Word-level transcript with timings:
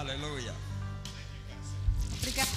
Aleluia. 0.00 0.54
Obrigada. 2.16 2.48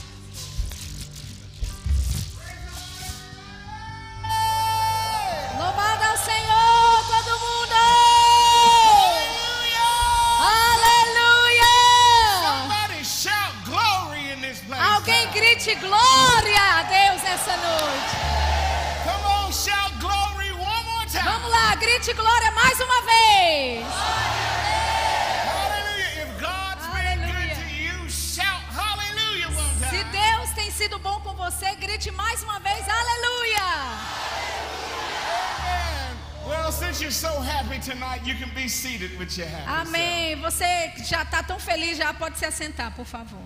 Louvado 5.60 6.04
ao 6.06 6.18
Senhor, 6.20 7.04
todo 7.06 7.40
mundo! 7.40 7.76
Aleluia! 10.40 11.74
Somebody 12.48 13.04
shout 13.04 13.54
glory 13.66 14.32
in 14.32 14.40
this 14.40 14.62
place. 14.62 14.82
Alguém 14.82 15.30
grite 15.32 15.76
glória 15.76 16.80
a 16.80 16.84
Deus 16.84 17.24
nessa 17.24 17.58
noite. 17.58 18.16
Come 19.04 19.26
on, 19.26 19.52
shout 19.52 19.92
glory 20.00 20.54
one 20.54 20.86
more 20.86 21.06
time. 21.08 21.24
Vamos 21.26 21.52
lá, 21.52 21.76
grite 21.76 22.14
glória 22.14 22.52
mais 22.52 22.80
uma 22.80 23.02
vez. 23.02 24.23
Você, 31.44 31.76
grite 31.76 32.10
mais 32.12 32.42
uma 32.42 32.58
vez, 32.60 32.86
aleluia! 32.88 33.64
Amém. 39.68 40.36
Você 40.38 40.94
já 41.04 41.24
está 41.24 41.44
tão 41.44 41.60
feliz, 41.60 41.98
já 41.98 42.14
pode 42.14 42.38
se 42.38 42.46
assentar, 42.46 42.96
por 42.96 43.06
favor. 43.06 43.42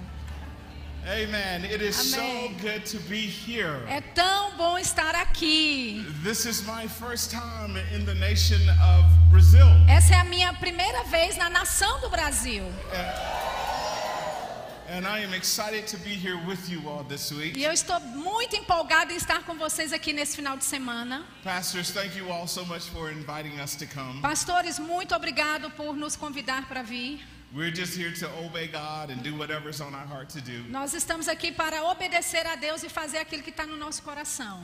Amen. 1.07 1.63
It 1.65 1.81
is 1.81 2.13
Amém. 2.13 2.49
so 2.49 2.61
good 2.61 2.85
to 2.85 2.99
be 3.09 3.25
here. 3.25 3.81
É 3.87 4.01
tão 4.13 4.55
bom 4.57 4.77
estar 4.77 5.15
aqui. 5.15 6.05
This 6.23 6.45
is 6.45 6.63
my 6.67 6.87
first 6.87 7.31
time 7.31 7.77
in 7.95 8.05
the 8.05 8.13
nation 8.13 8.61
of 8.93 9.05
Brazil. 9.31 9.65
Essa 9.87 10.15
é 10.15 10.19
a 10.19 10.25
minha 10.25 10.53
primeira 10.53 11.03
vez 11.05 11.35
na 11.37 11.49
nação 11.49 11.99
do 12.01 12.09
Brasil. 12.09 12.63
And 12.93 13.07
I 13.07 13.07
am 13.07 13.07
excited 13.07 13.55
to 13.87 13.95
be 13.97 14.05
here 14.05 14.05
with 14.19 14.25
you 14.27 14.65
all 14.67 14.75
this 14.75 14.76
E 14.89 14.93
week. 17.35 17.61
eu 17.61 17.73
estou 17.73 17.99
muito 17.99 18.55
empolgada 18.55 19.11
em 19.11 19.17
estar 19.17 19.43
com 19.43 19.53
vocês 19.55 19.91
aqui 19.91 20.13
nesse 20.13 20.37
final 20.37 20.55
de 20.55 20.63
semana. 20.63 21.25
Pastors, 21.43 21.91
thank 21.91 22.17
you 22.17 22.31
all 22.31 22.47
so 22.47 22.65
much 22.65 22.83
for 22.89 23.11
inviting 23.11 23.59
us 23.61 23.75
to 23.75 23.85
come. 23.85 24.21
Pastores, 24.21 24.79
muito 24.79 25.13
obrigado 25.13 25.69
por 25.71 25.93
nos 25.93 26.15
convidar 26.15 26.69
para 26.69 26.83
vir. 26.83 27.19
We're 27.53 27.75
just 27.75 27.97
here 27.97 28.13
to 28.13 28.27
obey 28.45 28.67
God 28.67 29.09
and 29.09 29.21
do 29.23 29.35
whatever's 29.37 29.81
on 29.81 29.93
our 29.93 30.07
heart 30.07 30.29
to 30.29 30.41
do. 30.41 30.69
Nós 30.69 30.93
estamos 30.93 31.27
aqui 31.27 31.51
para 31.51 31.83
obedecer 31.83 32.47
a 32.47 32.55
Deus 32.55 32.81
e 32.83 32.87
fazer 32.89 33.17
aquilo 33.17 33.43
que 33.43 33.49
está 33.49 33.65
no 33.65 33.75
nosso 33.75 34.01
coração. 34.03 34.63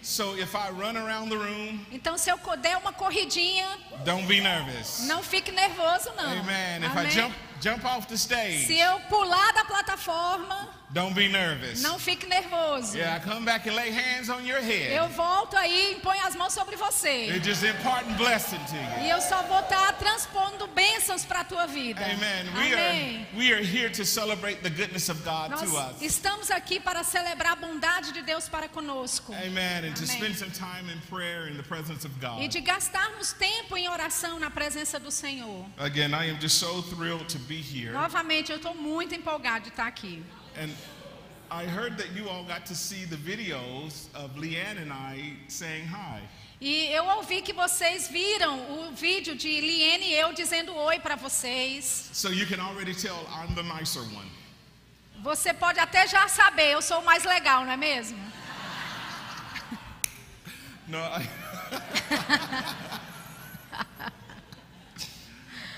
So 0.00 0.38
if 0.38 0.54
I 0.54 0.70
run 0.70 0.96
around 0.96 1.28
the 1.28 1.36
room, 1.36 1.84
Então, 1.92 2.16
se 2.16 2.30
eu 2.30 2.38
der 2.62 2.78
uma 2.78 2.92
corridinha, 2.92 3.66
don't 4.04 4.26
be 4.26 4.40
nervous. 4.40 5.00
não 5.00 5.22
fique 5.22 5.52
nervoso, 5.52 6.10
não. 6.16 6.40
Amen. 6.40 6.84
If 6.84 6.94
I 6.94 6.98
Amém? 7.00 7.10
jump 7.10 7.47
jump 7.60 7.84
off 7.84 8.06
the 8.06 8.16
Se 8.16 8.24
stage, 8.24 8.72
eu 8.78 9.00
pular 9.08 9.52
da 9.52 9.64
plataforma, 9.64 10.68
don't 10.90 11.14
be 11.14 11.28
nervous. 11.28 11.82
não 11.82 11.98
fique 11.98 12.26
nervoso. 12.26 12.96
Yeah, 12.96 13.16
I 13.16 13.20
come 13.20 13.44
back 13.44 13.68
and 13.68 13.74
lay 13.74 13.90
hands 13.90 14.28
on 14.30 14.44
your 14.46 14.58
Eu 14.58 15.04
head. 15.04 15.12
volto 15.14 15.56
aí 15.56 15.92
e 15.92 16.00
ponho 16.00 16.24
as 16.26 16.34
mãos 16.34 16.52
sobre 16.52 16.76
você. 16.76 17.26
It's 17.30 17.46
just 17.46 17.62
imparting 17.62 18.14
blessing 18.14 18.58
to 18.58 18.74
you. 18.74 19.04
E 19.06 19.10
eu 19.10 19.20
só 19.20 19.42
vou 19.42 19.60
estar 19.60 19.92
transpondo 19.98 20.66
bênçãos 20.68 21.24
para 21.24 21.40
a 21.40 21.44
tua 21.44 21.66
vida. 21.66 22.00
Amen. 22.04 22.46
We 22.54 22.72
Amém. 22.74 23.26
are 23.32 23.36
we 23.38 23.52
are 23.52 23.62
here 23.62 23.90
to 23.90 24.04
celebrate 24.04 24.62
the 24.62 24.70
goodness 24.70 25.08
of 25.10 25.22
God 25.24 25.50
Nós 25.50 25.60
to 25.60 25.76
us. 25.76 26.02
estamos 26.02 26.50
aqui 26.50 26.80
para 26.80 27.02
celebrar 27.04 27.52
a 27.52 27.56
bondade 27.56 28.12
de 28.12 28.22
Deus 28.22 28.48
para 28.48 28.68
conosco. 28.68 29.32
Amen. 29.34 29.84
And 29.84 29.94
to 29.94 30.06
spend 30.06 30.36
some 30.36 30.50
time 30.50 30.90
in 30.90 30.98
prayer 31.10 31.48
in 31.48 31.56
the 31.56 31.62
presence 31.62 32.06
of 32.06 32.14
God. 32.20 32.40
E 32.42 32.48
de 32.48 32.60
gastarmos 32.60 33.32
tempo 33.32 33.76
em 33.76 33.88
oração 33.88 34.38
na 34.38 34.50
presença 34.50 34.98
do 34.98 35.10
Senhor. 35.10 35.66
Again, 35.78 36.14
I 36.14 36.30
am 36.30 36.38
just 36.40 36.58
so 36.58 36.82
thrilled 36.82 37.26
to 37.28 37.38
be 37.48 37.60
here. 37.60 37.92
Novamente, 37.92 38.52
eu 38.52 38.56
estou 38.56 38.74
muito 38.74 39.14
empolgado 39.14 39.64
de 39.64 39.70
estar 39.70 39.86
aqui. 39.86 40.22
And 40.56 40.70
I 41.50 41.64
heard 41.64 41.96
that 41.96 42.14
you 42.14 42.28
all 42.28 42.44
got 42.44 42.66
to 42.66 42.74
see 42.74 43.06
the 43.06 43.16
videos 43.16 44.08
of 44.14 44.38
Leanne 44.38 44.78
and 44.78 44.92
I 44.92 45.36
saying 45.48 45.86
hi. 45.86 46.20
E 46.60 46.92
eu 46.92 47.06
ouvi 47.06 47.40
que 47.40 47.52
vocês 47.52 48.08
viram 48.08 48.58
o 48.72 48.92
vídeo 48.92 49.36
de 49.36 49.60
Liene 49.60 50.06
e 50.06 50.14
eu 50.14 50.32
dizendo 50.32 50.74
oi 50.74 50.98
para 50.98 51.14
vocês. 51.14 52.10
So 52.12 52.30
you 52.30 52.46
can 52.46 52.60
already 52.60 52.94
tell 52.94 53.16
I'm 53.30 53.54
the 53.54 53.62
nicer 53.62 54.02
one. 54.02 54.28
Você 55.22 55.54
pode 55.54 55.78
até 55.80 56.06
já 56.06 56.28
saber, 56.28 56.72
eu 56.72 56.82
sou 56.82 57.00
o 57.00 57.04
mais 57.04 57.24
legal, 57.24 57.64
não 57.64 57.72
é 57.72 57.76
mesmo? 57.76 58.18
No, 60.88 60.98
I, 60.98 61.22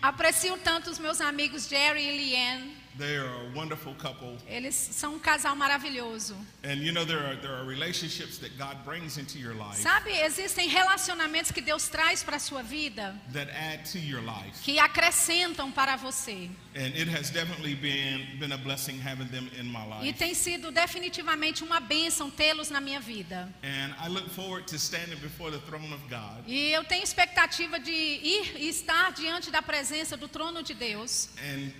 Eu 0.00 0.08
aprecio 0.08 0.56
tanto 0.58 0.90
os 0.90 0.98
meus 0.98 1.20
amigos 1.20 1.66
Jerry 1.68 2.02
e 2.02 2.16
Liane. 2.16 2.83
They 2.96 3.16
are 3.16 3.26
a 3.26 3.56
wonderful 3.56 3.92
couple. 3.94 4.36
Eles 4.48 4.74
são 4.76 5.14
um 5.14 5.18
casal 5.18 5.56
maravilhoso. 5.56 6.36
And 6.62 6.76
you 6.76 6.92
know, 6.92 7.04
there 7.04 7.18
are, 7.18 7.34
there 7.36 7.52
are 7.52 7.64
relationships 7.64 8.38
that 8.38 8.56
God 8.56 8.84
brings 8.84 9.18
into 9.18 9.36
your 9.38 9.54
life 9.54 9.80
Sabe, 9.82 10.10
existem 10.12 10.68
relacionamentos 10.68 11.50
que 11.50 11.60
Deus 11.60 11.88
traz 11.88 12.22
para 12.22 12.36
a 12.36 12.38
sua 12.38 12.62
vida 12.62 13.20
that 13.32 13.50
add 13.50 13.84
to 13.90 13.98
your 13.98 14.22
life. 14.22 14.62
que 14.62 14.78
acrescentam 14.78 15.72
para 15.72 15.96
você. 15.96 16.48
And 16.76 16.92
it 16.96 17.08
has 17.08 17.30
definitely 17.30 17.74
been, 17.74 18.38
been 18.38 18.52
a 18.52 18.58
blessing 18.58 18.98
having 19.00 19.26
them 19.28 19.48
in 19.58 19.66
my 19.66 19.84
E 20.02 20.06
life. 20.06 20.18
tem 20.18 20.34
sido 20.34 20.70
definitivamente 20.72 21.64
uma 21.64 21.80
bênção 21.80 22.30
tê-los 22.30 22.70
na 22.70 22.80
minha 22.80 23.00
vida. 23.00 23.52
And 23.64 23.92
I 24.00 24.08
look 24.08 24.28
forward 24.30 24.66
to 24.68 24.76
standing 24.76 25.16
before 25.20 25.50
the 25.50 25.58
throne 25.66 25.92
of 25.92 26.02
God 26.08 26.44
E 26.46 26.70
eu 26.72 26.84
tenho 26.84 27.02
expectativa 27.02 27.78
de 27.80 27.90
ir 27.92 28.56
e 28.56 28.68
estar 28.68 29.12
diante 29.12 29.50
da 29.50 29.60
presença 29.62 30.16
do 30.16 30.28
trono 30.28 30.62
de 30.62 30.74
Deus 30.74 31.28
and 31.52 31.72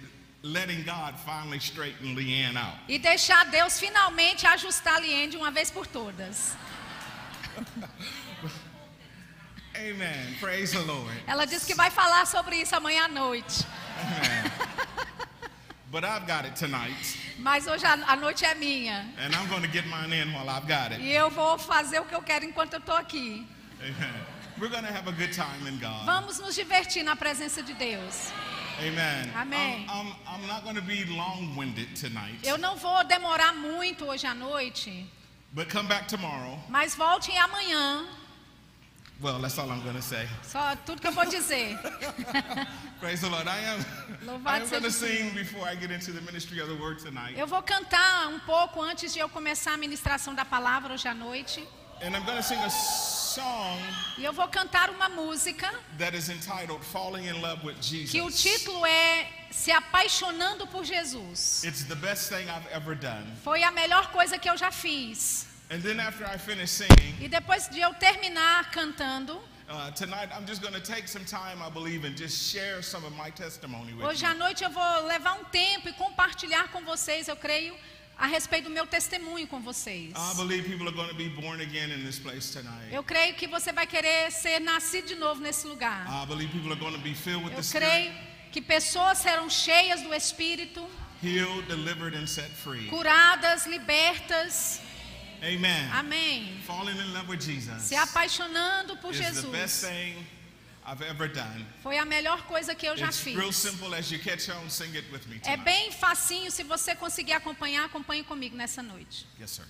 letting 0.44 0.84
God 0.84 1.14
finally 1.24 1.58
straighten 1.58 2.14
Leanne 2.14 2.56
out. 2.58 2.76
e 2.86 2.98
deixar 2.98 3.46
Deus 3.46 3.80
finalmente 3.80 4.46
ajustar 4.46 4.96
a 4.96 5.00
Liane 5.00 5.28
de 5.28 5.36
uma 5.38 5.50
vez 5.50 5.70
por 5.70 5.86
todas. 5.86 6.54
Amen. 9.76 10.36
Praise 10.38 10.72
the 10.72 10.82
Lord. 10.82 11.10
Ela 11.26 11.46
disse 11.46 11.66
que 11.66 11.74
vai 11.74 11.90
falar 11.90 12.26
sobre 12.26 12.56
isso 12.56 12.76
amanhã 12.76 13.04
à 13.06 13.08
noite. 13.08 13.64
But 15.90 16.04
I've 16.04 16.26
got 16.26 16.44
it 16.44 16.56
tonight, 16.56 17.18
Mas 17.38 17.66
hoje 17.66 17.84
a, 17.86 17.92
a 17.92 18.16
noite 18.16 18.44
é 18.44 18.54
minha. 18.54 19.06
and 19.18 19.34
I'm 19.34 19.48
going 19.48 19.62
to 19.62 19.68
get 19.68 19.86
mine 19.86 20.12
in 20.12 20.32
while 20.32 20.48
I've 20.50 20.66
got 20.66 20.92
it. 20.92 21.00
E 21.00 21.12
eu 21.12 21.30
vou 21.30 21.56
fazer 21.58 22.00
o 22.00 22.04
que 22.04 22.14
eu 22.14 22.20
quero 22.22 22.44
enquanto 22.44 22.74
eu 22.74 22.80
estou 22.80 22.96
aqui. 22.96 23.46
Amen. 23.80 24.14
We're 24.58 24.68
going 24.70 24.84
to 24.84 24.92
have 24.92 25.08
a 25.08 25.12
good 25.12 25.32
time 25.32 25.66
in 25.68 25.78
God. 25.78 26.04
Vamos 26.04 26.38
nos 26.38 26.54
divertir 26.54 27.02
na 27.02 27.16
presença 27.16 27.62
de 27.62 27.74
Deus. 27.74 28.32
Amen. 28.80 29.30
Amen. 29.36 29.86
I'm, 29.88 30.06
I'm, 30.08 30.14
I'm 30.26 30.46
not 30.48 30.64
going 30.64 30.76
to 30.76 30.82
be 30.82 31.04
long-winded 31.04 31.94
tonight, 31.96 32.38
Eu 32.42 32.58
não 32.58 32.76
vou 32.76 33.04
demorar 33.04 33.54
muito 33.54 34.04
hoje 34.06 34.26
à 34.26 34.34
noite, 34.34 35.06
but 35.52 35.68
come 35.70 35.88
back 35.88 36.06
tomorrow. 36.08 36.58
mas 36.68 36.94
voltem 36.94 37.38
amanhã. 37.38 38.04
Well, 39.20 39.38
that's 39.38 39.56
all 39.58 39.70
I'm 39.70 39.80
going 39.82 39.94
to 39.94 40.02
say. 40.02 40.26
Só 40.42 40.74
tudo 40.84 41.00
que 41.00 41.06
eu 41.06 41.12
vou 41.12 41.24
dizer. 41.24 41.78
Praise 43.00 43.20
the 43.20 43.28
Lord. 43.30 43.46
I 43.48 43.58
am, 43.60 43.84
Louvado 44.26 44.48
I 44.48 44.64
am 44.64 44.68
going 44.68 44.82
to 44.82 44.90
sing 44.90 45.30
before 45.34 45.64
I 45.68 45.76
get 45.76 45.92
into 45.92 46.10
the 46.12 46.20
ministry 46.22 46.60
of 46.60 46.68
the 46.68 46.74
word 46.74 46.98
tonight. 46.98 47.38
Eu 47.38 47.46
vou 47.46 47.62
cantar 47.62 48.26
um 48.28 48.40
pouco 48.40 48.82
antes 48.82 49.12
de 49.14 49.20
eu 49.20 49.28
começar 49.28 49.74
a 49.74 49.76
ministração 49.76 50.34
da 50.34 50.44
palavra 50.44 50.94
hoje 50.94 51.06
à 51.06 51.14
noite. 51.14 51.62
And 52.02 52.08
I'm 52.16 52.24
going 52.24 52.36
to 52.36 52.42
sing 52.42 52.58
a 52.58 52.68
song 53.34 53.78
E 54.16 54.24
eu 54.24 54.32
vou 54.32 54.46
cantar 54.48 54.90
uma 54.90 55.08
música 55.08 55.68
that 55.98 56.16
is 56.16 56.28
entitled 56.28 56.84
Falling 56.84 57.26
in 57.26 57.40
Love 57.40 57.66
with 57.66 57.74
que 57.80 58.20
o 58.20 58.30
Jesus. 58.30 58.42
título 58.42 58.86
é 58.86 59.28
Se 59.50 59.72
Apaixonando 59.72 60.66
por 60.66 60.84
Jesus. 60.84 61.64
It's 61.64 61.84
the 61.84 61.94
best 61.96 62.28
thing 62.28 62.48
I've 62.48 62.68
ever 62.70 62.94
done. 62.94 63.26
Foi 63.42 63.62
a 63.62 63.70
melhor 63.70 64.10
coisa 64.12 64.38
que 64.38 64.48
eu 64.48 64.56
já 64.56 64.70
fiz. 64.70 65.46
And 65.70 65.80
then 65.80 65.98
after 65.98 66.24
I 66.26 66.38
finish 66.38 66.70
singing, 66.70 67.16
E 67.20 67.28
depois 67.28 67.68
de 67.68 67.80
eu 67.80 67.92
terminar 67.94 68.70
cantando, 68.70 69.36
uh, 69.36 69.90
hoje 74.06 74.26
à 74.26 74.34
noite 74.34 74.62
eu 74.62 74.70
vou 74.70 75.06
levar 75.06 75.40
um 75.40 75.44
tempo 75.44 75.88
e 75.88 75.92
compartilhar 75.94 76.68
com 76.68 76.82
vocês, 76.84 77.28
eu 77.28 77.36
creio, 77.36 77.74
a 78.16 78.26
respeito 78.26 78.64
do 78.64 78.70
meu 78.70 78.86
testemunho 78.86 79.46
com 79.46 79.60
vocês. 79.60 80.12
I 80.14 80.34
believe 80.36 80.68
people 80.68 80.86
are 80.86 80.94
going 80.94 81.08
to 81.08 81.14
be 81.14 81.28
born 81.28 81.60
again 81.60 81.90
in 81.90 82.04
this 82.04 82.18
place 82.18 82.52
tonight. 82.52 82.92
Eu 82.92 83.02
creio 83.02 83.34
que 83.34 83.46
você 83.46 83.72
vai 83.72 83.86
querer 83.86 84.30
ser 84.30 84.60
nascido 84.60 85.08
de 85.08 85.14
novo 85.16 85.40
nesse 85.40 85.66
lugar. 85.66 86.06
I 86.06 86.26
believe 86.26 86.52
people 86.52 86.70
are 86.70 86.80
going 86.80 86.92
to 86.94 87.00
be 87.00 87.14
filled 87.14 87.44
with 87.44 87.52
Eu 87.52 87.62
the 87.62 87.78
creio 87.78 88.12
Spirit, 88.12 88.50
que 88.52 88.60
pessoas 88.62 89.18
serão 89.18 89.48
cheias 89.50 90.02
do 90.02 90.14
Espírito, 90.14 90.84
healed, 91.22 91.66
delivered, 91.66 92.16
and 92.16 92.26
set 92.26 92.48
free. 92.50 92.86
curadas, 92.88 93.66
libertas. 93.66 94.80
Amen. 95.42 95.90
Amém. 95.92 96.60
Falling 96.66 96.96
in 96.96 97.12
love 97.12 97.28
with 97.28 97.40
Jesus 97.40 97.82
Se 97.82 97.94
apaixonando 97.96 98.96
por 98.98 99.12
Jesus. 99.12 99.44
Thing 100.84 100.90
I've 100.92 101.02
ever 101.02 101.28
done. 101.28 101.66
Foi 101.82 101.98
a 101.98 102.04
melhor 102.04 102.42
coisa 102.46 102.74
que 102.74 102.86
eu 102.86 102.96
já 102.96 103.06
It's 103.08 103.22
real 103.24 103.40
fiz. 103.52 103.56
simple 103.56 103.94
as 103.94 104.10
you 104.10 104.18
catch 104.18 104.48
on, 104.50 104.68
sing 104.70 104.94
it 104.96 105.10
with 105.12 105.26
me 105.28 105.40
É 105.44 105.56
bem 105.56 105.90
facinho, 105.92 106.50
se 106.50 106.62
você 106.62 106.94
conseguir 106.94 107.32
acompanhar, 107.32 107.84
acompanhe 107.84 108.22
comigo 108.24 108.56
nessa 108.56 108.82
noite. 108.82 109.26
Yes, 109.40 109.50
sir. 109.50 109.64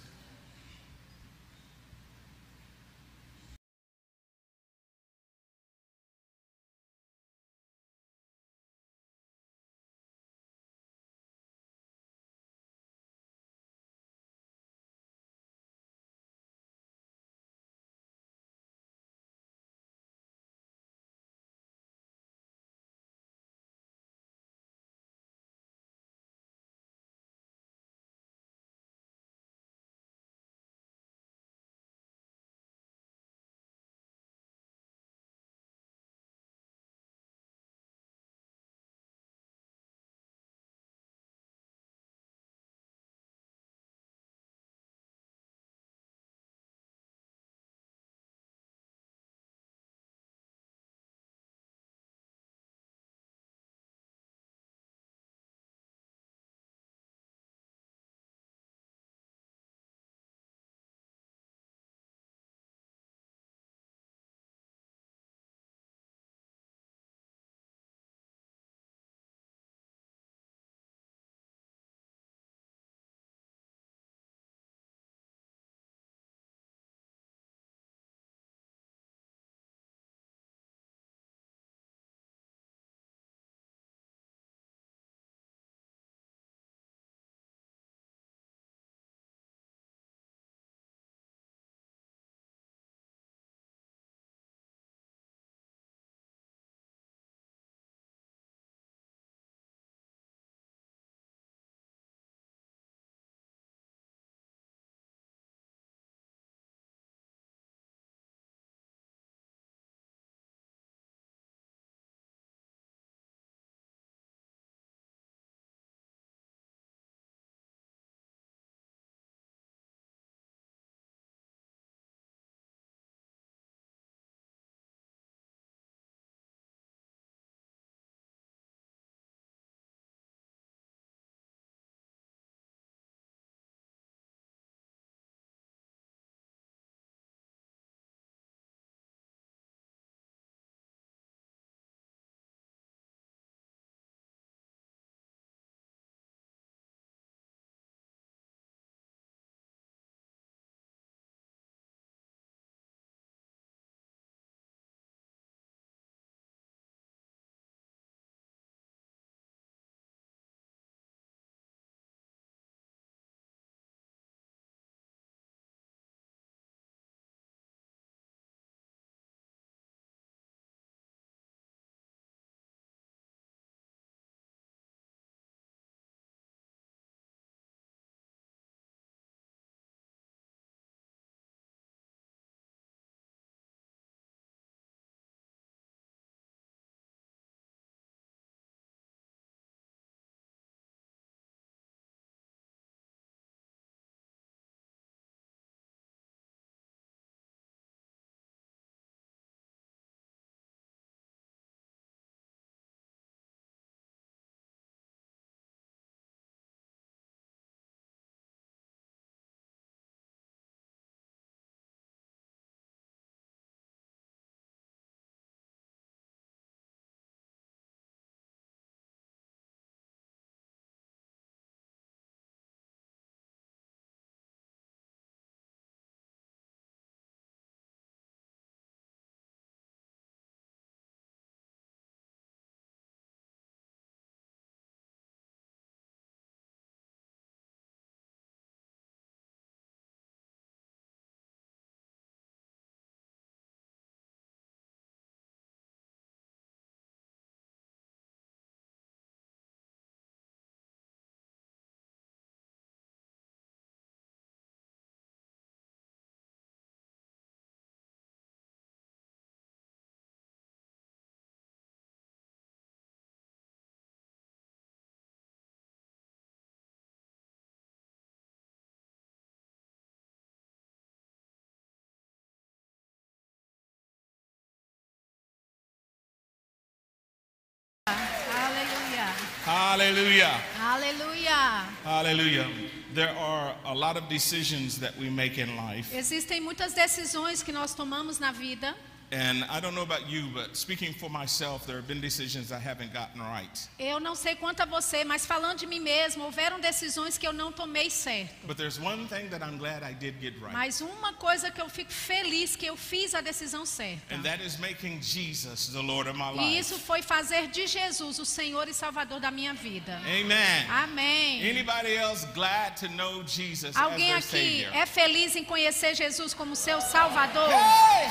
Hallelujah. 279.64 280.60
Aleluia. 280.78 281.86
Hallelujah. 282.04 282.66
There 283.14 283.30
are 283.30 283.74
a 283.86 283.94
lot 283.94 284.18
of 284.18 284.28
decisions 284.28 285.00
that 285.00 285.16
we 285.16 285.30
make 285.30 285.56
in 285.56 285.74
life. 285.74 286.14
Existem 286.14 286.60
muitas 286.60 286.92
decisões 286.92 287.62
que 287.62 287.72
nós 287.72 287.94
tomamos 287.94 288.38
na 288.38 288.52
vida. 288.52 288.94
And 289.32 289.64
I 289.68 289.80
don't 289.80 289.94
know 289.94 290.02
about 290.02 290.28
you, 290.30 290.48
but 290.54 290.76
speaking 290.76 291.12
for 291.12 291.28
myself, 291.28 291.86
there 291.86 291.96
have 291.96 292.06
been 292.06 292.20
decisions 292.20 292.70
I 292.70 292.78
haven't 292.78 293.12
gotten 293.12 293.40
right. 293.40 293.88
Eu 293.98 294.20
não 294.20 294.36
sei 294.36 294.54
quanto 294.54 294.80
a 294.82 294.84
você, 294.86 295.24
mas 295.24 295.44
falando 295.44 295.78
de 295.78 295.86
mim 295.86 295.98
mesmo, 295.98 296.44
houveram 296.44 296.78
decisões 296.78 297.36
que 297.36 297.46
eu 297.46 297.52
não 297.52 297.72
tomei 297.72 298.10
certo. 298.10 298.54
But 298.66 298.76
there's 298.76 298.98
one 298.98 299.26
thing 299.26 299.48
that 299.48 299.64
I'm 299.64 299.76
glad 299.78 300.02
I 300.04 300.12
did 300.14 300.40
get 300.40 300.54
right. 300.60 300.72
Mas 300.72 301.00
uma 301.00 301.32
coisa 301.32 301.70
que 301.70 301.80
eu 301.80 301.88
fico 301.88 302.12
feliz 302.12 302.76
que 302.76 302.86
eu 302.86 302.96
fiz 302.96 303.34
a 303.34 303.40
decisão 303.40 303.84
certa. 303.84 304.32
And 304.34 304.42
that 304.42 304.62
is 304.64 304.78
making 304.78 305.20
Jesus 305.20 305.88
the 305.88 306.00
Lord 306.02 306.28
of 306.28 306.38
my 306.38 306.52
E 306.52 306.56
life. 306.74 306.78
isso 306.78 306.98
foi 307.00 307.20
fazer 307.22 307.66
de 307.68 307.86
Jesus 307.88 308.38
o 308.38 308.44
Senhor 308.44 308.86
e 308.88 308.94
Salvador 308.94 309.40
da 309.40 309.50
minha 309.50 309.74
vida. 309.74 310.16
Amen. 310.26 310.86
Amém. 310.88 311.68
Anybody 311.70 312.14
else 312.14 312.46
glad 312.54 312.96
to 313.00 313.08
know 313.08 313.42
Jesus 313.44 313.96
Alguém 313.96 314.32
as 314.32 314.46
their 314.46 314.60
aqui 314.62 314.84
Savior? 314.84 314.94
é 315.02 315.06
feliz 315.06 315.56
em 315.56 315.64
conhecer 315.64 316.14
Jesus 316.14 316.54
como 316.54 316.76
seu 316.76 317.00
Salvador? 317.00 317.68
Hey, 317.68 318.28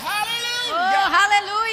Oh, 0.65 0.82
hallelujah! 0.83 1.63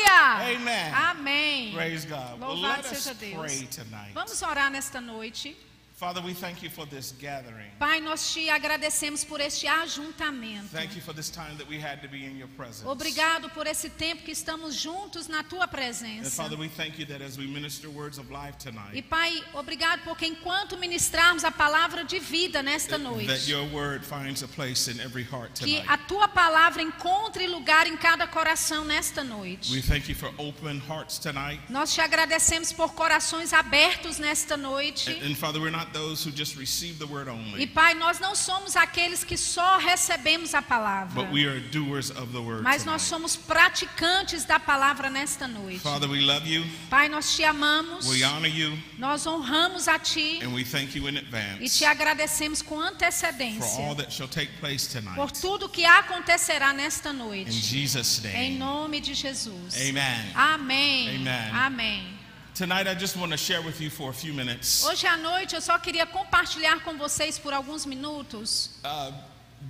aleluia! 0.40 0.57
Amen. 0.57 0.95
Amém. 0.95 1.73
Praise 1.73 2.05
God. 2.05 2.40
Well, 2.40 2.55
Louvado 2.55 2.81
us 2.81 2.99
seja 2.99 3.14
Deus. 3.14 3.69
Vamos 4.14 4.43
orar 4.43 4.71
nesta 4.71 5.00
noite. 5.00 5.57
Father, 6.00 6.23
we 6.23 6.33
thank 6.33 6.62
you 6.62 6.71
for 6.71 6.87
this 6.87 7.12
gathering. 7.21 7.71
Pai, 7.78 8.00
nós 8.00 8.33
te 8.33 8.49
agradecemos 8.49 9.23
por 9.23 9.38
este 9.38 9.66
ajuntamento. 9.69 10.71
Thank 10.73 10.97
you 10.97 11.02
for 11.02 11.12
this 11.12 11.28
time 11.28 11.59
that 11.59 11.69
we 11.69 11.78
had 11.78 12.00
to 12.00 12.09
be 12.09 12.25
in 12.25 12.38
your 12.38 12.49
presence. 12.57 12.88
Obrigado 12.88 13.50
por 13.52 13.66
esse 13.66 13.90
tempo 13.90 14.23
que 14.25 14.33
estamos 14.33 14.75
juntos 14.75 15.28
na 15.28 15.42
tua 15.42 15.64
And 15.64 15.71
presença. 15.71 16.42
Father, 16.42 16.57
we 16.57 16.69
thank 16.69 16.99
you 16.99 17.04
that 17.04 17.21
as 17.21 17.37
we 17.37 17.47
minister 17.47 17.90
words 17.90 18.16
of 18.16 18.30
life 18.30 18.54
E 18.61 18.71
tonight, 18.71 19.02
Pai, 19.11 19.45
obrigado 19.52 20.00
porque 20.02 20.25
enquanto 20.25 20.78
ministrarmos 20.78 21.45
a 21.45 21.50
palavra 21.50 22.02
de 22.02 22.19
vida 22.19 22.62
nesta 22.62 22.97
that 22.97 23.04
noite, 23.04 23.50
your 23.50 23.66
word 23.66 24.02
finds 24.02 24.42
a 24.42 24.49
place 24.49 24.88
in 24.88 24.99
every 25.00 25.23
heart 25.23 25.52
que 25.61 25.83
tonight. 25.83 25.87
a 25.87 25.99
tua 25.99 26.28
palavra 26.28 26.80
encontre 26.83 27.47
lugar 27.47 27.87
em 27.87 27.99
cada 27.99 28.26
coração 28.26 28.87
nesta 28.87 29.21
We 29.21 29.28
noite. 29.28 29.83
thank 29.83 30.09
you 30.09 30.14
for 30.14 30.33
open 30.38 30.80
hearts 30.80 31.19
tonight. 31.19 31.61
Nós 31.69 31.92
te 31.92 32.00
agradecemos 32.00 32.73
por 32.73 32.95
corações 32.95 33.52
abertos 33.52 34.19
nesta 34.19 34.57
noite. 34.57 35.11
And, 35.11 35.33
and 35.33 35.35
Father, 35.37 35.61
we're 35.61 35.71
not 35.71 35.89
those 35.92 36.25
who 36.25 36.30
just 36.35 36.56
receive 36.56 36.99
the 36.99 37.06
word 37.06 37.30
E 37.59 37.66
Pai, 37.66 37.94
nós 37.94 38.18
não 38.18 38.35
somos 38.35 38.76
aqueles 38.76 39.25
que 39.25 39.37
só 39.37 39.78
recebemos 39.78 40.54
a 40.54 40.62
palavra, 40.62 41.14
but 41.23 41.32
we 41.32 41.47
are 41.47 41.61
doers 41.61 42.11
of 42.11 42.32
the 42.32 42.38
word 42.40 42.62
mas 42.62 42.85
nós 42.85 43.02
somos 43.02 43.37
praticantes 43.37 44.44
da 44.44 44.59
palavra 44.59 45.11
nesta 45.11 45.47
noite. 45.47 45.80
Father, 45.80 46.09
we 46.09 46.20
love 46.20 46.47
you, 46.49 46.64
Pai, 46.88 47.09
nós 47.09 47.35
te 47.35 47.44
amamos, 47.44 48.06
we 48.09 48.25
honor 48.25 48.49
you, 48.49 48.76
nós 48.99 49.26
honramos 49.26 49.88
a 49.88 49.99
Ti 49.99 50.40
and 50.42 50.54
we 50.54 50.64
thank 50.64 50.97
you 50.97 51.09
in 51.09 51.20
e 51.61 51.68
te 51.68 51.85
agradecemos 51.85 52.62
com 52.62 52.76
for 52.76 52.85
all 52.85 52.92
antecedência 52.92 53.94
that 53.97 54.12
shall 54.12 54.28
take 54.28 54.50
place 54.61 54.88
por 54.88 55.30
tonight. 55.30 55.40
tudo 55.40 55.68
que 55.68 55.85
acontecerá 55.85 56.73
nesta 56.73 57.11
In 57.11 57.16
noite. 57.16 57.76
Em 57.76 58.52
name. 58.52 58.59
nome 58.59 59.00
de 59.00 59.14
Jesus. 59.14 59.75
Amen. 59.76 60.32
Amém. 60.35 61.16
Amen. 61.16 61.50
Amém. 61.52 62.20
Tonight, 62.61 62.87
I 62.87 62.95
just 62.95 63.17
want 63.17 63.33
to 63.33 63.38
share 63.38 63.62
with 63.62 63.81
you 63.81 63.88
for 63.88 64.11
a 64.11 64.12
few 64.12 64.35
minutes 64.35 64.85
Hoje 64.85 65.07
à 65.07 65.17
noite 65.17 65.55
eu 65.55 65.62
só 65.62 65.79
queria 65.79 66.05
compartilhar 66.05 66.79
com 66.81 66.95
vocês 66.99 67.38
por 67.38 67.55
alguns 67.55 67.87
minutos 67.87 68.69
uh, 68.85 69.14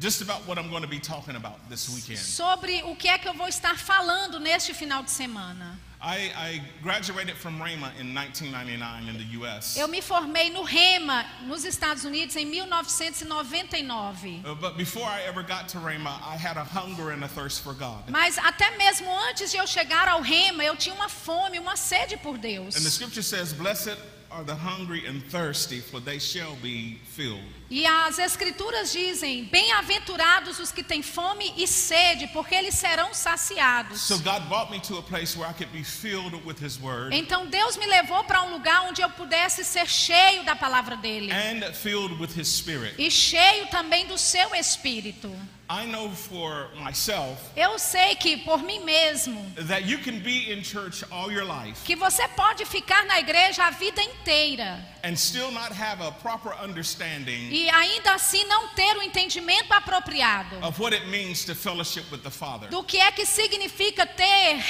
just 0.00 0.20
about 0.22 0.44
what 0.44 0.58
I'm 0.58 0.68
going 0.68 0.82
to 0.82 0.88
be 0.88 0.98
talking 0.98 1.36
about 1.36 1.60
this 1.68 1.88
weekend. 1.88 2.18
sobre 2.18 2.82
o 2.82 2.96
que 2.96 3.06
é 3.06 3.16
que 3.16 3.28
eu 3.28 3.34
vou 3.34 3.46
estar 3.46 3.78
falando 3.78 4.40
neste 4.40 4.74
final 4.74 5.04
de 5.04 5.12
semana. 5.12 5.78
I, 6.02 6.32
I 6.34 6.62
graduated 6.82 7.36
from 7.36 7.58
Rhema 7.58 7.92
in 8.00 8.14
1999 8.14 9.08
in 9.08 9.18
the 9.18 9.24
U.S. 9.40 9.76
Eu 9.76 9.86
me 9.86 10.00
formei 10.00 10.50
no 10.50 10.64
Rema, 10.64 11.26
nos 11.46 11.66
Estados 11.66 12.04
Unidos, 12.04 12.36
em 12.36 12.46
1999. 12.46 14.42
Uh, 14.44 14.54
But 14.54 14.78
before 14.78 15.04
I 15.04 15.20
ever 15.28 15.42
got 15.42 15.68
to 15.68 15.78
Rhema, 15.78 16.18
I 16.24 16.36
had 16.36 16.56
a 16.56 16.64
hunger 16.64 17.10
and 17.10 17.22
a 17.22 17.28
thirst 17.28 17.60
for 17.62 17.74
God. 17.74 18.08
Mas 18.08 18.38
até 18.38 18.70
mesmo 18.78 19.10
antes 19.28 19.50
de 19.50 19.58
eu 19.58 19.66
chegar 19.66 20.08
ao 20.08 20.22
Rema, 20.22 20.64
eu 20.64 20.74
tinha 20.74 20.94
uma 20.94 21.10
fome, 21.10 21.58
uma 21.58 21.76
sede 21.76 22.16
por 22.16 22.38
Deus. 22.38 22.76
And 22.76 22.82
the 22.82 22.90
scripture 22.90 23.22
says, 23.22 23.52
Blessed 23.52 23.98
are 24.30 24.44
the 24.44 24.54
hungry 24.54 25.06
and 25.06 25.22
thirsty, 25.30 25.80
for 25.80 26.00
they 26.00 26.18
shall 26.18 26.54
be 26.62 26.98
filled. 27.16 27.42
E 27.70 27.84
as 27.86 28.18
escrituras 28.18 28.92
dizem: 28.92 29.44
Bem-aventurados 29.44 30.58
os 30.58 30.72
que 30.72 30.82
têm 30.82 31.02
fome 31.02 31.52
e 31.56 31.66
sede, 31.66 32.26
porque 32.28 32.54
eles 32.54 32.74
serão 32.74 33.12
saciados. 33.14 34.10
Então 37.12 37.46
Deus 37.46 37.76
me 37.76 37.86
levou 37.86 38.24
para 38.24 38.42
um 38.42 38.52
lugar 38.52 38.88
onde 38.88 39.02
eu 39.02 39.10
pudesse 39.10 39.64
ser 39.64 39.86
cheio 39.88 40.44
da 40.44 40.56
palavra 40.56 40.96
dele 40.96 41.30
and 41.32 41.72
filled 41.74 42.14
with 42.20 42.30
His 42.36 42.48
Spirit. 42.48 42.94
e 42.98 43.10
cheio 43.10 43.66
também 43.68 44.06
do 44.06 44.18
seu 44.18 44.54
espírito. 44.54 45.30
I 45.70 45.86
know 45.86 46.10
for 46.10 46.68
myself 46.74 47.38
Eu 47.54 47.78
sei 47.78 48.16
que 48.16 48.38
por 48.38 48.60
mim 48.60 48.80
mesmo 48.80 49.40
that 49.68 49.84
you 49.84 49.98
can 49.98 50.18
be 50.18 50.52
in 50.52 50.64
church 50.64 51.04
all 51.12 51.30
your 51.30 51.44
life 51.44 51.84
que 51.84 51.94
você 51.94 52.26
pode 52.28 52.64
ficar 52.64 53.06
na 53.06 53.20
igreja 53.20 53.64
a 53.64 53.70
vida 53.70 54.02
inteira 54.02 54.84
and 55.04 55.14
still 55.16 55.52
not 55.52 55.72
have 55.72 56.02
a 56.02 56.10
proper 56.10 56.52
understanding 56.60 57.50
e 57.52 57.70
ainda 57.70 58.14
assim 58.14 58.44
não 58.46 58.66
ter 58.74 58.96
o 58.96 59.02
entendimento 59.02 59.72
apropriado 59.72 60.56
of 60.60 60.80
what 60.82 60.92
it 60.92 61.06
means 61.06 61.44
to 61.44 61.54
fellowship 61.54 62.04
with 62.10 62.22
the 62.22 62.30
Father. 62.30 62.68
do 62.68 62.82
que 62.82 62.98
é 62.98 63.12
que 63.12 63.24
significa 63.24 64.04
ter 64.04 64.60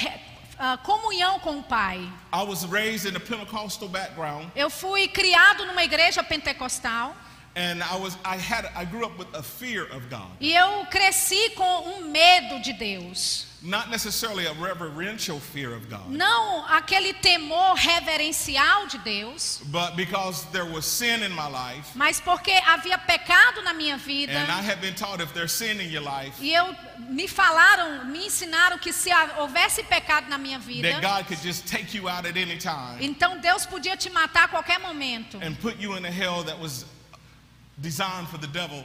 ah, 0.58 0.76
comunhão 0.76 1.40
com 1.40 1.60
o 1.60 1.62
Pai. 1.62 2.06
I 2.30 2.42
was 2.42 2.66
raised 2.66 3.10
in 3.10 3.16
a 3.16 3.20
Pentecostal 3.20 3.88
background 3.88 4.50
Eu 4.54 4.68
fui 4.68 5.08
criado 5.08 5.64
numa 5.64 5.82
igreja 5.82 6.22
pentecostal 6.22 7.16
and 7.56 7.82
I 7.82 7.96
was 7.96 8.16
I 8.24 8.36
had 8.36 8.66
I 8.76 8.84
grew 8.84 9.04
up 9.04 9.18
with 9.18 9.32
a 9.34 9.42
fear 9.42 9.84
of 9.92 10.08
God. 10.08 10.30
e 10.40 10.54
eu 10.54 10.86
cresci 10.90 11.50
com 11.56 11.96
um 11.98 12.10
medo 12.10 12.60
de 12.62 12.72
Deus. 12.72 13.46
Not 13.62 13.90
necessarily 13.90 14.46
a 14.46 14.54
reverential 14.54 15.38
fear 15.38 15.74
of 15.74 15.86
God, 15.90 16.08
Não 16.08 16.64
aquele 16.66 17.12
temor 17.12 17.74
reverencial 17.76 18.86
de 18.86 18.96
Deus, 18.98 19.60
but 19.66 19.96
because 19.96 20.44
there 20.50 20.64
was 20.64 20.86
sin 20.86 21.22
in 21.22 21.30
my 21.32 21.46
life 21.46 21.90
mas 21.94 22.20
porque 22.20 22.52
havia 22.64 22.96
pecado 22.96 23.62
na 23.62 23.74
minha 23.74 23.98
vida. 23.98 24.32
and 24.32 24.50
I 24.50 24.62
have 24.62 24.80
been 24.80 24.94
taught 24.94 25.20
if 25.20 25.34
there's 25.34 25.52
sin 25.52 25.78
in 25.78 25.90
your 25.90 26.00
life 26.02 26.40
E 26.40 26.54
eu 26.54 26.74
me 27.10 27.26
falaram, 27.28 28.06
me 28.06 28.26
ensinaram 28.28 28.78
que 28.78 28.92
se 28.92 29.10
houvesse 29.38 29.82
pecado 29.82 30.28
na 30.30 30.38
minha 30.38 30.58
vida, 30.58 30.88
that 30.88 31.02
God 31.02 31.26
could 31.26 31.42
just 31.42 31.66
take 31.66 31.94
you 31.94 32.08
out 32.08 32.24
at 32.26 32.38
any 32.38 32.56
time 32.56 32.98
então 33.04 33.38
Deus 33.40 33.66
podia 33.66 33.94
te 33.94 34.08
matar 34.08 34.44
a 34.44 34.48
qualquer 34.48 34.78
momento 34.80 35.38
and 35.42 35.54
put 35.60 35.78
you 35.78 35.96
in 35.96 36.06
a 36.06 36.10
hell 36.10 36.42
that 36.44 36.58
was 36.58 36.86
designed 37.80 38.28
for 38.28 38.38
the 38.38 38.46
devil. 38.46 38.84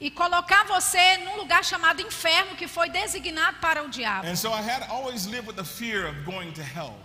e 0.00 0.10
colocar 0.10 0.64
você 0.64 1.18
num 1.18 1.36
lugar 1.36 1.64
chamado 1.64 2.02
inferno 2.02 2.56
que 2.56 2.66
foi 2.66 2.90
designado 2.90 3.58
para 3.58 3.82
o 3.82 3.88
diabo. 3.88 4.26
So. 4.36 4.48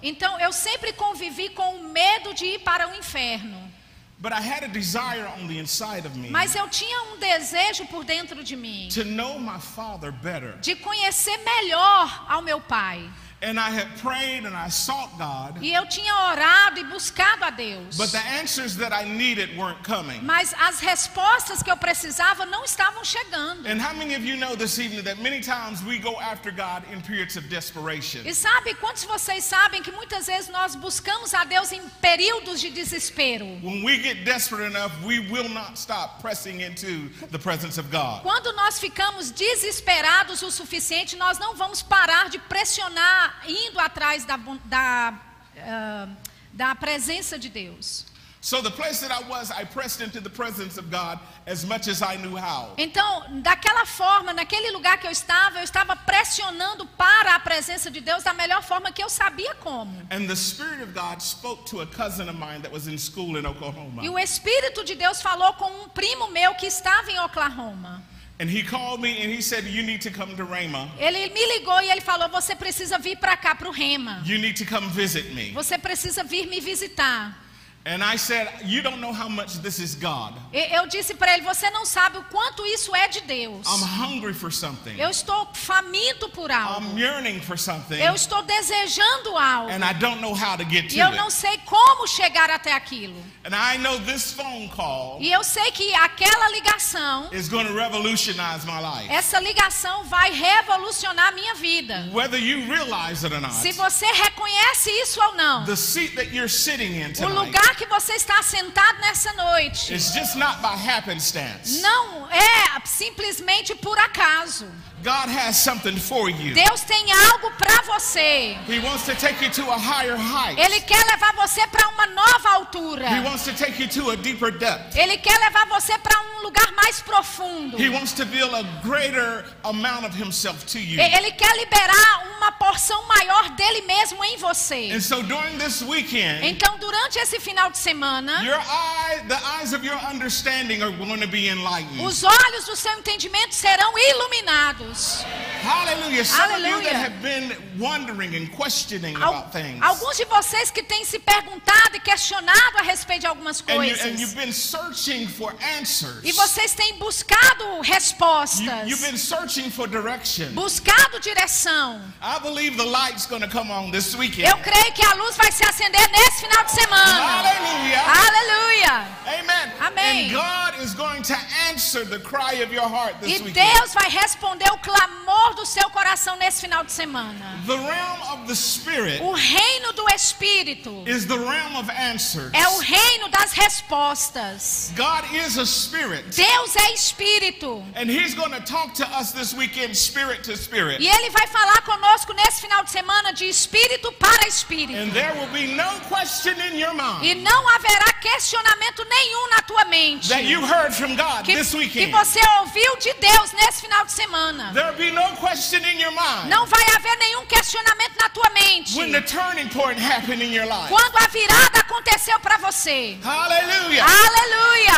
Então 0.02 0.40
eu 0.40 0.52
sempre 0.52 0.94
convivi 0.94 1.50
com 1.50 1.76
o 1.76 1.90
medo 1.90 2.34
de 2.34 2.46
ir 2.46 2.60
para 2.60 2.90
o 2.90 2.96
inferno. 2.96 3.72
But 4.20 4.32
I 4.32 4.42
had 4.42 4.64
a 4.64 4.68
desire 4.68 5.28
on 5.40 5.48
the 5.48 5.60
inside 5.60 6.08
of 6.08 6.18
me 6.18 6.32
Mas 6.32 6.56
eu 6.56 6.68
tinha 6.70 7.04
um 7.04 7.20
desejo 7.20 7.86
por 7.86 8.04
dentro 8.04 8.44
de 8.44 8.56
mim 8.56 8.90
to 8.92 9.06
know 9.06 9.40
my 9.40 9.60
father 9.60 10.12
better. 10.12 10.58
de 10.58 10.76
conhecer 10.76 11.38
melhor 11.38 12.26
ao 12.28 12.42
meu 12.42 12.60
pai. 12.60 13.08
And 13.40 13.60
I 13.60 13.70
had 13.70 13.86
prayed 14.02 14.46
and 14.46 14.56
I 14.56 14.68
sought 14.70 15.16
God, 15.20 15.62
E 15.62 15.72
eu 15.72 15.86
tinha 15.86 16.12
orado 16.32 16.80
e 16.80 16.84
buscado 16.86 17.44
a 17.46 17.52
Deus. 17.52 17.96
but 17.96 18.12
the 18.12 18.18
answers 18.18 18.76
that 18.78 18.92
I 18.92 19.04
needed 19.04 19.56
weren't 19.56 19.84
coming. 19.84 20.22
Mas 20.24 20.56
as 20.60 20.80
respostas 20.80 21.62
que 21.62 21.70
eu 21.70 21.78
precisava 21.78 22.48
não 22.48 22.64
estavam 22.66 23.04
chegando. 23.06 23.68
And 23.68 23.80
how 23.80 23.94
many 23.94 24.16
of 24.16 24.26
you 24.26 24.38
know 24.38 24.56
this 24.56 24.80
evening 24.80 25.04
that 25.04 25.20
many 25.22 25.40
times 25.40 25.84
we 25.84 26.00
go 26.00 26.20
after 26.20 26.50
God 26.52 26.84
in 26.92 27.00
periods 27.04 27.38
of 27.38 27.48
desperation? 27.48 28.24
E 28.26 28.34
sabe 28.34 28.74
quantos 28.80 29.04
de 29.04 29.08
vocês 29.08 29.44
sabem 29.44 29.84
que 29.84 29.92
muitas 29.92 30.26
vezes 30.26 30.50
nós 30.50 30.74
buscamos 30.76 31.32
a 31.36 31.44
Deus 31.44 31.72
em 31.72 31.82
períodos 32.02 32.60
de 32.60 32.72
desespero? 32.72 33.46
When 33.62 33.84
we 33.84 34.02
get 34.02 34.26
desperate 34.26 34.66
enough, 34.66 34.92
we 35.06 35.20
will 35.20 35.50
not 35.50 35.78
stop 35.78 36.22
pressing 36.22 36.62
into 36.62 37.10
the 37.30 37.38
presence 37.38 37.78
of 37.80 37.92
God. 37.92 38.24
Quando 38.24 38.52
nós 38.54 38.80
ficamos 38.80 39.30
desesperados 39.30 40.42
o 40.42 40.50
suficiente, 40.50 41.16
nós 41.16 41.38
não 41.38 41.54
vamos 41.56 41.84
parar 41.84 42.30
de 42.32 42.40
pressionar 42.40 43.27
indo 43.48 43.80
atrás 43.80 44.26
da, 44.26 44.38
da, 44.66 45.14
ah, 45.60 46.08
da 46.54 46.76
presença 46.76 47.38
de 47.38 47.50
Deus. 47.50 48.06
So 48.48 48.62
the 48.62 48.72
place 48.72 49.02
that 49.02 49.12
I 49.12 49.28
was, 49.28 49.52
I 49.52 49.66
pressed 49.66 50.00
into 50.00 50.22
the 50.22 50.30
presence 50.30 50.78
of 50.78 50.90
God 50.90 51.20
as 51.46 51.66
much 51.66 51.90
as 51.90 52.02
I 52.02 52.16
knew 52.16 52.38
how. 52.38 52.76
Então, 52.78 53.42
daquela 53.42 53.86
forma, 53.86 54.32
naquele 54.32 54.72
lugar 54.72 55.00
que 55.00 55.08
eu 55.08 55.12
estava, 55.12 55.58
eu 55.60 55.64
estava 55.64 55.96
pressionando 55.96 56.86
para 56.86 57.36
a 57.36 57.40
presença 57.40 57.92
de 57.92 58.00
Deus 58.00 58.24
da 58.24 58.34
melhor 58.34 58.64
forma 58.64 58.92
que 58.92 59.04
eu 59.04 59.10
sabia 59.10 59.54
como. 59.56 60.08
And 60.12 60.28
the 60.28 60.36
Spirit 60.36 60.82
of 60.82 60.94
God 60.94 61.22
spoke 61.22 61.66
to 61.72 61.82
a 61.82 61.88
cousin 61.88 62.30
of 62.30 62.40
mine 62.40 62.62
that 62.62 62.72
was 62.72 62.88
in 62.88 62.98
school 62.98 63.38
in 63.38 63.46
Oklahoma. 63.46 64.02
E 64.02 64.08
o 64.08 64.18
Espírito 64.18 64.84
de 64.86 64.96
Deus 64.96 65.22
falou 65.22 65.54
com 65.56 65.70
um 65.84 65.90
primo 65.90 66.30
meu 66.30 66.56
que 66.56 66.68
estava 66.68 67.12
em 67.12 67.20
Oklahoma. 67.20 68.02
And 68.40 68.48
he 68.50 68.62
called 68.62 69.02
me 69.02 69.24
and 69.24 69.32
he 69.32 69.42
said, 69.42 69.64
You 69.64 69.82
need 69.82 70.02
to 70.02 70.12
come 70.12 70.36
to 70.36 70.46
Rhema. 70.46 70.92
Ele 71.00 71.30
me 71.34 71.46
ligou 71.58 71.82
e 71.82 71.90
ele 71.90 72.02
falou: 72.02 72.30
Você 72.30 72.56
precisa 72.56 73.00
vir 73.00 73.18
para 73.18 73.36
cá, 73.36 73.56
para 73.56 73.68
o 73.68 73.72
Rema. 73.72 74.22
You 74.26 74.38
need 74.38 74.64
to 74.64 74.66
come 74.66 74.88
visit 74.90 75.34
me. 75.34 75.52
Você 75.54 75.78
precisa 75.78 76.24
vir 76.24 76.46
me 76.48 76.60
visitar. 76.60 77.47
And 77.90 78.04
I 78.04 78.18
said, 78.18 78.50
You 78.66 78.82
don't 78.82 79.00
know 79.00 79.14
how 79.14 79.30
much 79.30 79.60
this 79.62 79.80
is 79.80 79.96
God. 79.96 80.34
E- 80.54 80.76
Eu 80.76 80.86
disse 80.88 81.14
para 81.14 81.34
ele: 81.34 81.44
Você 81.44 81.70
não 81.70 81.86
sabe 81.86 82.18
o 82.18 82.24
quanto 82.26 82.66
isso 82.66 82.94
é 82.94 83.08
de 83.08 83.22
Deus. 83.22 83.66
I'm 83.66 83.82
hungry 83.82 84.34
for 84.34 84.52
something. 84.52 85.00
Eu 85.00 85.10
estou 85.10 85.48
faminto 85.54 86.28
por 86.30 86.52
algo. 86.52 86.82
I'm 86.86 87.00
yearning 87.00 87.40
for 87.40 87.58
something. 87.58 87.96
Eu 87.96 88.14
estou 88.14 88.42
desejando 88.44 89.38
algo. 89.38 89.72
And 89.72 89.86
I 89.86 89.94
don't 89.94 90.20
know 90.20 90.34
how 90.36 90.58
to 90.58 90.66
get 90.70 90.92
E 90.94 91.00
eu 91.00 91.12
não 91.12 91.30
sei 91.30 91.58
como 91.66 92.06
chegar 92.08 92.50
até 92.50 92.74
aquilo. 92.74 93.16
And 93.46 93.56
I 93.56 93.78
know 93.78 93.98
this 94.02 94.34
phone 94.34 94.68
call 94.68 95.20
E 95.22 95.32
eu 95.32 95.42
sei 95.42 95.72
que 95.72 95.94
aquela 95.96 96.50
ligação, 96.50 97.30
is 97.32 97.48
going 97.48 97.68
to 97.68 97.74
revolutionize 97.74 98.66
my 98.66 98.82
life. 98.82 99.10
essa 99.10 99.40
ligação 99.40 100.04
vai 100.04 100.32
revolucionar 100.34 101.34
minha 101.34 101.54
vida. 101.56 102.10
Whether 102.14 102.38
you 102.38 102.70
realize 102.70 103.24
it 103.26 103.34
or 103.34 103.40
not, 103.40 103.54
Se 103.56 103.72
você 103.72 104.06
reconhece 104.08 104.90
isso 105.02 105.22
ou 105.22 105.36
não. 105.36 105.64
the 105.66 105.78
seat 105.78 106.16
that 106.16 106.36
you're 106.36 106.50
sitting 106.50 106.98
in 107.02 107.14
O 107.24 107.30
lugar 107.30 107.77
que 107.78 107.86
você 107.86 108.14
está 108.14 108.42
sentado 108.42 109.00
nessa 109.00 109.32
noite 109.34 109.94
is 109.94 110.12
just 110.14 110.36
not 110.36 110.60
by 110.62 110.76
happenstance. 110.90 111.80
não 111.82 112.28
é 112.30 112.82
simplesmente 112.86 113.76
por 113.76 113.98
acaso. 114.00 114.68
God 115.04 115.30
has 115.30 115.56
something 115.58 115.96
for 115.98 116.28
you. 116.28 116.56
Deus 116.56 116.82
tem 116.82 117.12
algo 117.12 117.52
para 117.52 117.84
você. 117.84 118.58
He 118.68 118.80
wants 118.80 119.06
to 119.06 119.16
take 119.16 119.44
you 119.44 119.52
to 119.52 119.72
a 119.72 119.78
higher 119.78 120.18
height. 120.18 120.60
Ele 120.60 120.82
quer 120.82 121.06
levar 121.06 121.34
você 121.34 121.66
para 121.68 121.88
uma 121.90 122.08
nova 122.08 122.50
altura. 122.56 123.08
He 123.08 123.20
wants 123.22 123.44
to 123.44 123.54
take 123.54 123.80
you 123.82 123.88
to 123.88 124.10
a 124.10 124.16
deeper 124.16 124.52
depth. 124.52 124.96
Ele 124.96 125.18
quer 125.20 125.38
levar 125.40 125.68
você 125.68 125.98
para 126.00 126.20
um 126.20 126.44
lugar 126.44 126.72
mais 126.72 127.00
profundo. 127.00 127.80
He 127.80 127.90
wants 127.90 128.12
to 128.14 128.24
reveal 128.24 128.56
a 128.56 128.64
greater 128.84 129.46
amount 129.64 130.04
of 130.06 130.20
himself 130.20 130.66
to 130.66 130.80
you. 130.80 131.00
Ele 131.00 131.32
quer 131.34 131.56
liberar 131.56 132.28
uma 132.36 132.52
porção 132.54 133.06
maior 133.08 133.50
dele 133.52 133.82
mesmo 133.82 134.24
em 134.26 134.38
você. 134.38 134.92
And 134.92 135.02
so 135.02 135.22
during 135.22 135.58
this 135.60 135.84
weekend, 135.84 136.44
Então, 136.44 136.78
durante 136.80 137.20
esse 137.20 137.40
final 137.40 137.67
de 137.72 137.78
semana, 137.78 138.44
your 138.44 138.58
eye, 138.60 139.22
the 139.28 139.38
eyes 139.60 139.74
of 139.74 139.84
your 139.84 139.96
understanding 140.10 140.82
are 140.82 140.92
going 140.92 141.20
to 141.20 141.28
be 141.28 141.48
enlightened. 141.50 142.02
os 142.06 142.24
olhos 142.24 142.66
do 142.66 142.76
seu 142.76 142.92
entendimento 142.94 143.54
serão 143.56 143.94
iluminados. 143.98 145.24
Hallelujah. 145.62 146.24
Some 146.26 146.52
of 146.54 146.60
you 146.60 146.66
Hallelujah. 146.66 146.90
that 146.92 146.96
have 146.96 147.22
been 147.22 147.52
wondering 147.80 148.36
and 148.36 148.52
questioning 148.56 149.16
Al- 149.18 149.34
about 149.34 149.52
things. 149.52 149.82
Alguns 149.82 150.18
de 150.18 150.26
vocês 150.26 150.72
que 150.72 150.84
têm 150.84 151.04
se 151.06 151.20
perguntado 151.20 151.96
e 151.96 152.00
questionado 152.00 152.78
a 152.78 152.82
respeito 152.84 153.22
de 153.22 153.28
algumas 153.28 153.62
And, 153.62 153.64
you, 153.70 153.76
coisas. 153.76 154.06
and 154.06 154.20
you've 154.20 154.36
been 154.36 154.54
searching 154.54 155.28
for 155.28 155.54
answers. 155.78 156.24
E 156.24 156.32
vocês 156.32 156.74
têm 156.74 156.98
buscado 156.98 157.82
respostas. 157.82 158.88
you've 158.88 159.02
been 159.02 159.18
searching 159.18 159.70
for 159.70 159.88
direction. 159.88 160.54
Buscado 160.54 161.20
direção. 161.20 162.02
I 162.22 162.40
believe 162.40 162.78
the 162.78 162.86
light's 162.86 163.26
going 163.26 163.42
to 163.42 163.50
come 163.50 163.72
on 163.72 163.92
this 163.92 164.16
weekend. 164.16 164.48
Eu 164.48 164.58
creio 164.60 164.94
que 164.94 165.06
a 165.06 165.14
luz 165.16 165.36
vai 165.36 165.52
se 165.52 165.64
acender 165.64 166.10
nesse 166.12 166.42
final 166.42 166.64
de 166.64 166.72
semana. 166.72 167.48
Hallelujah. 167.58 168.04
Aleluia. 168.06 169.08
Amen. 169.40 169.72
Amém. 169.80 170.26
And 170.26 170.34
God 170.34 170.74
is 170.84 170.94
going 170.94 171.22
to 171.24 171.36
answer 171.70 172.06
the 172.06 172.20
cry 172.20 172.54
of 172.64 172.72
your 172.72 172.88
heart 172.88 173.16
this 173.22 173.42
E. 173.42 173.52
Deus 173.52 173.94
vai 173.94 174.10
responder 174.10 174.70
o 174.72 174.78
clamor 174.78 175.56
do 175.56 175.66
seu 175.66 175.90
coração 175.90 176.36
nesse 176.38 176.62
final 176.62 176.84
de 176.84 176.92
semana. 176.92 177.60
The 177.66 177.78
realm 177.78 178.22
of 178.32 178.48
the 178.48 178.56
Spirit 178.56 179.22
O 179.22 179.34
reino 179.34 179.94
do 179.94 180.06
Espírito 180.14 181.04
is 181.08 181.26
the 181.26 181.38
realm 181.38 181.76
of 181.76 181.90
answers. 181.90 182.52
é 182.54 182.68
o 182.68 182.80
reino 182.80 183.28
das 183.30 183.52
respostas. 183.54 184.92
God 184.96 185.24
is 185.34 185.58
a 185.58 185.66
spirit. 185.66 186.24
Deus 186.36 186.76
é 186.76 186.94
Espírito. 186.94 187.84
And 187.96 188.10
He's 188.10 188.34
going 188.34 188.52
to 188.52 188.62
talk 188.62 188.94
to 188.96 189.06
us 189.18 189.32
this 189.32 189.54
weekend, 189.54 189.96
spirit 189.96 190.44
to 190.44 190.56
spirit. 190.56 191.02
E 191.02 191.08
Ele 191.08 191.30
vai 191.32 191.48
falar 191.48 191.82
conosco 191.82 192.34
nesse 192.34 192.62
final 192.62 192.84
de 192.84 192.92
semana 192.92 193.34
de 193.34 193.46
espírito 193.46 194.12
para 194.14 194.48
espírito. 194.48 194.98
And 194.98 195.12
there 195.12 195.34
will 195.40 195.52
be 195.52 195.68
no 195.76 196.00
question 196.08 196.54
in 196.72 196.78
your 196.78 196.94
E 196.94 197.34
mind 197.36 197.37
não 197.38 197.68
haverá 197.70 198.14
questionamento 198.14 199.06
nenhum 199.06 199.50
na 199.50 199.62
tua 199.62 199.86
mente. 199.86 200.30
that 200.30 200.44
you 200.46 200.62
heard 200.66 200.94
from 200.94 201.16
God 201.16 201.44
Que, 201.44 201.56
this 201.56 201.72
que 201.72 201.78
weekend. 201.78 202.12
você 202.12 202.40
ouviu 202.60 202.98
de 202.98 203.14
Deus 203.14 203.52
nesse 203.54 203.82
final 203.82 204.06
de 204.06 204.12
semana. 204.12 204.72
There 204.74 204.86
will 204.88 204.98
be 204.98 205.12
no 205.12 205.36
question 205.38 205.80
in 205.86 206.00
your 206.00 206.12
mind 206.12 206.50
Não 206.50 206.66
vai 206.66 206.84
haver 206.96 207.16
nenhum 207.18 207.46
questionamento 207.46 208.14
na 208.20 208.30
tua 208.30 208.50
mente. 208.52 208.96
when 208.98 209.12
the 209.12 209.22
turning 209.22 209.70
point 209.70 210.00
happened 210.00 210.42
in 210.44 210.52
your 210.54 210.66
life. 210.66 210.90
Quando 210.90 211.16
a 211.18 211.28
virada 211.28 211.80
aconteceu 211.80 212.40
para 212.40 212.58
você. 212.58 213.18
Aleluia! 213.24 214.04
Aleluia! 214.04 214.94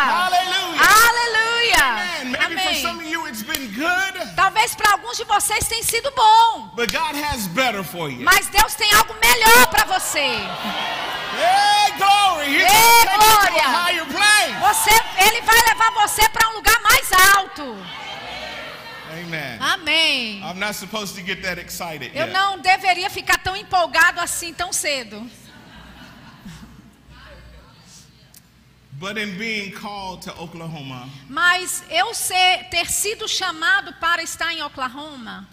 Amém. 2.45 2.83
good, 3.75 4.35
Talvez 4.35 4.75
para 4.75 4.91
alguns 4.91 5.17
de 5.17 5.23
vocês 5.23 5.67
tenha 5.67 5.83
sido 5.83 6.11
bom, 6.11 6.69
but 6.75 6.91
God 6.91 7.15
has 7.15 7.47
better 7.47 7.83
for 7.83 8.09
you. 8.09 8.21
mas 8.23 8.47
Deus 8.47 8.73
tem 8.75 8.91
algo 8.93 9.13
melhor 9.21 9.67
para 9.67 9.85
você. 9.85 10.27
Hey, 11.39 11.91
glory! 11.97 12.55
Hey, 12.57 13.05
glória. 13.15 14.59
Você, 14.59 14.91
ele 15.25 15.41
vai 15.41 15.61
levar 15.67 15.91
você 15.91 16.27
para 16.29 16.49
um 16.49 16.53
lugar 16.53 16.79
mais 16.81 17.11
alto. 17.35 17.63
Amen. 19.11 19.57
Amém. 19.59 20.41
I'm 20.43 20.59
not 20.59 20.75
supposed 20.75 21.15
to 21.15 21.21
get 21.25 21.41
that 21.41 21.59
excited 21.59 22.11
Eu 22.13 22.25
yet. 22.27 22.33
não 22.33 22.59
deveria 22.59 23.09
ficar 23.09 23.37
tão 23.39 23.55
empolgado 23.55 24.19
assim 24.19 24.53
tão 24.53 24.71
cedo. 24.71 25.27
But 28.93 29.17
in 29.17 29.37
being 29.37 29.71
called 29.71 30.23
to 30.23 30.31
Oklahoma, 30.41 31.09
Mas 31.29 31.83
eu 31.89 32.13
ser, 32.13 32.65
ter 32.69 32.89
sido 32.91 33.27
chamado 33.29 33.93
para 33.93 34.21
estar 34.21 34.51
em 34.53 34.61
Oklahoma, 34.61 35.47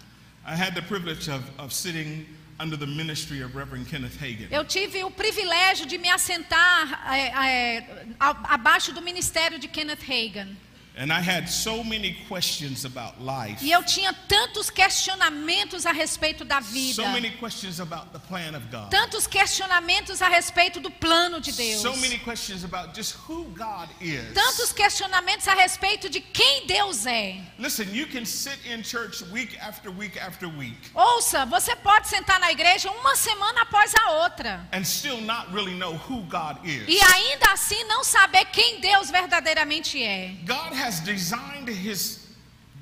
I 0.45 0.53
had 0.55 0.75
the 0.75 0.81
privilege 0.81 1.29
of, 1.29 1.43
of 1.57 1.73
sitting 1.73 2.25
under 2.59 2.77
the 2.77 2.87
ministry 2.87 3.41
of 3.41 3.55
Reverend 3.55 3.87
Kenneth 3.87 4.17
Hagin. 4.19 4.47
eu 4.51 4.65
tive 4.65 5.03
o 5.03 5.11
privilégio 5.11 5.85
de 5.85 5.97
me 5.97 6.09
assentar 6.09 7.13
é, 7.13 7.77
é, 7.79 8.05
abaixo 8.19 8.91
do 8.93 9.01
ministério 9.01 9.59
de 9.59 9.67
Kenneth 9.67 10.03
Hagin. 10.03 10.55
And 10.99 11.13
I 11.13 11.21
had 11.21 11.47
so 11.47 11.83
many 11.83 12.17
questions 12.27 12.83
about 12.83 13.21
life. 13.21 13.61
E 13.61 13.71
eu 13.71 13.83
tinha 13.83 14.11
tantos 14.27 14.71
questionamentos 14.71 15.85
a 15.85 15.91
respeito 15.91 16.43
da 16.43 16.59
vida. 16.59 16.95
So 16.95 17.07
many 17.09 17.29
questions 17.31 17.79
about 17.79 18.11
the 18.13 18.19
plan 18.19 18.55
of 18.55 18.65
God. 18.71 18.89
Tantos 18.89 19.27
questionamentos 19.27 20.21
a 20.23 20.27
respeito 20.27 20.79
do 20.79 20.89
plano 20.89 21.39
de 21.39 21.51
Deus. 21.51 21.81
So 21.81 21.95
many 21.97 22.17
questions 22.17 22.63
about 22.63 22.95
just 22.95 23.15
who 23.29 23.45
God 23.55 23.89
is. 24.01 24.33
Tantos 24.33 24.73
questionamentos 24.73 25.47
a 25.47 25.53
respeito 25.53 26.09
de 26.09 26.19
quem 26.19 26.65
Deus 26.65 27.05
é. 27.05 27.41
Listen, 27.59 27.93
you 27.93 28.07
can 28.07 28.25
sit 28.25 28.57
in 28.65 28.81
church 28.81 29.21
week 29.31 29.55
after 29.59 29.91
week 29.91 30.17
after 30.19 30.47
week 30.49 30.77
Ouça, 30.95 31.45
você 31.45 31.75
pode 31.75 32.07
sentar 32.07 32.39
na 32.39 32.51
igreja 32.51 32.89
uma 32.89 33.15
semana 33.15 33.61
após 33.61 33.93
a 33.95 34.11
outra. 34.23 34.67
and 34.73 34.83
still 34.83 35.21
not 35.21 35.51
really 35.53 35.75
know 35.75 35.93
who 36.09 36.23
God 36.23 36.57
is. 36.65 36.87
E 36.87 36.99
ainda 36.99 37.51
assim 37.51 37.83
não 37.83 38.03
saber 38.03 38.45
quem 38.45 38.79
Deus 38.79 39.11
verdadeiramente 39.11 40.01
é. 40.01 40.35
God 40.45 40.73
has 40.73 40.86
designed 41.01 41.67
his 41.67 42.26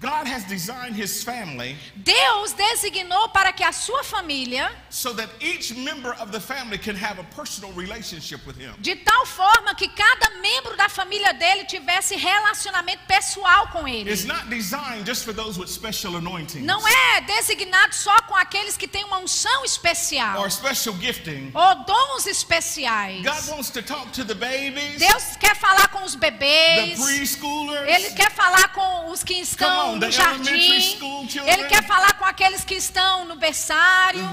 God 0.02 0.28
has 0.28 0.44
designed 0.44 0.94
his 0.96 1.24
family 1.24 1.78
Deus 1.96 2.54
designou 2.54 3.30
para 3.30 3.54
que 3.54 3.64
a 3.64 3.72
sua 3.72 4.04
família, 4.04 4.70
so 4.90 5.14
that 5.14 5.30
each 5.40 5.74
member 5.74 6.12
of 6.22 6.32
the 6.32 6.40
family 6.40 6.78
can 6.78 6.96
have 6.96 7.18
a 7.20 7.24
personal 7.36 7.72
relationship 7.74 8.46
with 8.46 8.58
him. 8.58 8.74
de 8.80 8.96
tal 8.98 9.26
forma 9.26 9.74
que 9.74 9.88
cada 9.88 10.30
membro 10.42 10.76
da 10.76 10.90
família 10.90 11.34
dele 11.34 11.64
tivesse 11.64 12.16
relacionamento 12.16 13.04
pessoal 13.08 13.68
com 13.70 13.88
ele. 13.88 14.12
It's 14.12 14.26
not 14.26 14.50
designed 14.50 15.06
just 15.08 15.24
for 15.24 15.34
those 15.34 15.58
with 15.58 15.68
special 15.70 16.18
anointings 16.18 16.66
Não 16.66 16.86
é 16.88 17.22
designado 17.22 17.96
só 17.96 18.16
com 18.24 18.36
aqueles 18.36 18.76
que 18.76 18.88
têm 18.88 19.06
uma 19.06 19.20
unção 19.20 19.64
especial 19.64 20.40
or 20.42 20.52
special 20.52 20.94
gifting. 21.00 21.52
ou 21.54 21.86
dons 21.86 22.26
especiais. 22.28 23.24
God 23.24 23.48
wants 23.50 23.70
to 23.70 23.82
talk 23.82 24.12
to 24.12 24.26
the 24.26 24.36
babies, 24.36 25.00
Deus 25.00 25.38
quer 25.40 25.56
falar 25.56 25.88
com 25.88 26.04
os 26.04 26.16
the 26.16 26.32
bebês. 26.32 27.00
preschoolers, 27.00 27.88
Ele 27.90 28.12
quer 28.12 28.30
falar 28.32 28.68
com 28.74 29.10
os 29.10 29.24
que 29.24 29.36
estão 29.36 29.85
No 29.96 30.12
jardim. 30.12 30.98
Ele 31.46 31.64
quer 31.66 31.84
falar 31.86 32.14
com 32.14 32.26
aqueles 32.26 32.64
que 32.64 32.76
estão 32.76 33.26
no 33.26 33.36
berçário. 33.36 34.24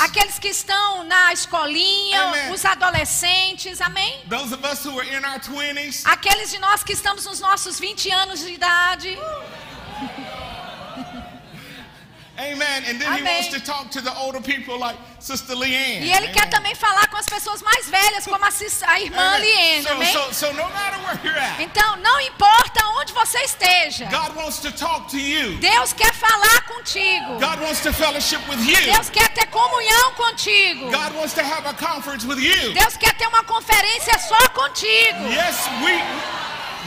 Aqueles 0.00 0.38
que 0.38 0.48
estão 0.48 1.04
na 1.04 1.32
escolinha, 1.32 2.22
Amen. 2.22 2.52
os 2.52 2.64
adolescentes, 2.64 3.80
amém? 3.80 4.20
those 4.28 4.52
of 4.52 4.64
us 4.64 4.84
who 4.84 4.98
are 4.98 5.08
in 5.08 5.24
our 5.24 5.38
20s. 5.38 6.02
Aqueles 6.06 6.50
de 6.50 6.58
nós 6.58 6.82
que 6.82 6.92
estamos 6.92 7.24
nos 7.26 7.40
nossos 7.40 7.78
20 7.78 8.10
anos 8.10 8.40
de 8.40 8.52
idade. 8.52 9.18
Amen. 12.42 12.84
And 12.88 12.98
then 13.00 13.12
he 13.12 13.20
Amém. 13.20 13.34
wants 13.34 13.48
to 13.54 13.60
talk 13.60 13.90
to 13.92 14.00
the 14.00 14.12
older 14.18 14.40
people 14.40 14.78
like 14.78 14.96
Sister 15.20 15.54
Leanne. 15.54 16.02
E 16.02 16.12
ele 16.12 16.28
quer 16.28 16.42
Amen. 16.42 16.50
também 16.50 16.74
falar 16.74 17.06
com 17.08 17.16
as 17.16 17.26
pessoas 17.26 17.62
mais 17.62 17.88
velhas, 17.88 18.24
como 18.24 18.44
a, 18.44 18.48
a 18.48 19.00
irmã 19.00 19.38
So, 19.82 19.92
amém? 19.92 20.12
so, 20.12 20.32
so 20.34 20.52
no 20.52 20.68
matter 20.70 20.98
where 21.04 21.18
you're 21.22 21.38
at, 21.38 21.60
Então, 21.60 21.96
não 21.96 22.20
importa 22.20 22.84
onde 22.98 23.12
você 23.12 23.38
esteja, 23.44 24.06
God 24.06 24.36
wants 24.36 24.58
to 24.58 24.72
talk 24.72 25.08
to 25.10 25.18
you. 25.18 25.56
Deus 25.58 25.92
quer 25.92 26.12
falar 26.14 26.62
contigo. 26.62 27.38
God 27.38 27.60
wants 27.60 27.80
to 27.82 27.92
fellowship 27.92 28.40
with 28.48 28.60
you. 28.66 28.92
Deus 28.92 29.08
quer 29.10 29.28
ter 29.30 29.46
comunhão 29.46 30.12
contigo. 30.14 30.90
God 30.90 31.14
wants 31.14 31.34
to 31.34 31.42
have 31.42 31.66
a 31.68 31.74
conference 31.74 32.26
with 32.26 32.38
you. 32.38 32.72
Deus 32.74 32.96
quer 32.96 33.14
ter 33.14 33.26
uma 33.28 33.44
conferência 33.44 34.18
só 34.18 34.48
contigo. 34.48 35.28
Yes, 35.30 35.68
we 35.84 36.41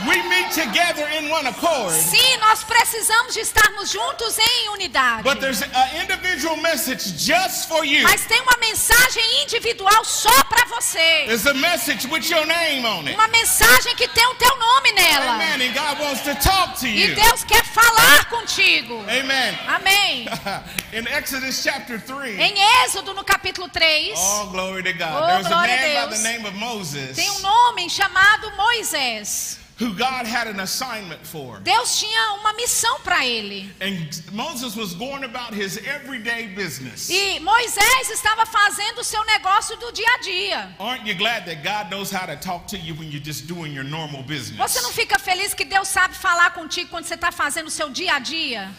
we 0.06 0.22
meet 0.28 0.50
together 0.52 1.06
in 1.18 1.30
one 1.30 1.46
accord. 1.46 1.92
Sim, 1.94 2.36
nós 2.38 2.62
precisamos 2.64 3.32
de 3.34 3.40
estarmos 3.40 3.90
juntos 3.90 4.38
em 4.38 4.68
unidade. 4.70 5.22
But 5.22 5.40
there's 5.40 5.62
an 5.62 5.70
individual 6.02 6.56
message 6.58 7.16
just 7.18 7.68
for 7.68 7.84
you. 7.84 8.02
Mas 8.02 8.26
tem 8.26 8.40
uma 8.42 8.56
mensagem 8.60 9.42
individual 9.42 10.04
só 10.04 10.44
para 10.44 10.64
você. 10.66 11.24
There's 11.26 11.46
a 11.46 11.54
message 11.54 12.06
with 12.08 12.28
your 12.30 12.44
name 12.46 12.84
on 12.86 13.06
it. 13.06 13.14
Uma 13.14 13.28
mensagem 13.28 13.94
que 13.96 14.06
tem 14.08 14.26
o 14.26 14.34
teu 14.34 14.56
nome 14.56 14.92
nela. 14.92 15.32
Amen. 15.32 15.68
And 15.68 15.72
God 15.74 16.00
wants 16.00 16.22
to 16.22 16.34
talk 16.36 16.78
to 16.80 16.86
E. 16.86 17.14
Deus 17.14 17.44
quer 17.44 17.64
falar 17.64 18.26
contigo. 18.28 19.02
Amen. 19.08 19.58
Amém. 19.66 20.26
In 20.92 21.06
Exodus 21.08 21.62
chapter 21.62 21.98
3. 22.00 22.38
Em 22.38 22.54
Êxodo, 22.84 23.14
no 23.14 23.24
capítulo 23.24 23.68
3, 23.68 24.12
Oh, 24.16 24.46
glory 24.50 24.82
to 24.82 24.92
God. 24.92 25.08
Oh, 25.12 25.46
a 25.46 25.66
man 25.66 26.08
by 26.08 26.16
the 26.16 26.22
name 26.22 26.46
of 26.46 26.56
Moses 26.56 27.16
tem 27.16 27.30
um 27.30 27.46
homem 27.46 27.88
chamado 27.88 28.50
Moisés. 28.56 29.58
Who 29.78 29.92
God 29.92 30.26
had 30.26 30.46
an 30.46 30.60
assignment 30.60 31.20
for. 31.26 31.60
Deus 31.60 31.98
tinha 31.98 32.40
uma 32.40 32.52
missão 32.54 32.98
para 33.00 33.26
ele. 33.26 33.70
And 33.80 34.08
Moses 34.32 34.74
was 34.74 34.94
going 34.94 35.22
about 35.24 35.52
his 35.52 35.78
everyday 35.86 36.46
business. 36.54 37.10
E 37.10 37.38
Moisés 37.40 38.10
estava 38.10 38.46
fazendo 38.46 39.00
o 39.00 39.04
seu 39.04 39.22
negócio 39.24 39.76
do 39.76 39.92
dia 39.92 40.08
a 40.14 40.18
dia. 40.18 40.74
Aren't 40.78 41.06
you 41.06 41.14
glad 41.14 41.44
that 41.44 41.62
God 41.62 41.90
knows 41.90 42.10
how 42.10 42.26
to 42.26 42.36
talk 42.36 42.66
to 42.68 42.78
you 42.78 42.94
when 42.94 43.10
you're 43.10 43.20
just 43.20 43.46
doing 43.46 43.72
your 43.72 43.84
normal 43.84 44.22
business? 44.22 44.58
Você 44.58 44.80
não 44.80 44.92
fica 44.92 45.18
feliz 45.18 45.52
que 45.52 45.64
Deus 45.64 45.88
sabe 45.88 46.14
falar 46.14 46.50
contigo 46.54 46.88
quando 46.88 47.04
você 47.04 47.14
está 47.14 47.30
fazendo 47.30 47.66
o 47.66 47.70
seu 47.70 47.90
dia 47.90 48.14
a 48.14 48.18
dia? 48.18 48.70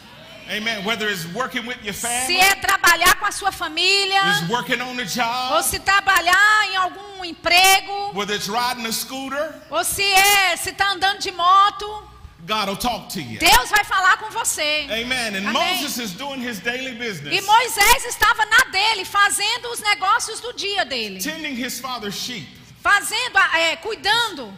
Amen. 0.50 0.84
Whether 0.84 1.10
it's 1.10 1.26
working 1.34 1.66
with 1.66 1.78
your 1.84 1.94
Se 1.94 2.08
family, 2.08 2.40
é 2.40 2.56
trabalhar 2.56 3.16
com 3.20 3.26
a 3.26 3.32
sua 3.32 3.52
família, 3.52 4.22
working 4.50 4.82
on 4.82 4.96
the 4.96 5.04
ou 5.04 5.08
job, 5.08 5.64
se 5.64 5.80
trabalhar 5.80 6.68
em 6.70 6.76
algum 6.76 7.26
emprego, 7.26 8.12
whether 8.16 8.36
it's 8.36 8.48
riding 8.48 8.86
a 8.86 8.92
scooter, 8.92 9.54
ou 9.70 9.84
se 9.84 10.04
é 10.04 10.56
se 10.56 10.70
está 10.70 10.92
andando 10.92 11.20
de 11.20 11.32
moto, 11.32 12.08
God 12.46 12.70
will 12.70 12.78
talk 12.78 13.10
to 13.14 13.20
you. 13.20 13.40
Deus 13.40 13.70
vai 13.70 13.84
falar 13.84 14.18
com 14.18 14.30
você. 14.30 14.88
Amen. 14.90 15.36
And 15.36 15.50
Amém. 15.50 15.54
Moses 15.54 15.98
is 15.98 16.14
doing 16.14 16.40
his 16.42 16.60
daily 16.60 16.92
E 16.92 16.96
business, 16.96 17.46
Moisés 17.46 18.06
estava 18.06 18.46
na 18.46 18.72
dele, 18.72 19.04
fazendo 19.04 19.70
os 19.72 19.80
negócios 19.82 20.40
do 20.40 20.54
dia 20.54 20.86
dele, 20.86 21.20
tending 21.22 21.56
his 21.56 21.80
father's 21.80 22.16
sheep. 22.16 22.48
fazendo, 22.82 23.38
é, 23.54 23.76
cuidando 23.78 24.54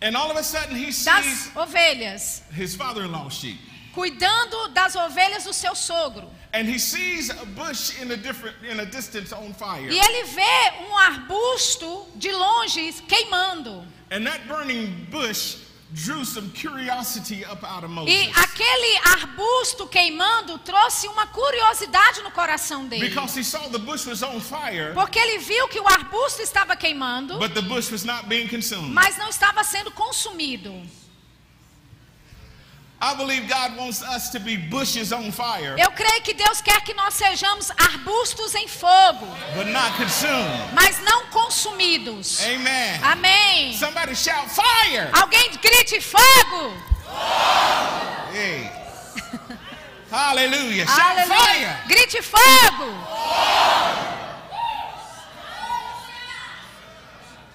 And 0.00 0.16
all 0.16 0.30
of 0.32 0.36
a 0.36 0.42
sudden 0.42 0.74
he 0.74 0.86
das 0.86 1.24
sees 1.24 1.50
ovelhas, 1.54 2.42
his 2.52 2.74
father-in-law's 2.74 3.34
sheep. 3.34 3.58
Cuidando 3.92 4.68
das 4.68 4.96
ovelhas 4.96 5.44
do 5.44 5.52
seu 5.52 5.74
sogro. 5.74 6.30
And 6.54 6.68
he 6.68 6.78
sees 6.78 7.30
a 7.30 7.46
bush 7.46 7.98
in 8.00 8.10
a 8.12 8.16
different 8.16 8.56
in 8.62 8.80
a 8.80 8.84
distance 8.84 9.32
on 9.32 9.54
fire. 9.54 9.90
E 9.90 9.98
ele 9.98 10.24
vê 10.24 10.86
um 10.88 10.96
arbusto 10.96 12.06
de 12.16 12.30
longe 12.30 12.92
queimando. 13.08 13.86
And 14.10 14.26
that 14.26 14.46
burning 14.46 15.06
bush 15.10 15.56
drew 15.94 16.24
some 16.24 16.50
curiosity 16.50 17.44
up 17.44 17.64
out 17.64 17.84
of 17.84 17.90
Moses. 17.90 18.14
E 18.14 18.30
aquele 18.34 18.98
arbusto 19.14 19.86
queimando 19.86 20.58
trouxe 20.58 21.06
uma 21.08 21.26
curiosidade 21.26 22.22
no 22.22 22.30
coração 22.30 22.86
dele. 22.86 23.08
Because 23.08 23.38
he 23.38 23.44
saw 23.44 23.68
the 23.70 23.78
bush 23.78 24.06
was 24.06 24.22
on 24.22 24.40
fire, 24.40 24.92
Porque 24.94 25.18
ele 25.18 25.38
viu 25.38 25.68
que 25.68 25.80
o 25.80 25.86
arbusto 25.86 26.42
estava 26.42 26.76
queimando, 26.76 27.38
but 27.38 27.54
the 27.54 27.62
bush 27.62 27.90
was 27.90 28.04
not 28.04 28.26
being 28.26 28.48
consumed. 28.48 28.92
mas 28.92 29.16
não 29.16 29.28
estava 29.28 29.62
sendo 29.64 29.90
consumido. 29.90 30.70
I 32.91 32.91
believe 32.91 32.91
God 32.91 32.91
wants 32.91 32.91
us 32.91 32.91
to 32.91 32.91
be 32.91 32.91
bushes 32.91 32.91
on 32.91 32.91
fire, 32.91 32.91
Eu 35.76 35.90
creio 35.90 36.22
que 36.22 36.34
Deus 36.34 36.60
quer 36.60 36.80
que 36.82 36.94
nós 36.94 37.14
sejamos 37.14 37.70
arbustos 37.72 38.54
em 38.54 38.68
fogo, 38.68 39.26
but 39.56 39.66
not 39.66 39.96
consumed. 39.96 40.72
mas 40.72 41.00
não 41.00 41.26
consumidos. 41.26 42.40
Amen. 42.44 43.00
Amém. 43.02 43.76
Somebody 43.76 44.14
shout 44.14 44.48
fire. 44.50 45.08
Alguém 45.12 45.50
grite 45.60 46.00
fogo. 46.00 46.76
Hey. 48.32 48.70
Hallelujah. 50.10 50.86
Shout 50.86 51.00
Aleluia. 51.00 51.40
fire. 51.40 51.88
Grite 51.88 52.22
fogo. 52.22 52.92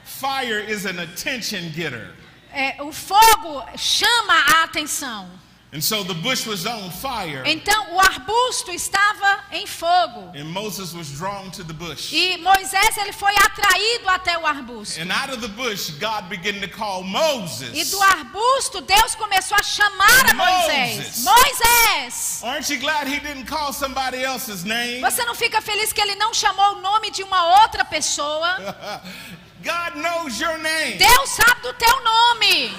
Fire 0.04 0.60
is 0.60 0.86
an 0.86 1.00
attention 1.00 1.70
getter. 1.72 2.17
É, 2.58 2.82
o 2.82 2.92
fogo 2.92 3.64
chama 3.78 4.34
a 4.34 4.64
atenção. 4.64 5.30
And 5.74 5.82
so 5.82 6.02
the 6.06 6.14
bush 6.14 6.48
was 6.48 6.66
on 6.66 6.90
fire, 6.90 7.44
Então 7.46 7.94
o 7.94 8.00
arbusto 8.00 8.72
estava 8.72 9.44
em 9.52 9.68
fogo. 9.68 10.32
and 10.34 10.46
Moses 10.46 10.94
was 10.94 11.10
drawn 11.10 11.52
to 11.52 11.64
the 11.64 11.74
bush. 11.74 12.14
E 12.14 12.38
Moisés 12.38 12.98
ele 12.98 13.12
foi 13.12 13.34
atraído 13.36 14.10
até 14.10 14.38
o 14.40 14.48
arbusto. 14.48 15.00
And 15.02 15.12
out 15.12 15.30
of 15.30 15.42
the 15.42 15.50
bush, 15.50 15.90
God 16.00 16.30
began 16.30 16.62
to 16.62 16.70
call 16.70 17.04
Moses. 17.04 17.72
E 17.74 17.84
do 17.92 18.02
arbusto 18.02 18.80
Deus 18.80 19.14
começou 19.16 19.58
a 19.58 19.62
chamar 19.62 20.32
a 20.32 20.34
Moses. 20.34 21.24
Moisés. 21.26 21.26
Moisés! 21.26 22.44
Aren't 22.44 22.74
you 22.74 22.80
glad 22.80 23.08
he 23.08 23.20
didn't 23.20 23.46
call 23.46 23.74
somebody 23.74 24.24
else's 24.24 24.64
name? 24.64 25.02
Você 25.02 25.26
não 25.26 25.36
fica 25.36 25.62
feliz 25.62 25.92
que 25.92 26.02
ele 26.02 26.16
não 26.16 26.34
chamou 26.34 26.78
o 26.78 26.82
nome 26.82 27.12
de 27.12 27.24
uma 27.24 27.62
outra 27.62 27.84
pessoa? 27.84 28.56
God 29.68 29.96
knows 29.98 30.40
your 30.40 30.58
name. 30.60 30.98
Deus 30.98 31.30
sabe 31.30 31.62
do 31.62 31.74
teu 31.74 31.96
nome. 32.04 32.72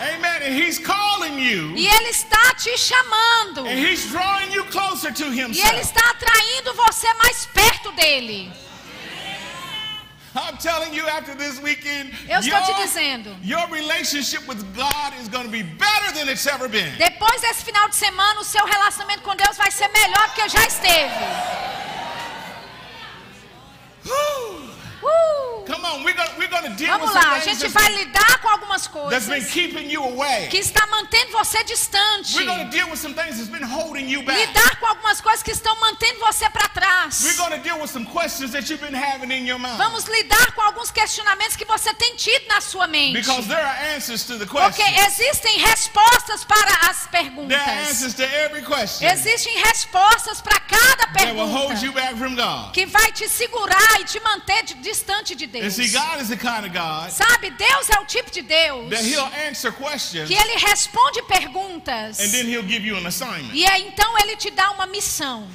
Amen. 0.00 0.42
And 0.42 0.54
he's 0.54 0.78
calling 0.80 1.38
you. 1.38 1.72
E 1.76 1.86
ele 1.86 2.10
está 2.10 2.52
te 2.58 2.76
chamando. 2.76 3.60
And 3.66 3.78
he's 3.78 4.10
drawing 4.10 4.50
you 4.52 4.64
closer 4.64 5.12
to 5.12 5.24
E 5.26 5.40
ele 5.40 5.54
himself. 5.54 5.80
está 5.80 6.10
atraindo 6.10 6.74
você 6.74 7.06
mais 7.14 7.46
perto 7.46 7.92
dele. 7.92 8.50
I'm 10.36 10.56
telling 10.58 10.92
you 10.92 11.06
after 11.06 11.32
this 11.36 11.60
weekend, 11.60 12.10
Eu 12.28 12.40
estou 12.40 12.60
te 12.62 12.70
your, 12.72 12.80
dizendo. 12.82 13.36
your 13.44 13.68
relationship 13.70 14.44
with 14.48 14.58
God 14.74 15.14
is 15.22 15.28
going 15.28 15.44
to 15.44 15.50
be 15.52 15.62
better 15.62 16.10
than 16.12 16.28
it's 16.28 16.44
ever 16.48 16.68
been. 16.68 16.90
Depois 16.98 17.40
desse 17.40 17.62
final 17.64 17.88
de 17.88 17.94
semana, 17.94 18.40
o 18.40 18.44
seu 18.44 18.64
relacionamento 18.66 19.22
com 19.22 19.36
Deus 19.36 19.56
vai 19.56 19.70
ser 19.70 19.86
melhor 19.92 20.26
do 20.30 20.34
que 20.34 20.48
já 20.48 20.66
esteve. 20.66 21.14
Uh! 24.06 24.63
Come 25.04 25.53
on, 25.72 26.04
we're 26.04 26.12
going 26.14 26.28
we're 26.38 26.48
gonna 26.48 26.74
deal 26.76 26.88
Vamos 26.98 27.12
with 27.12 27.20
some 27.22 27.24
lá, 27.30 27.36
a 27.36 27.40
things 27.40 27.44
gente 27.58 27.72
that's 27.72 27.72
vai 27.74 27.88
been, 27.90 28.04
lidar 28.04 28.38
com 28.40 28.48
algumas 28.48 28.86
coisas 28.86 29.50
keeping 29.52 29.90
you 29.90 30.02
away. 30.02 30.48
que 30.50 30.58
está 30.58 30.86
mantendo 30.86 31.32
você 31.32 31.62
distante. 31.64 32.36
We're 32.36 32.46
going 32.46 32.64
to 32.64 32.70
deal 32.70 32.88
with 32.90 32.98
some 32.98 33.14
things 33.14 33.36
that's 33.38 33.48
been 33.50 33.62
holding 33.62 34.08
you 34.08 34.22
back. 34.22 34.38
Lidar 34.38 34.76
com 34.80 34.86
algumas 34.86 35.20
coisas 35.20 35.42
que 35.42 35.50
estão 35.52 35.74
mantendo 35.80 36.20
você 36.20 36.48
para 36.50 36.68
trás. 36.68 37.22
We're 37.24 37.36
going 37.36 37.50
to 37.52 37.62
deal 37.62 37.78
with 37.80 37.90
some 37.90 38.04
questions 38.06 38.52
that 38.52 38.68
you've 38.70 38.80
been 38.84 38.94
having 38.94 39.30
in 39.30 39.46
your 39.46 39.58
mind. 39.58 39.76
Vamos 39.78 40.04
lidar 40.04 40.52
com 40.54 40.62
alguns 40.62 40.90
questionamentos 40.90 41.56
que 41.56 41.64
você 41.64 41.92
tem 41.94 42.16
tido 42.16 42.46
na 42.48 42.60
sua 42.60 42.86
mente. 42.86 43.14
Because 43.20 43.46
there 43.48 43.62
are 43.64 43.94
answers 43.94 44.24
to 44.26 44.38
the 44.38 44.46
Porque 44.46 44.82
questions. 44.82 45.06
existem 45.18 45.58
respostas 45.60 46.44
para 46.44 46.90
as 46.90 47.04
There 47.06 47.22
are 47.22 47.30
perguntas. 47.30 47.88
answers 47.88 48.14
to 48.14 48.22
every 48.24 48.62
question 48.62 49.06
Existem 49.08 49.56
respostas 49.62 50.40
para 50.40 50.58
cada 50.60 51.06
that 51.14 51.34
will 51.34 51.46
hold 51.46 51.80
you 51.82 51.92
pergunta 51.92 51.94
back 51.94 52.16
from 52.16 52.34
God. 52.34 52.72
que 52.72 52.86
vai 52.86 53.12
te 53.12 53.28
segurar 53.28 54.00
e 54.00 54.04
te 54.04 54.20
manter 54.20 54.62
distante 54.80 55.34
de 55.34 55.44
And 55.44 55.48
Deus. 55.60 55.74
see, 55.74 55.88
God 55.92 56.20
is 56.20 56.28
the 56.28 56.36
kind 56.36 56.64
of 56.66 56.72
God 56.72 57.10
Sabe, 57.10 57.50
Deus 57.50 57.88
é 57.90 58.00
o 58.00 58.06
tipo 58.06 58.30
de 58.30 58.42
Deus 58.42 58.90
that 58.90 59.04
He'll 59.04 59.30
answer 59.48 59.72
questions 59.72 60.28
que 60.28 60.34
ele 60.34 60.58
responde 60.58 61.22
perguntas 61.22 62.20
and 62.20 62.30
then 62.30 62.46
He'll 62.46 62.66
give 62.66 62.84
you 62.84 62.96
an 62.96 63.06
assignment. 63.06 63.54
e 63.54 63.66
aí, 63.66 63.86
então 63.88 64.18
ele 64.18 64.36
te 64.36 64.50
dá 64.50 64.70
uma 64.72 64.86
missão. 64.86 65.48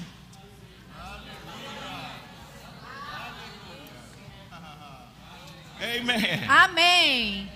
Amen. 5.81 6.43
Amém. 6.49 7.49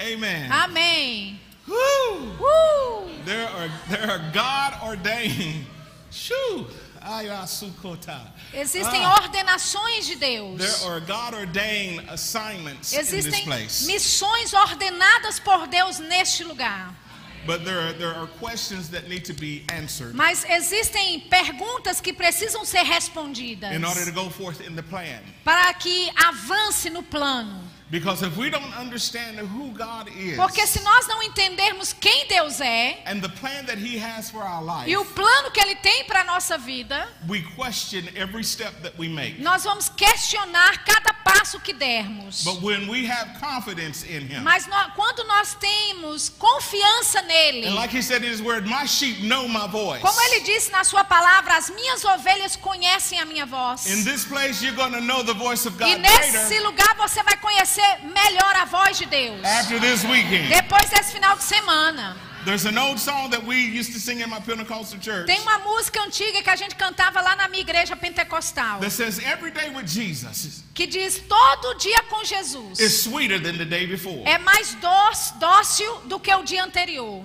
Amen. 0.00 0.50
Amém. 0.50 1.40
Woo. 1.68 2.36
Uh! 2.40 3.24
There 3.24 3.46
are 3.46 3.70
there 3.88 4.10
are 4.10 4.30
God 4.32 4.74
ordained. 4.82 5.66
Existem 8.54 9.04
Ah. 9.04 9.14
ordenações 9.20 10.06
de 10.06 10.16
Deus. 10.16 10.58
There 10.58 10.90
are 10.90 11.00
God 11.00 11.34
ordained 11.34 12.08
assignments 12.10 12.92
in 12.92 12.98
this 13.00 13.12
Existem 13.12 13.46
missões 13.86 14.52
ordenadas 14.52 15.38
por 15.40 15.66
Deus 15.66 15.98
neste 15.98 16.44
lugar. 16.44 16.94
But 17.44 17.64
there 17.64 17.80
are, 17.80 17.92
there 17.92 18.14
are 18.14 18.28
questions 18.38 18.88
that 18.90 19.08
need 19.08 19.24
to 19.24 19.32
be 19.34 19.64
answered 19.68 20.14
Mas 20.14 20.44
existem 20.44 21.18
perguntas 21.28 22.00
que 22.00 22.12
precisam 22.12 22.64
ser 22.64 22.84
respondidas 22.84 23.74
in 23.74 23.84
order 23.84 24.04
to 24.04 24.12
go 24.12 24.30
forth 24.30 24.60
in 24.60 24.76
the 24.76 24.82
plan. 24.82 25.20
para 25.44 25.74
que 25.74 26.08
avance 26.16 26.88
no 26.88 27.02
plano. 27.02 27.60
Because 27.92 28.22
if 28.22 28.38
we 28.38 28.48
don't 28.48 28.72
understand 28.74 29.36
who 29.38 29.70
God 29.72 30.08
is 30.16 30.38
Porque 30.38 30.66
se 30.66 30.80
nós 30.80 31.06
não 31.06 31.22
entendermos 31.22 31.92
quem 31.92 32.26
Deus 32.26 32.58
é 32.58 33.02
and 33.04 33.20
the 33.20 33.28
plan 33.28 33.66
that 33.66 33.76
He 33.76 33.98
has 33.98 34.30
for 34.30 34.42
our 34.42 34.64
life, 34.64 34.90
e 34.90 34.96
o 34.96 35.04
plano 35.04 35.50
que 35.50 35.60
Ele 35.60 35.76
tem 35.76 36.04
para 36.04 36.22
a 36.22 36.24
nossa 36.24 36.56
vida, 36.56 37.06
we 37.28 37.42
question 37.54 38.08
every 38.16 38.42
step 38.42 38.72
that 38.80 38.94
we 38.98 39.08
make. 39.08 39.42
nós 39.42 39.64
vamos 39.64 39.90
questionar 39.90 40.82
cada 40.86 41.12
passo 41.22 41.60
que 41.60 41.74
dermos. 41.74 42.44
But 42.44 42.62
when 42.62 42.88
we 42.88 43.04
have 43.04 43.38
confidence 43.38 44.04
in 44.04 44.26
Him, 44.26 44.42
Mas 44.42 44.66
nó- 44.66 44.90
quando 44.96 45.22
nós 45.24 45.54
temos 45.60 46.30
confiança 46.30 47.20
nele, 47.20 47.66
and 47.66 47.74
like 47.74 47.94
He 47.94 48.00
said 48.00 48.24
in 48.24 48.30
His 48.32 48.40
Word, 48.40 48.66
my 48.66 48.86
sheep 48.86 49.18
know 49.22 49.46
my 49.46 49.68
voice. 49.68 50.00
como 50.00 50.18
ele 50.22 50.40
disse 50.40 50.70
na 50.72 50.82
sua 50.82 51.04
palavra, 51.04 51.58
as 51.58 51.68
minhas 51.68 52.02
ovelhas 52.06 52.56
conhecem 52.56 53.20
a 53.20 53.26
minha 53.26 53.44
voz. 53.44 53.84
In 53.84 54.02
this 54.02 54.24
place, 54.24 54.62
you're 54.64 54.74
going 54.74 54.92
to 54.92 55.02
know 55.02 55.22
the 55.22 55.34
voice 55.34 55.66
of 55.66 55.76
E 55.76 55.78
God 55.78 55.98
nesse 56.00 56.30
greater 56.30 56.62
lugar 56.62 56.96
você 56.96 57.22
vai 57.22 57.36
conhecer 57.36 57.81
melhor 58.02 58.56
a 58.56 58.64
voz 58.64 58.98
de 58.98 59.06
Deus. 59.06 59.42
after 59.44 59.78
this 59.80 60.04
weekend. 60.04 60.48
Depois 60.48 60.88
desse 60.90 61.12
final 61.12 61.36
de 61.36 61.44
semana. 61.44 62.16
There's 62.44 62.66
an 62.66 62.76
old 62.76 62.98
song 62.98 63.30
that 63.30 63.44
we 63.46 63.54
used 63.56 63.92
to 63.92 64.00
sing 64.00 64.20
in 64.20 64.28
my 64.28 64.40
Pentecostal 64.40 64.98
church 64.98 65.26
Tem 65.26 65.38
uma 65.42 65.58
música 65.60 66.02
antiga 66.02 66.42
que 66.42 66.50
a 66.50 66.56
gente 66.56 66.74
cantava 66.74 67.20
lá 67.20 67.36
na 67.36 67.46
minha 67.46 67.60
igreja 67.60 67.94
pentecostal. 67.94 68.80
that 68.80 68.90
says, 68.90 69.20
Every 69.20 69.52
day 69.52 69.70
with 69.70 69.86
Jesus 69.86 70.64
Que 70.74 70.88
diz: 70.88 71.20
todo 71.28 71.74
dia 71.78 72.02
com 72.10 72.24
Jesus 72.24 72.80
is 72.80 73.04
sweeter 73.04 73.38
than 73.40 73.56
the 73.58 73.64
day 73.64 73.86
before. 73.86 74.22
é 74.24 74.38
mais 74.38 74.74
dócil 75.38 76.00
do 76.06 76.18
que 76.18 76.34
o 76.34 76.42
dia 76.42 76.64
anterior. 76.64 77.24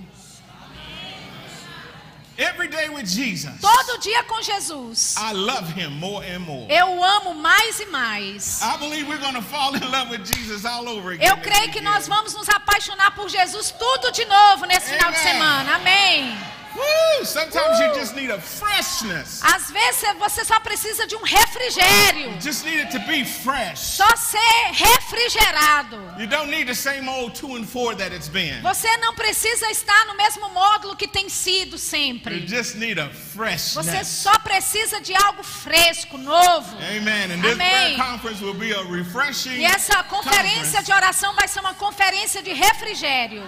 Every 2.37 2.67
day 2.67 2.87
with 2.89 3.07
Jesus, 3.07 3.59
Todo 3.59 3.99
dia 3.99 4.23
com 4.23 4.39
Jesus. 4.43 5.15
I 5.17 5.33
love 5.33 5.73
Him 5.73 5.97
more 5.99 6.23
and 6.23 6.39
more. 6.39 6.67
Eu 6.69 7.03
amo 7.03 7.33
mais 7.33 7.79
e 7.79 7.85
mais. 7.87 8.61
I 8.61 8.77
believe 8.77 9.07
we're 9.07 9.17
going 9.17 9.33
to 9.33 9.41
fall 9.41 9.73
in 9.73 9.81
love 9.91 10.11
with 10.11 10.23
Jesus 10.23 10.63
all 10.63 10.87
over 10.87 11.13
again. 11.13 11.27
Eu 11.27 11.37
creio 11.37 11.71
que 11.71 11.81
nós 11.81 12.07
vamos 12.07 12.35
nos 12.35 12.47
apaixonar 12.47 13.15
por 13.15 13.27
Jesus 13.27 13.71
tudo 13.71 14.11
de 14.11 14.23
novo 14.25 14.65
nesse 14.67 14.91
final 14.91 15.11
de 15.11 15.17
Amen. 15.17 15.31
semana. 15.33 15.75
Amém. 15.77 16.56
Woo! 16.75 17.25
Sometimes 17.25 17.79
you 17.79 17.93
just 17.95 18.15
need 18.15 18.29
a 18.29 18.39
freshness. 18.39 19.41
Às 19.43 19.71
vezes 19.71 20.03
você 20.19 20.45
só 20.45 20.59
precisa 20.59 21.07
de 21.07 21.15
um 21.15 21.23
refrigério. 21.23 22.39
Just 22.41 22.63
need 22.65 22.79
it 22.81 22.91
to 22.91 22.99
be 23.07 23.25
fresh. 23.25 23.79
Só 23.79 24.15
ser 24.15 24.37
refrigerado. 24.71 25.97
You 26.19 26.27
don't 26.27 26.49
need 26.49 26.67
the 26.67 26.75
same 26.75 27.07
old 27.09 27.33
two 27.35 27.55
and 27.55 27.65
four 27.65 27.95
that 27.95 28.13
it's 28.13 28.27
been. 28.29 28.61
Você 28.61 28.95
não 28.97 29.13
precisa 29.15 29.69
estar 29.71 30.05
no 30.05 30.15
mesmo 30.15 30.49
módulo 30.49 30.95
que 30.95 31.07
tem 31.07 31.29
sido 31.29 31.73
You 31.73 31.77
sempre. 31.79 32.47
just 32.47 32.75
need 32.75 32.99
a 32.99 33.07
Você 33.07 33.37
freshness. 33.37 34.07
só 34.07 34.37
precisa 34.39 35.01
de 35.01 35.13
algo 35.15 35.43
fresco, 35.43 36.17
novo. 36.17 36.75
Amen. 36.77 37.31
And 37.31 37.41
this 37.41 37.53
Amém. 37.53 37.97
conference 37.97 38.43
will 38.43 38.53
be 38.53 38.73
a 38.73 38.83
refreshing 38.83 39.57
E 39.59 39.65
essa 39.65 40.03
conferência 40.03 40.63
conference. 40.63 40.83
de 40.83 40.91
oração 40.93 41.33
vai 41.33 41.47
ser 41.47 41.59
uma 41.59 41.73
conferência 41.73 42.41
de 42.41 42.53
refrigério. 42.53 43.43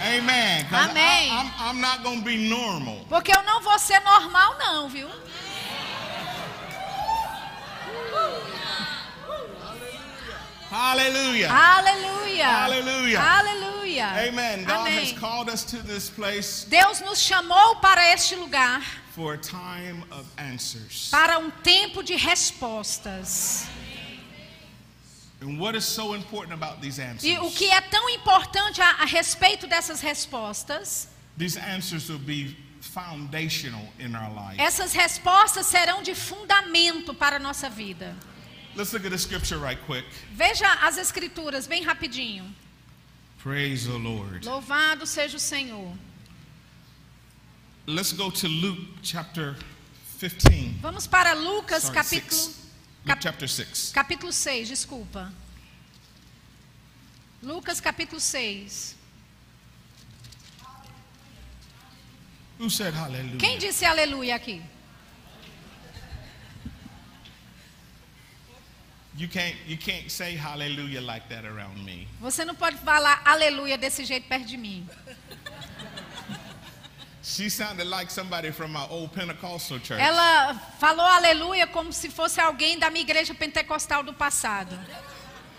Amen. 0.00 0.66
Amém. 0.72 1.30
I, 1.30 1.68
am 1.68 1.76
I'm 1.76 1.80
not 1.80 2.02
to 2.02 2.24
be 2.24 2.48
normal. 2.48 3.04
Porque 3.08 3.30
eu 3.30 3.42
não 3.42 3.60
vou 3.60 3.78
ser 3.78 4.00
normal, 4.00 4.56
não, 4.58 4.88
viu? 4.88 5.08
Hallelujah. 10.70 11.50
Aleluia. 11.50 12.48
Aleluia. 12.48 13.20
Aleluia. 13.20 14.06
Amen. 14.28 14.64
God 14.64 14.88
has 14.88 15.10
Amém. 15.10 15.14
called 15.16 15.50
us 15.50 15.64
to 15.64 15.78
this 15.82 16.08
place 16.08 16.64
Deus 16.68 17.00
nos 17.00 17.20
chamou 17.20 17.76
para 17.76 18.12
este 18.14 18.36
lugar 18.36 18.80
for 19.14 19.34
a 19.34 19.38
time 19.38 20.04
of 20.12 20.24
answers. 20.38 21.08
para 21.10 21.38
um 21.38 21.50
tempo 21.50 22.02
de 22.02 22.14
respostas. 22.14 23.66
E 27.22 27.38
o 27.38 27.50
que 27.50 27.64
é 27.70 27.80
tão 27.80 28.10
importante 28.10 28.80
a, 28.82 28.90
a 28.90 29.04
respeito 29.06 29.66
dessas 29.66 30.00
respostas? 30.00 31.08
These 31.38 31.58
answers 31.58 32.10
will 32.10 32.18
be 32.18 32.56
foundational 32.80 33.82
in 33.98 34.14
our 34.14 34.30
life. 34.30 34.60
Essas 34.60 34.92
respostas 34.92 35.66
serão 35.66 36.02
de 36.02 36.14
fundamento 36.14 37.14
para 37.14 37.36
a 37.36 37.38
nossa 37.38 37.70
vida. 37.70 38.14
Let's 38.76 38.92
look 38.92 39.04
at 39.04 39.10
the 39.10 39.18
scripture 39.18 39.58
right 39.58 39.80
quick. 39.86 40.06
Veja 40.32 40.70
as 40.82 40.98
escrituras 40.98 41.66
bem 41.66 41.82
rapidinho. 41.82 42.44
Praise 43.42 43.86
the 43.86 43.96
Lord. 43.96 44.46
Louvado 44.46 45.06
seja 45.06 45.36
o 45.36 45.40
Senhor. 45.40 45.92
Let's 47.86 48.12
go 48.12 48.30
to 48.30 48.46
Luke 48.46 48.98
chapter 49.02 49.56
15. 50.20 50.78
Vamos 50.82 51.06
para 51.06 51.32
Lucas 51.32 51.88
capítulo 51.88 52.30
6 52.30 52.59
cap- 53.14 53.20
chapter 53.22 53.48
6. 53.48 53.92
capítulo 53.92 54.32
6, 54.32 54.68
desculpa. 54.68 55.32
Lucas 57.42 57.80
capítulo 57.80 58.20
6. 58.20 58.96
Who 62.58 62.68
said 62.68 62.92
hallelujah? 62.94 63.38
Quem 63.38 63.58
disse 63.58 63.84
aleluia 63.84 64.34
aqui? 64.36 64.62
You 69.16 69.28
can't 69.28 69.56
you 69.66 69.76
can't 69.76 70.10
say 70.10 70.36
hallelujah 70.36 71.00
like 71.00 71.28
that 71.30 71.44
around 71.44 71.84
me. 71.84 72.06
Você 72.20 72.44
não 72.44 72.54
pode 72.54 72.76
falar 72.78 73.20
aleluia 73.24 73.76
desse 73.76 74.04
jeito 74.04 74.28
perto 74.28 74.46
de 74.46 74.56
mim. 74.56 74.86
She 77.30 77.48
sounded 77.48 77.86
like 77.86 78.10
somebody 78.10 78.50
from 78.50 78.72
my 78.72 78.84
old 78.90 79.12
Pentecostal 79.12 79.78
church. 79.78 80.00
Ela 80.00 80.52
falou 80.80 81.06
aleluia 81.06 81.64
como 81.68 81.92
se 81.92 82.08
fosse 82.08 82.40
alguém 82.40 82.76
da 82.76 82.90
minha 82.90 83.02
igreja 83.04 83.32
pentecostal 83.32 84.02
do 84.02 84.12
passado. 84.12 84.76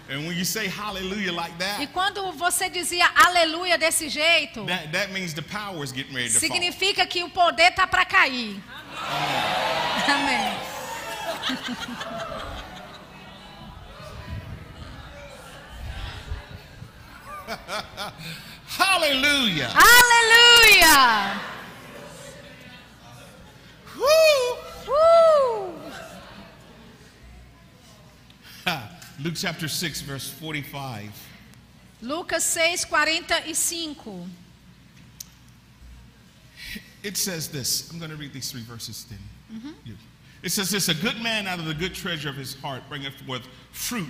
And 0.10 0.28
when 0.28 0.38
you 0.38 0.44
say 0.44 0.68
hallelujah 0.68 1.32
like 1.32 1.54
E 1.54 1.60
that, 1.60 1.88
quando 1.94 2.30
você 2.34 2.70
dizia 2.70 3.10
aleluia 3.16 3.78
desse 3.78 4.10
jeito, 4.10 4.66
that, 4.66 4.92
that 4.92 5.14
means 5.14 5.34
the 5.34 5.42
power 5.42 5.82
is 5.82 5.94
getting 5.94 6.14
ready 6.14 6.28
to 6.28 6.34
fall. 6.34 6.42
significa 6.42 7.08
que 7.08 7.24
o 7.24 7.30
poder 7.30 7.72
tá 7.72 7.88
para 7.88 8.04
cair. 8.04 8.62
Amém. 10.10 10.58
Hallelujah. 18.78 19.70
Aleluia! 19.74 21.52
Luke 29.24 29.34
chapter 29.36 29.68
6 29.68 30.02
verse 30.02 30.30
45. 30.30 31.12
Lucas 32.02 32.44
6, 32.46 32.86
45. 32.86 34.28
It 37.04 37.18
says 37.18 37.48
this. 37.50 37.92
I'm 37.92 38.00
going 38.00 38.12
to 38.12 38.18
read 38.18 38.34
these 38.34 38.52
three 38.52 38.62
verses 38.62 39.06
then. 39.10 39.74
You- 39.86 39.96
It 40.44 40.52
says 40.52 40.70
this 40.72 40.90
A 40.90 40.94
good 40.96 41.22
man 41.22 41.46
out 41.48 41.60
of 41.60 41.66
the 41.66 41.74
good 41.74 41.94
treasure 41.94 42.30
of 42.30 42.36
his 42.36 42.56
heart 42.56 42.82
bringeth 42.90 43.14
forth 43.28 43.48
fruit, 43.72 44.10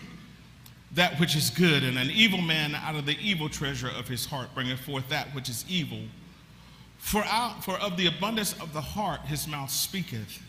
that 0.93 1.19
which 1.19 1.36
is 1.36 1.50
good, 1.50 1.84
and 1.84 1.97
an 1.97 2.10
evil 2.12 2.39
man 2.41 2.76
out 2.76 2.95
of 2.95 3.06
the 3.06 3.17
evil 3.19 3.50
treasure 3.50 3.89
of 3.89 4.08
his 4.08 4.26
heart 4.26 4.54
bringeth 4.54 4.80
forth 4.80 5.08
that 5.10 5.34
which 5.36 5.50
is 5.50 5.65
evil. 5.67 6.02
For, 7.00 7.24
out, 7.26 7.63
for 7.65 7.74
of 7.80 7.97
the 7.97 8.06
abundance 8.08 8.54
of 8.62 8.71
the 8.74 8.82
heart 8.82 9.21
his 9.21 9.47
mouth 9.47 9.71
speaketh. 9.71 10.39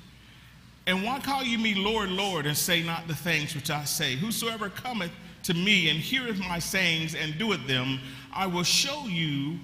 And 0.87 1.05
why 1.05 1.21
call 1.21 1.45
you 1.45 1.59
me 1.59 1.75
Lord, 1.75 2.11
Lord, 2.11 2.47
and 2.47 2.57
say 2.57 2.83
not 2.83 3.07
the 3.07 3.15
things 3.15 3.55
which 3.55 3.71
I 3.71 3.85
say? 3.85 4.17
Whosoever 4.17 4.69
cometh 4.69 5.13
to 5.45 5.55
me 5.55 5.91
and 5.91 5.99
heareth 5.99 6.39
my 6.39 6.59
sayings 6.59 7.15
and 7.15 7.39
doeth 7.39 7.67
them, 7.67 8.01
I 8.33 8.47
will 8.47 8.65
show 8.65 9.07
you 9.07 9.59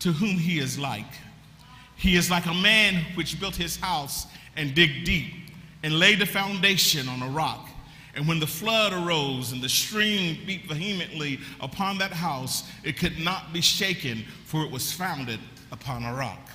to 0.00 0.12
whom 0.12 0.36
he 0.36 0.58
is 0.58 0.78
like. 0.78 1.04
He 1.96 2.16
is 2.16 2.30
like 2.30 2.46
a 2.46 2.54
man 2.54 3.04
which 3.14 3.40
built 3.40 3.56
his 3.56 3.76
house 3.76 4.26
and 4.56 4.74
digged 4.74 5.04
deep 5.04 5.32
and 5.82 5.98
laid 5.98 6.18
the 6.18 6.26
foundation 6.26 7.08
on 7.08 7.22
a 7.22 7.28
rock. 7.28 7.68
And 8.14 8.26
when 8.26 8.40
the 8.40 8.46
flood 8.46 8.92
arose 8.92 9.52
and 9.52 9.62
the 9.62 9.68
stream 9.68 10.38
beat 10.46 10.66
vehemently 10.66 11.38
upon 11.60 11.98
that 11.98 12.12
house, 12.12 12.68
it 12.82 12.98
could 12.98 13.18
not 13.18 13.52
be 13.52 13.60
shaken, 13.60 14.24
for 14.44 14.64
it 14.64 14.70
was 14.70 14.90
founded 14.90 15.38
upon 15.70 16.02
a 16.02 16.14
rock. 16.14 16.50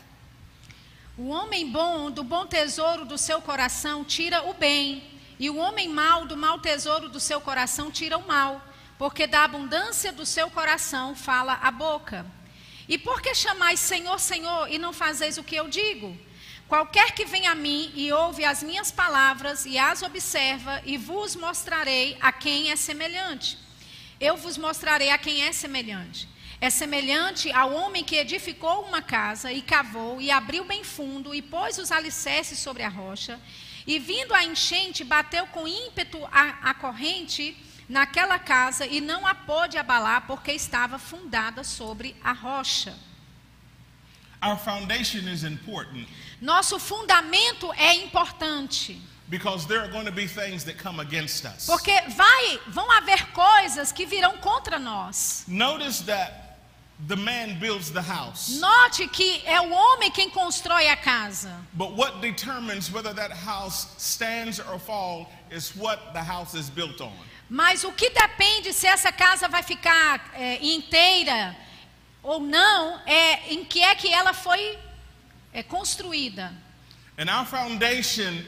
O 1.23 1.27
homem 1.27 1.69
bom 1.69 2.09
do 2.09 2.23
bom 2.23 2.47
tesouro 2.47 3.05
do 3.05 3.15
seu 3.15 3.39
coração 3.43 4.03
tira 4.03 4.41
o 4.49 4.55
bem, 4.55 5.03
e 5.37 5.51
o 5.51 5.57
homem 5.57 5.87
mau 5.87 6.25
do 6.25 6.35
mau 6.35 6.57
tesouro 6.57 7.07
do 7.09 7.19
seu 7.19 7.39
coração 7.39 7.91
tira 7.91 8.17
o 8.17 8.25
mal, 8.25 8.59
porque 8.97 9.27
da 9.27 9.43
abundância 9.43 10.11
do 10.11 10.25
seu 10.25 10.49
coração 10.49 11.15
fala 11.15 11.59
a 11.61 11.69
boca. 11.69 12.25
E 12.89 12.97
por 12.97 13.21
que 13.21 13.35
chamais 13.35 13.79
Senhor, 13.79 14.19
Senhor, 14.19 14.67
e 14.67 14.79
não 14.79 14.91
fazeis 14.91 15.37
o 15.37 15.43
que 15.43 15.55
eu 15.55 15.69
digo? 15.69 16.17
Qualquer 16.67 17.11
que 17.11 17.23
venha 17.23 17.51
a 17.51 17.55
mim 17.55 17.91
e 17.93 18.11
ouve 18.11 18.43
as 18.43 18.63
minhas 18.63 18.89
palavras 18.89 19.63
e 19.67 19.77
as 19.77 20.01
observa, 20.01 20.81
e 20.83 20.97
vos 20.97 21.35
mostrarei 21.35 22.17
a 22.19 22.31
quem 22.31 22.71
é 22.71 22.75
semelhante. 22.75 23.59
Eu 24.19 24.37
vos 24.37 24.57
mostrarei 24.57 25.11
a 25.11 25.19
quem 25.19 25.43
é 25.43 25.51
semelhante. 25.51 26.27
É 26.61 26.69
semelhante 26.69 27.51
ao 27.51 27.73
homem 27.73 28.03
que 28.03 28.15
edificou 28.15 28.83
uma 28.83 29.01
casa 29.01 29.51
e 29.51 29.63
cavou 29.63 30.21
e 30.21 30.29
abriu 30.29 30.63
bem 30.63 30.83
fundo 30.83 31.33
e 31.33 31.41
pôs 31.41 31.79
os 31.79 31.91
alicerces 31.91 32.59
sobre 32.59 32.83
a 32.83 32.87
rocha. 32.87 33.39
E 33.87 33.97
vindo 33.97 34.31
a 34.31 34.43
enchente, 34.43 35.03
bateu 35.03 35.47
com 35.47 35.67
ímpeto 35.67 36.23
a, 36.31 36.69
a 36.69 36.73
corrente 36.75 37.57
naquela 37.89 38.37
casa 38.37 38.85
e 38.85 39.01
não 39.01 39.25
a 39.25 39.33
pôde 39.33 39.75
abalar 39.75 40.27
porque 40.27 40.51
estava 40.51 40.99
fundada 40.99 41.63
sobre 41.63 42.15
a 42.23 42.31
rocha. 42.31 42.95
Our 44.43 44.57
foundation 44.59 45.27
is 45.27 45.43
important, 45.43 46.07
Nosso 46.39 46.77
fundamento 46.79 47.73
é 47.73 47.95
importante, 47.95 49.01
Because 49.27 49.65
there 49.65 49.79
are 49.79 49.87
going 49.87 50.05
to 50.05 50.11
be 50.11 50.27
things 50.27 50.65
that 50.65 50.77
come 50.77 50.99
against 50.99 51.45
us. 51.45 51.65
Porque 51.65 51.91
vai, 52.09 52.59
vão 52.67 52.91
haver 52.91 53.27
coisas 53.27 53.91
que 53.91 54.05
virão 54.05 54.37
contra 54.37 54.77
nós. 54.77 55.45
Notice 55.47 56.03
that 56.03 56.50
the 57.07 57.15
man 57.15 57.59
builds 57.59 57.91
the 57.91 58.01
house. 58.01 58.59
Note 58.59 59.07
que 59.07 59.41
é 59.45 59.59
o 59.59 59.71
homem 59.71 60.11
quem 60.11 60.29
constrói 60.29 60.89
a 60.89 60.95
casa. 60.95 61.51
But 61.73 61.93
what 61.93 62.21
determines 62.21 62.91
whether 62.91 63.13
that 63.13 63.31
house 63.31 63.87
stands 63.97 64.59
or 64.59 64.79
falls 64.79 65.27
is 65.49 65.75
what 65.75 66.13
the 66.13 66.21
house 66.21 66.53
is 66.53 66.69
built 66.69 67.01
on. 67.01 67.13
Mas 67.49 67.83
o 67.83 67.91
que 67.91 68.09
depende 68.09 68.71
se 68.73 68.87
essa 68.87 69.11
casa 69.11 69.47
vai 69.47 69.61
ficar 69.61 70.31
é, 70.35 70.57
inteira 70.63 71.55
ou 72.23 72.39
não 72.39 72.99
é 73.05 73.51
em 73.53 73.65
que 73.65 73.81
é 73.81 73.93
que 73.95 74.13
ela 74.13 74.33
foi 74.33 74.77
é, 75.53 75.63
construída. 75.63 76.53
And 77.17 77.29
our 77.29 77.45
foundation 77.45 78.45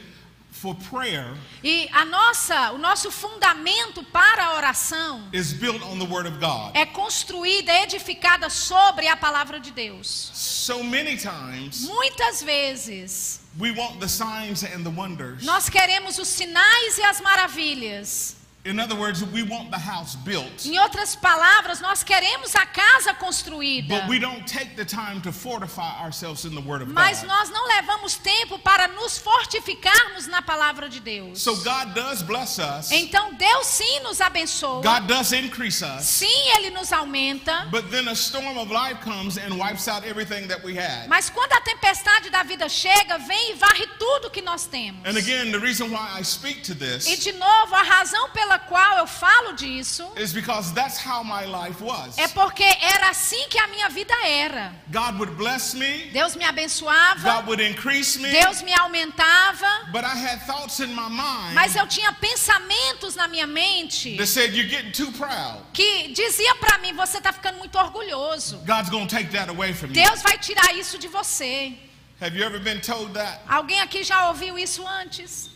for 0.64 0.74
prayer 0.90 1.26
E 1.62 1.90
a 1.92 2.06
nossa, 2.06 2.72
o 2.72 2.78
nosso 2.78 3.12
fundamento 3.12 4.02
para 4.06 4.46
a 4.46 4.56
oração 4.56 5.28
is 5.34 5.52
built 5.52 5.84
on 5.84 6.00
the 6.00 6.06
Word 6.06 6.26
of 6.26 6.38
God. 6.40 6.72
é 6.74 6.86
construída, 6.86 7.74
edificada 7.82 8.50
sobre 8.50 9.10
a 9.10 9.18
palavra 9.18 9.60
de 9.60 9.72
Deus. 9.72 10.32
So 10.34 10.82
many 10.82 11.18
times 11.18 11.82
Muitas 11.82 12.42
vezes 12.42 13.42
we 13.60 13.72
want 13.72 14.00
the 14.00 14.08
signs 14.08 14.64
and 14.64 14.84
the 14.84 14.90
wonders. 14.90 15.44
nós 15.44 15.68
queremos 15.68 16.18
os 16.18 16.30
sinais 16.30 16.98
e 16.98 17.04
as 17.04 17.20
maravilhas. 17.20 18.38
In 18.66 18.80
other 18.80 18.96
words, 18.96 19.22
we 19.22 19.44
want 19.44 19.72
the 19.72 19.78
house 19.78 20.16
built. 20.16 20.66
Em 20.66 20.80
outras 20.80 21.18
palavras, 21.18 21.82
nós 21.82 22.02
queremos 22.02 22.56
a 22.56 22.66
casa 22.66 23.14
construída. 23.14 24.00
But 24.00 24.08
we 24.08 24.20
don't 24.20 24.48
take 24.48 24.78
the 24.78 24.86
time 24.86 25.20
to 25.24 25.34
fortify 25.34 26.02
ourselves 26.02 26.46
in 26.46 26.56
the 26.56 26.62
Word 26.62 26.82
of 26.82 26.90
Mas 26.90 27.20
God. 27.20 27.28
nós 27.28 27.50
não 27.50 27.68
levamos 27.68 28.16
tempo 28.16 28.58
para 28.60 28.88
nos 28.88 29.18
fortificarmos 29.18 30.28
na 30.28 30.42
palavra 30.42 30.88
de 30.88 31.02
Deus. 31.02 31.42
So 31.42 31.58
God 31.58 31.94
does 31.94 32.22
bless 32.22 32.58
us. 32.58 32.90
Então 32.90 33.34
Deus 33.34 33.68
sim 33.68 34.00
nos 34.00 34.22
abençoa. 34.22 34.82
God 34.82 35.08
does 35.08 35.34
increase 35.34 35.84
us. 35.84 36.06
Sim, 36.06 36.50
ele 36.56 36.70
nos 36.70 36.94
aumenta. 36.94 37.68
But 37.70 37.92
then 37.92 38.08
a 38.08 38.16
storm 38.16 38.58
of 38.58 38.72
life 38.72 39.02
comes 39.02 39.38
and 39.38 39.58
wipes 39.58 39.90
out 39.90 40.06
everything 40.06 40.48
that 40.48 40.64
we 40.64 40.74
had. 40.74 41.10
Mas 41.10 41.30
quando 41.30 41.52
a 41.52 41.60
tempestade 41.60 42.30
da 42.30 42.44
vida 42.44 42.70
chega, 42.70 43.18
vem 43.18 43.52
e 43.52 43.54
varre 43.56 43.88
tudo 44.00 44.30
que 44.30 44.42
nós 44.42 44.66
temos. 44.68 45.06
And 45.06 45.18
again, 45.18 45.52
the 45.52 45.60
reason 45.60 45.92
why 45.92 46.18
I 46.18 46.24
speak 46.24 46.64
to 46.64 46.72
E 46.72 46.76
this 46.76 47.20
de 47.20 47.34
novo, 47.34 47.76
a 47.76 47.84
razão 47.84 48.30
pela 48.30 48.53
qual 48.60 48.98
eu 48.98 49.08
falo 49.08 49.54
disso 49.54 50.12
is 50.18 50.34
because 50.34 50.74
that's 50.74 50.98
how 50.98 51.24
my 51.24 51.46
life 51.46 51.82
was. 51.82 52.18
é 52.18 52.28
porque 52.28 52.64
era 52.64 53.10
assim 53.10 53.48
que 53.50 53.58
a 53.58 53.68
minha 53.68 53.90
vida 53.90 54.14
era. 54.26 54.74
God 54.92 55.20
would 55.20 55.36
bless 55.36 55.74
me, 55.74 56.10
Deus 56.12 56.36
me 56.36 56.44
abençoava, 56.44 57.22
God 57.22 57.48
would 57.48 57.64
increase 57.64 58.20
me, 58.20 58.30
Deus 58.32 58.62
me 58.62 58.74
aumentava, 58.74 59.92
but 59.92 60.04
I 60.04 60.16
had 60.16 60.46
thoughts 60.46 60.80
in 60.80 60.94
my 60.94 61.10
mas 61.54 61.74
mind 61.74 61.76
eu 61.78 61.88
tinha 61.88 62.12
pensamentos 62.14 63.16
na 63.16 63.28
minha 63.28 63.48
mente 63.48 64.18
said, 64.34 64.54
You're 64.54 64.68
getting 64.68 64.92
too 64.92 65.12
proud. 65.12 65.62
que 65.72 66.10
dizia 66.14 66.56
para 66.56 66.78
mim, 66.80 66.94
você 66.94 67.18
está 67.18 67.32
ficando 67.32 67.60
muito 67.60 67.78
orgulhoso. 67.78 68.58
God's 68.66 68.90
going 68.90 69.08
to 69.08 69.16
take 69.16 69.30
that 69.32 69.50
away 69.50 69.74
from 69.74 69.90
you. 69.90 69.94
Deus 69.94 70.22
vai 70.22 70.38
tirar 70.38 70.76
isso 70.76 70.98
de 70.98 71.08
você. 71.08 71.78
Have 72.20 72.38
you 72.38 72.44
ever 72.44 72.60
been 72.60 72.80
told 72.82 73.14
that? 73.14 73.42
Alguém 73.48 73.80
aqui 73.82 74.04
já 74.04 74.30
ouviu 74.30 74.58
isso 74.58 74.86
antes? 74.88 75.50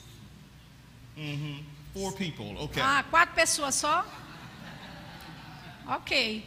Four 1.98 2.12
people, 2.14 2.56
okay. 2.60 2.82
Ah, 2.82 3.04
quatro 3.10 3.34
pessoas 3.34 3.74
só? 3.74 4.06
Ok. 5.88 6.44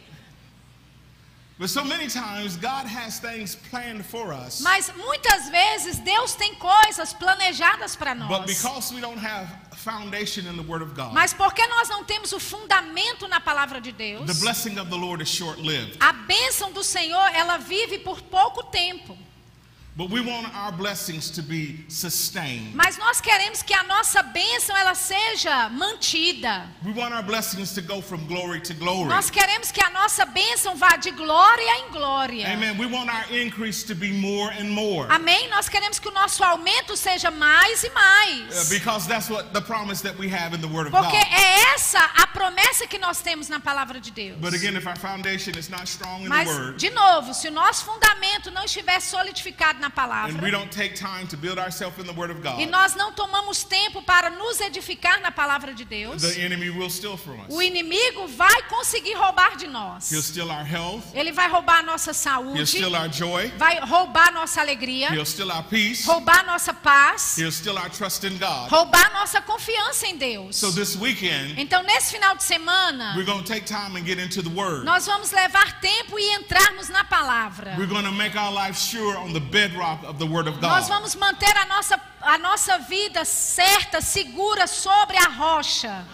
But 1.59 1.69
so 1.69 1.83
many 1.83 2.07
times, 2.07 2.55
God 2.57 2.87
has 2.87 3.19
things 3.19 3.53
planned 3.53 4.03
for 4.03 4.33
us. 4.33 4.61
Mas 4.61 4.91
muitas 4.95 5.49
vezes 5.49 5.99
Deus 5.99 6.33
tem 6.33 6.55
coisas 6.55 7.13
planejadas 7.13 7.95
para 7.95 8.15
But 8.15 8.29
nós. 8.29 8.45
because 8.47 8.91
we 8.93 8.99
don't 8.99 9.19
have 9.19 9.47
foundation 9.75 10.47
in 10.47 10.55
the 10.57 10.63
Word 10.63 10.81
of 10.81 10.95
God, 10.95 11.13
Mas 11.13 11.33
porque 11.33 11.65
nós 11.67 11.87
não 11.89 12.03
temos 12.03 12.31
o 12.33 12.39
fundamento 12.39 13.27
na 13.27 13.39
palavra 13.39 13.79
de 13.79 13.91
Deus, 13.91 14.25
the 14.25 14.39
blessing 14.43 14.79
of 14.79 14.89
the 14.89 14.95
Lord 14.97 15.21
is 15.21 15.29
short 15.29 15.59
lived. 15.61 15.97
a 15.99 16.13
bênção 16.13 16.71
do 16.71 16.83
Senhor, 16.83 17.29
ela 17.35 17.57
vive 17.57 17.99
por 17.99 18.21
pouco 18.21 18.63
tempo. 18.63 19.15
Mas 22.73 22.97
nós 22.97 23.19
queremos 23.19 23.61
que 23.61 23.73
a 23.73 23.83
nossa 23.83 24.23
bênção 24.23 24.75
ela 24.77 24.95
seja 24.95 25.67
mantida. 25.67 26.65
We 26.85 26.93
want 26.93 27.13
our 27.13 27.21
blessings 27.21 27.73
to 27.73 27.81
go 27.81 28.01
from 28.01 28.25
glory 28.25 28.61
to 28.61 28.73
glory. 28.73 29.09
Nós 29.09 29.29
queremos 29.29 29.69
que 29.69 29.83
a 29.83 29.89
nossa 29.89 30.25
bênção 30.25 30.77
vá 30.77 30.95
de 30.95 31.11
glória 31.11 31.79
em 31.79 31.91
glória. 31.91 32.53
Amen. 32.53 32.77
We 32.77 32.85
want 32.85 33.09
our 33.09 33.37
increase 33.37 33.85
to 33.85 33.93
be 33.93 34.13
more 34.13 34.53
and 34.57 34.69
more. 34.69 35.11
Amém? 35.11 35.49
Nós 35.49 35.67
queremos 35.67 35.99
que 35.99 36.07
o 36.07 36.11
nosso 36.11 36.41
aumento 36.41 36.95
seja 36.95 37.29
mais 37.29 37.83
e 37.83 37.89
mais. 37.89 38.69
Because 38.69 39.05
that's 39.09 39.29
what 39.29 39.51
the 39.51 39.61
promise 39.61 40.01
that 40.03 40.17
we 40.17 40.33
have 40.33 40.55
in 40.55 40.61
the 40.61 40.67
Word 40.67 40.87
of 40.87 40.91
Porque 40.91 41.17
God. 41.17 41.33
é 41.33 41.73
essa 41.75 41.99
a 41.99 42.27
promessa 42.27 42.87
que 42.87 42.97
nós 42.97 43.19
temos 43.19 43.49
na 43.49 43.59
palavra 43.59 43.99
de 43.99 44.11
Deus. 44.11 44.37
But 44.39 44.53
again, 44.53 44.77
if 44.77 44.87
our 44.87 44.97
foundation 44.97 45.57
is 45.57 45.67
not 45.67 45.83
strong 45.89 46.19
in 46.19 46.23
the 46.23 46.29
Mas, 46.29 46.47
Word, 46.47 46.77
de 46.77 46.89
novo, 46.91 47.33
se 47.33 47.49
o 47.49 47.51
nosso 47.51 47.83
fundamento 47.83 48.49
não 48.51 48.63
estiver 48.63 49.01
solidificado 49.01 49.80
na 49.81 49.87
and 49.87 49.93
we 50.41 50.49
palavra, 50.49 50.51
don't 50.51 50.71
take 50.71 50.95
time 50.95 51.27
to 51.27 51.35
build 51.35 51.57
ourselves 51.59 51.97
in 51.99 52.05
the 52.05 52.13
Word 52.13 52.31
of 52.31 52.41
e 52.59 52.65
nós 52.65 52.95
não 52.95 53.11
tomamos 53.11 53.63
tempo 53.63 54.01
para 54.03 54.29
nos 54.29 54.59
edificar 54.61 55.19
na 55.21 55.31
palavra 55.31 55.73
de 55.73 55.83
Deus, 55.83 56.21
the 56.21 56.41
enemy 56.41 56.69
will 56.69 56.89
steal 56.89 57.17
from 57.17 57.39
us. 57.41 57.47
o 57.49 57.61
inimigo 57.61 58.27
vai 58.27 58.61
conseguir 58.69 59.13
roubar 59.15 59.57
de 59.57 59.67
nós. 59.67 60.09
He'll 60.11 60.21
steal 60.21 60.49
our 60.51 60.63
health. 60.63 61.03
Ele 61.13 61.31
vai 61.31 61.49
roubar 61.49 61.79
a 61.79 61.83
nossa 61.83 62.11
He'll 62.11 62.15
saúde, 62.15 62.65
steal 62.67 62.95
our 62.95 63.09
joy. 63.09 63.51
vai 63.57 63.79
roubar 63.79 64.29
a 64.29 64.31
nossa 64.31 64.61
alegria, 64.61 65.09
He'll 65.11 65.25
steal 65.25 65.51
our 65.51 65.63
peace. 65.63 66.05
roubar 66.05 66.39
a 66.39 66.43
nossa 66.43 66.73
paz, 66.73 67.37
He'll 67.37 67.51
steal 67.51 67.77
our 67.77 67.89
trust 67.89 68.23
in 68.25 68.37
God. 68.37 68.69
roubar 68.71 69.07
a 69.07 69.19
nossa 69.19 69.41
confiança 69.41 70.07
em 70.07 70.17
Deus. 70.17 70.55
So 70.55 70.71
this 70.71 70.95
weekend, 70.95 71.59
Então, 71.59 71.81
nesse 71.83 72.11
final 72.11 72.35
de 72.35 72.43
semana, 72.43 73.13
we're 73.15 73.25
going 73.25 73.43
to 73.43 73.47
take 73.51 73.65
time 73.65 73.95
and 73.97 74.05
get 74.05 74.19
into 74.19 74.41
the 74.41 74.49
Word. 74.49 74.85
nós 74.85 75.05
vamos 75.05 75.31
levar 75.31 75.79
tempo 75.81 76.19
e 76.19 76.29
entrarmos 76.35 76.89
na 76.89 77.03
palavra. 77.03 77.75
We're 77.77 77.87
going 77.89 78.05
to 78.05 78.11
make 78.11 78.37
our 78.37 78.51
life 78.53 78.77
sure 78.77 79.17
on 79.17 79.33
the 79.33 79.39
bedrock 79.71 80.03
of 80.03 80.17
the 80.19 80.25
Word 80.25 80.47
of 80.47 80.59
Nós 80.61 80.87
God. 80.87 80.89
vamos 80.89 81.15
manter 81.15 81.55
a 81.57 81.65
nossa, 81.65 81.99
a 82.21 82.37
nossa 82.37 82.77
vida 82.79 83.23
certa, 83.25 84.01
segura 84.01 84.67
sobre 84.67 85.17
a 85.17 85.29
rocha. 85.29 86.05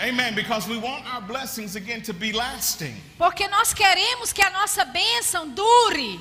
Amen. 0.00 0.34
Because 0.34 0.66
we 0.68 0.76
want 0.78 1.04
our 1.12 1.20
blessings 1.20 1.76
again 1.76 2.02
to 2.02 2.12
be 2.12 2.32
lasting. 2.32 2.94
Porque 3.18 3.46
nós 3.48 3.72
queremos 3.74 4.32
que 4.32 4.42
a 4.42 4.50
nossa 4.50 4.84
bênção 4.84 5.48
dure. 5.54 6.18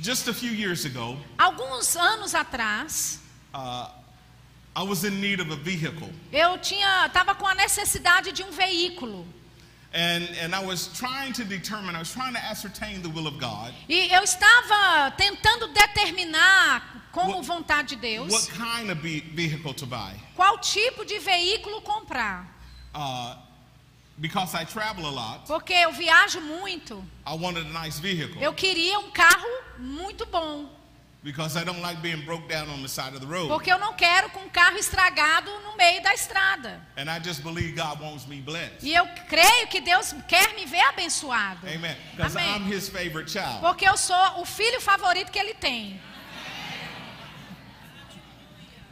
Just 0.00 0.28
a 0.28 0.32
few 0.34 0.50
years 0.50 0.84
ago, 0.86 1.18
Alguns 1.38 1.94
anos 1.94 2.34
atrás, 2.34 3.18
uh, 3.54 3.88
I 4.74 4.82
was 4.82 5.04
in 5.04 5.20
need 5.20 5.40
of 5.40 5.50
a 5.52 5.56
vehicle. 5.56 6.08
eu 6.32 6.56
tinha, 6.58 7.06
estava 7.06 7.34
com 7.34 7.46
a 7.46 7.54
necessidade 7.54 8.32
de 8.32 8.42
um 8.42 8.50
veículo. 8.50 9.26
And, 9.92 10.28
and 10.40 10.54
I 10.54 10.64
was 10.64 10.86
trying 10.96 11.32
to 11.32 11.44
determine, 11.44 11.96
I 11.96 11.98
was 11.98 12.12
trying 12.12 12.32
to 12.34 12.38
ascertain 12.44 13.02
the 13.02 13.08
will 13.08 13.26
of 13.26 13.38
God. 13.40 13.74
E 13.88 14.08
eu 14.12 14.22
estava 14.22 15.10
tentando 15.16 15.66
determinar, 15.72 16.82
como 17.12 17.38
What- 17.38 17.46
vontade 17.46 17.88
de 17.88 17.96
Deus, 17.96 18.30
What 18.32 18.50
kind 18.52 18.90
of 18.90 18.98
ve- 19.02 19.24
vehicle 19.34 19.74
to 19.74 19.86
buy? 19.86 20.12
qual 20.36 20.58
tipo 20.58 21.04
de 21.04 21.18
veículo 21.18 21.82
comprar. 21.82 22.46
Uh, 22.94 23.34
because 24.20 24.54
I 24.54 24.64
travel 24.64 25.06
a 25.06 25.10
lot, 25.10 25.46
Porque 25.48 25.72
eu 25.72 25.90
viajo 25.92 26.40
muito. 26.40 27.04
I 27.26 27.34
wanted 27.34 27.66
a 27.66 27.72
nice 27.84 27.98
vehicle. 27.98 28.40
Eu 28.40 28.52
queria 28.52 28.98
um 29.00 29.10
carro 29.10 29.48
muito 29.78 30.24
bom. 30.26 30.68
Because 31.22 31.54
I 31.54 31.64
don't 31.64 31.82
like 31.82 32.00
being 32.00 32.24
broke 32.24 32.48
down 32.48 32.70
on 32.70 32.80
the 32.80 32.88
side 32.88 33.12
of 33.12 33.20
the 33.20 33.26
road. 33.26 33.48
Porque 33.48 33.70
eu 33.70 33.78
não 33.78 33.92
quero 33.92 34.30
com 34.30 34.40
um 34.40 34.48
carro 34.48 34.78
estragado 34.78 35.50
no 35.64 35.76
meio 35.76 36.02
da 36.02 36.14
estrada. 36.14 36.80
And 36.96 37.10
I 37.10 37.18
just 37.22 37.42
believe 37.42 37.76
God 37.76 38.00
wants 38.00 38.26
me 38.26 38.40
blessed. 38.40 38.82
E 38.82 38.94
eu 38.94 39.06
creio 39.28 39.66
que 39.68 39.82
Deus 39.82 40.14
quer 40.26 40.54
me 40.54 40.64
ver 40.64 40.80
abençoado. 40.80 41.66
Amen. 41.66 41.94
Because 42.16 42.34
Amém. 42.38 42.56
I'm 42.56 42.72
His 42.72 42.88
favorite 42.88 43.30
child. 43.30 43.60
Porque 43.60 43.86
eu 43.86 43.98
sou 43.98 44.40
o 44.40 44.46
filho 44.46 44.80
favorito 44.80 45.30
que 45.30 45.38
ele 45.38 45.52
tem. 45.52 46.00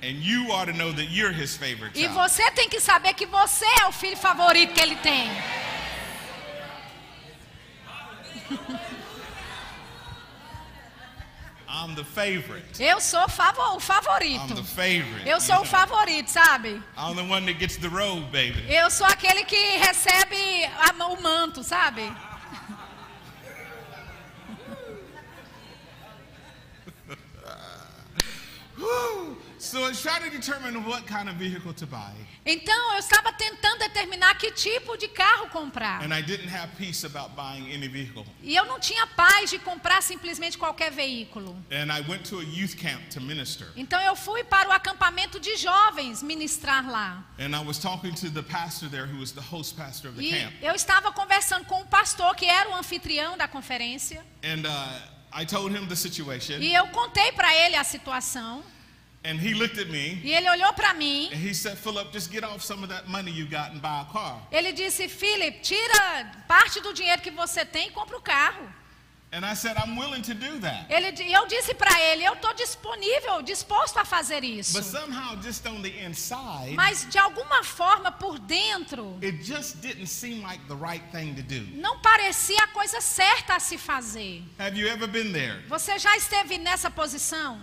And 0.02 0.22
you 0.22 0.52
ought 0.52 0.70
to 0.70 0.76
know 0.76 0.92
that 0.92 1.10
you're 1.10 1.32
His 1.32 1.56
favorite 1.56 1.98
E 1.98 2.06
você 2.08 2.50
tem 2.50 2.68
que 2.68 2.78
saber 2.78 3.14
que 3.14 3.24
você 3.26 3.64
é 3.80 3.86
o 3.86 3.92
filho 3.92 4.18
favorito 4.18 4.74
que 4.74 4.80
ele 4.80 4.96
tem. 4.96 5.30
I'm 11.70 11.94
the 11.94 12.04
favorite. 12.04 12.82
Eu 12.82 12.98
sou 13.00 13.28
favo- 13.28 13.60
o 13.74 13.76
I'm 13.76 13.80
favorito. 13.80 14.54
the 14.54 14.62
favorite. 14.64 15.28
Eu 15.28 15.38
sou 15.40 15.60
o 15.60 15.64
favorito, 15.66 16.28
sabe? 16.30 16.82
I'm 16.96 17.14
the 17.14 17.22
one 17.22 17.44
that 17.46 17.58
gets 17.60 17.76
the 17.76 17.88
robe, 17.88 18.22
baby. 18.32 18.64
Eu 18.72 18.90
sou 18.90 19.06
aquele 19.06 19.44
que 19.44 19.76
recebe 19.76 20.64
a 20.80 20.92
o 21.04 21.22
manto, 21.22 21.62
sabe? 21.62 22.10
So 29.58 29.78
I 29.84 29.88
was 29.88 30.00
trying 30.00 30.22
to 30.22 30.30
determine 30.30 30.84
what 30.84 31.04
kind 31.06 31.28
of 31.28 31.36
vehicle 31.36 31.72
to 31.74 31.86
buy. 31.86 32.12
Então 32.46 32.92
eu 32.92 32.98
estava 33.00 33.32
tentando 33.32 33.78
determinar 33.80 34.36
que 34.38 34.52
tipo 34.52 34.96
de 34.96 35.08
carro 35.08 35.48
comprar. 35.50 36.00
And 36.02 36.14
I 36.14 36.22
didn't 36.22 36.48
have 36.48 36.68
peace 36.78 37.04
about 37.04 37.34
buying 37.34 37.74
any 37.74 37.88
vehicle. 37.88 38.24
E 38.42 38.54
eu 38.54 38.64
não 38.66 38.78
tinha 38.78 39.06
paz 39.08 39.50
de 39.50 39.58
comprar 39.58 40.00
simplesmente 40.02 40.56
qualquer 40.56 40.92
veículo. 40.92 41.56
And 41.72 41.92
I 41.92 42.00
went 42.08 42.22
to 42.28 42.38
a 42.38 42.44
youth 42.44 42.76
camp 42.76 43.08
to 43.10 43.20
minister. 43.20 43.66
Então 43.76 44.00
eu 44.00 44.14
fui 44.14 44.44
para 44.44 44.68
o 44.68 44.72
acampamento 44.72 45.40
de 45.40 45.56
jovens 45.56 46.22
ministrar 46.22 46.88
lá. 46.88 47.24
And 47.38 47.56
I 47.56 47.64
was 47.64 47.78
talking 47.78 48.12
to 48.14 48.30
the 48.30 48.42
pastor 48.42 48.88
there 48.88 49.06
who 49.06 49.18
was 49.18 49.32
the 49.32 49.42
host 49.42 49.76
pastor 49.76 50.10
of 50.10 50.16
the 50.18 50.24
E 50.24 50.30
camp. 50.30 50.54
eu 50.62 50.74
estava 50.74 51.10
conversando 51.12 51.64
com 51.64 51.80
o 51.80 51.86
pastor 51.86 52.34
que 52.36 52.46
era 52.46 52.70
o 52.70 52.74
anfitrião 52.74 53.36
da 53.36 53.48
conferência. 53.48 54.24
And 54.44 54.66
uh, 54.66 55.18
I 55.32 55.44
told 55.44 55.76
him 55.76 55.86
the 55.88 55.96
situation. 55.96 56.60
E 56.60 56.72
eu 56.72 56.86
contei 56.88 57.32
para 57.32 57.52
ele 57.54 57.74
a 57.74 57.82
situação. 57.84 58.62
And 59.24 59.38
he 59.40 59.52
looked 59.52 59.78
at 59.78 59.88
me 59.88 60.20
E 60.22 60.30
ele 60.32 60.48
olhou 60.48 60.72
para 60.74 60.94
mim. 60.94 61.28
and 61.32 61.38
he 61.40 61.52
said, 61.52 61.76
Philip, 61.76 62.12
just 62.12 62.30
get 62.30 62.44
off 62.44 62.62
some 62.62 62.82
of 62.84 62.88
that 62.90 63.08
money 63.08 63.32
you 63.32 63.46
got 63.46 63.72
and 63.72 63.80
buy 63.82 64.02
a 64.02 64.12
car. 64.12 64.40
Ele 64.52 64.72
disse: 64.72 65.08
Philip, 65.08 65.60
tira 65.60 66.32
parte 66.46 66.80
do 66.80 66.92
dinheiro 66.94 67.20
que 67.20 67.30
você 67.30 67.64
tem 67.64 67.88
e 67.88 67.90
compra 67.90 68.16
o 68.16 68.20
carro. 68.20 68.68
And 69.30 69.44
I 69.44 69.52
said, 69.54 69.76
I'm 69.76 69.98
willing 69.98 70.22
to 70.22 70.32
do 70.32 70.58
that. 70.60 70.86
Ele, 70.88 71.08
eu 71.34 71.46
disse 71.46 71.74
para 71.74 72.00
ele: 72.00 72.24
eu 72.24 72.32
estou 72.32 72.54
disponível, 72.54 73.42
disposto 73.42 73.98
a 73.98 74.04
fazer 74.04 74.42
isso. 74.42 74.72
But 74.72 74.84
somehow, 74.84 75.36
just 75.42 75.66
on 75.66 75.82
the 75.82 75.90
inside, 76.06 76.74
Mas 76.74 77.04
de 77.10 77.18
alguma 77.18 77.62
forma 77.62 78.10
por 78.12 78.38
dentro 78.38 79.18
it 79.20 79.42
just 79.44 79.82
didn't 79.82 80.06
seem 80.06 80.40
like 80.42 80.64
the 80.68 80.76
right 80.76 81.04
thing 81.12 81.34
to 81.34 81.42
do. 81.42 81.60
não 81.76 81.98
parecia 81.98 82.62
a 82.62 82.68
coisa 82.68 83.00
certa 83.02 83.56
a 83.56 83.60
se 83.60 83.76
fazer. 83.76 84.42
Have 84.58 84.78
you 84.78 84.88
ever 84.88 85.06
been 85.08 85.32
there? 85.32 85.62
Você 85.68 85.98
já 85.98 86.16
esteve 86.16 86.56
nessa 86.56 86.88
posição? 86.90 87.60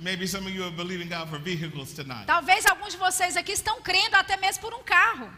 Maybe 0.00 0.28
some 0.28 0.46
of 0.46 0.54
you 0.54 0.62
are 0.62 0.70
believing 0.70 1.08
God 1.08 1.28
for 1.28 1.38
vehicles 1.38 1.92
tonight. 1.92 2.26
Talvez 2.26 2.64
alguns 2.66 2.92
de 2.92 2.98
vocês 2.98 3.36
aqui 3.36 3.52
estão 3.52 3.82
crendo 3.82 4.14
até 4.16 4.36
mesmo 4.36 4.62
por 4.62 4.72
um 4.72 4.82
carro. 4.82 5.28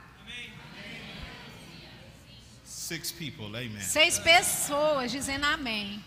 Six 2.64 3.12
people, 3.12 3.46
amen. 3.46 3.80
Seis 3.80 4.18
pessoas 4.18 5.10
dizendo 5.10 5.46
amém. 5.46 6.04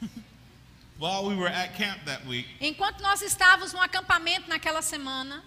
While 0.98 1.26
we 1.26 1.34
were 1.34 1.48
at 1.48 1.74
camp 1.74 2.04
that 2.04 2.24
week, 2.26 2.46
Enquanto 2.60 3.00
nós 3.02 3.20
estávamos 3.20 3.72
no 3.72 3.80
acampamento 3.80 4.48
naquela 4.48 4.80
semana, 4.80 5.42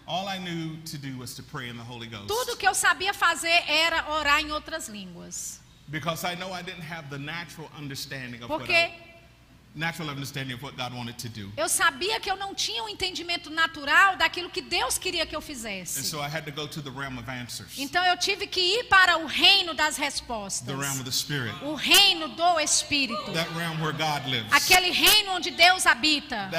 tudo 2.28 2.58
que 2.58 2.68
eu 2.68 2.76
sabia 2.76 3.14
fazer 3.14 3.64
era 3.68 4.12
orar 4.12 4.42
em 4.42 4.52
outras 4.52 4.90
línguas. 4.90 5.60
Because 5.88 6.24
I 6.24 6.36
know 6.36 6.54
I 6.54 6.62
didn't 6.62 6.84
have 6.84 7.10
the 7.10 7.18
natural 7.18 7.70
understanding 7.78 8.44
of 8.44 8.50
what 8.50 8.60
Porque 8.60 8.92
eu 11.56 11.70
sabia 11.70 12.20
que 12.20 12.30
eu 12.30 12.36
não 12.36 12.56
tinha 12.56 12.84
um 12.84 12.90
entendimento 12.90 13.50
natural 13.50 14.18
daquilo 14.18 14.50
que 14.50 14.62
Deus 14.62 14.98
queria 14.98 15.26
que 15.26 15.36
eu 15.36 15.42
fizesse. 15.42 16.04
so 16.04 16.20
I 16.20 16.28
had 16.28 16.44
to 16.46 16.52
go 16.52 16.68
to 16.68 16.82
the 16.82 16.90
realm 16.90 17.18
of 17.18 17.30
answers. 17.30 17.78
Então 17.78 18.04
eu 18.06 18.18
tive 18.18 18.48
que 18.48 18.60
ir 18.60 18.86
para 18.86 19.18
o 19.20 19.28
reino 19.28 19.74
das 19.74 19.96
respostas. 19.96 20.66
The 20.66 20.76
realm 20.76 21.00
of 21.00 21.04
the 21.04 21.12
spirit. 21.12 21.54
O 21.64 21.76
reino 21.76 22.30
do 22.30 22.60
Espírito. 22.60 23.32
That 23.34 23.50
realm 23.56 23.80
where 23.80 23.94
God 23.94 24.26
lives. 24.28 24.52
Aquele 24.52 24.92
reino 24.92 25.34
onde 25.34 25.52
Deus 25.52 25.86
habita. 25.86 26.50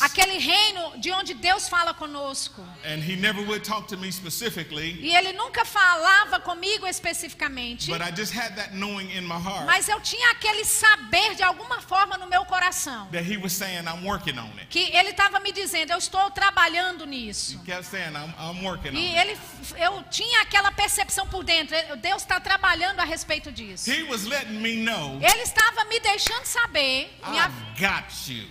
Aquele 0.00 0.38
reino 0.38 0.98
de 0.98 1.10
onde 1.10 1.34
Deus 1.34 1.68
fala 1.68 1.92
conosco. 1.92 2.62
And 2.84 3.02
he 3.02 3.16
never 3.16 3.42
would 3.42 3.64
talk 3.64 3.88
to 3.88 3.96
me 3.96 4.12
specifically, 4.12 4.98
E 5.00 5.14
ele 5.14 5.32
nunca 5.32 5.64
falava 5.64 6.40
comigo 6.40 6.86
especificamente. 6.86 7.90
but 7.90 8.00
I 8.00 8.10
just 8.10 8.32
had 8.32 8.54
that 8.56 8.74
knowing 8.74 9.10
in 9.10 9.24
my 9.24 9.38
heart 9.38 9.66
Mas 9.66 9.88
eu 9.88 10.00
tinha 10.00 10.30
aquele 10.30 10.64
saber 10.64 11.34
de 11.34 11.42
alguma 11.48 11.80
forma 11.80 12.16
no 12.16 12.26
meu 12.26 12.44
coração. 12.44 13.08
that 13.10 13.24
he 13.24 13.36
was 13.36 13.52
saying, 13.52 13.86
I'm 13.86 14.04
working 14.06 14.38
on 14.38 14.50
it. 14.58 14.66
Que 14.68 14.94
ele 14.96 15.10
estava 15.10 15.40
me 15.40 15.50
dizendo, 15.52 15.92
eu 15.92 15.98
estou 15.98 16.30
trabalhando 16.30 17.04
nisso. 17.06 17.54
He 17.56 17.64
kept 17.66 17.84
saying, 17.86 18.12
I'm, 18.14 18.32
I'm 18.38 18.64
working 18.64 18.90
on 18.90 18.94
E 18.96 19.16
it. 19.16 19.18
ele, 19.18 19.38
eu 19.78 20.02
tinha 20.10 20.42
aquela 20.42 20.70
percepção 20.72 21.26
por 21.26 21.42
dentro. 21.42 21.76
Deus 21.96 22.22
está 22.22 22.38
trabalhando 22.38 23.00
a 23.00 23.04
respeito 23.04 23.50
disso. 23.50 23.90
He 23.90 24.04
was 24.04 24.24
letting 24.24 24.60
me 24.60 24.76
know, 24.76 25.18
Ele 25.22 25.42
estava 25.42 25.84
me 25.84 25.98
deixando 26.00 26.44
saber. 26.44 27.10
me 27.28 27.38
av-. 27.38 27.52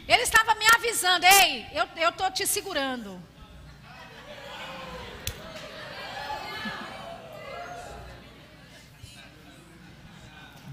Ele 0.08 0.24
estava 0.24 0.56
me 0.56 0.66
avisando, 0.76 1.26
ei, 1.26 1.66
eu, 1.74 2.12
tô 2.12 2.30
te 2.32 2.46
segurando. 2.48 3.22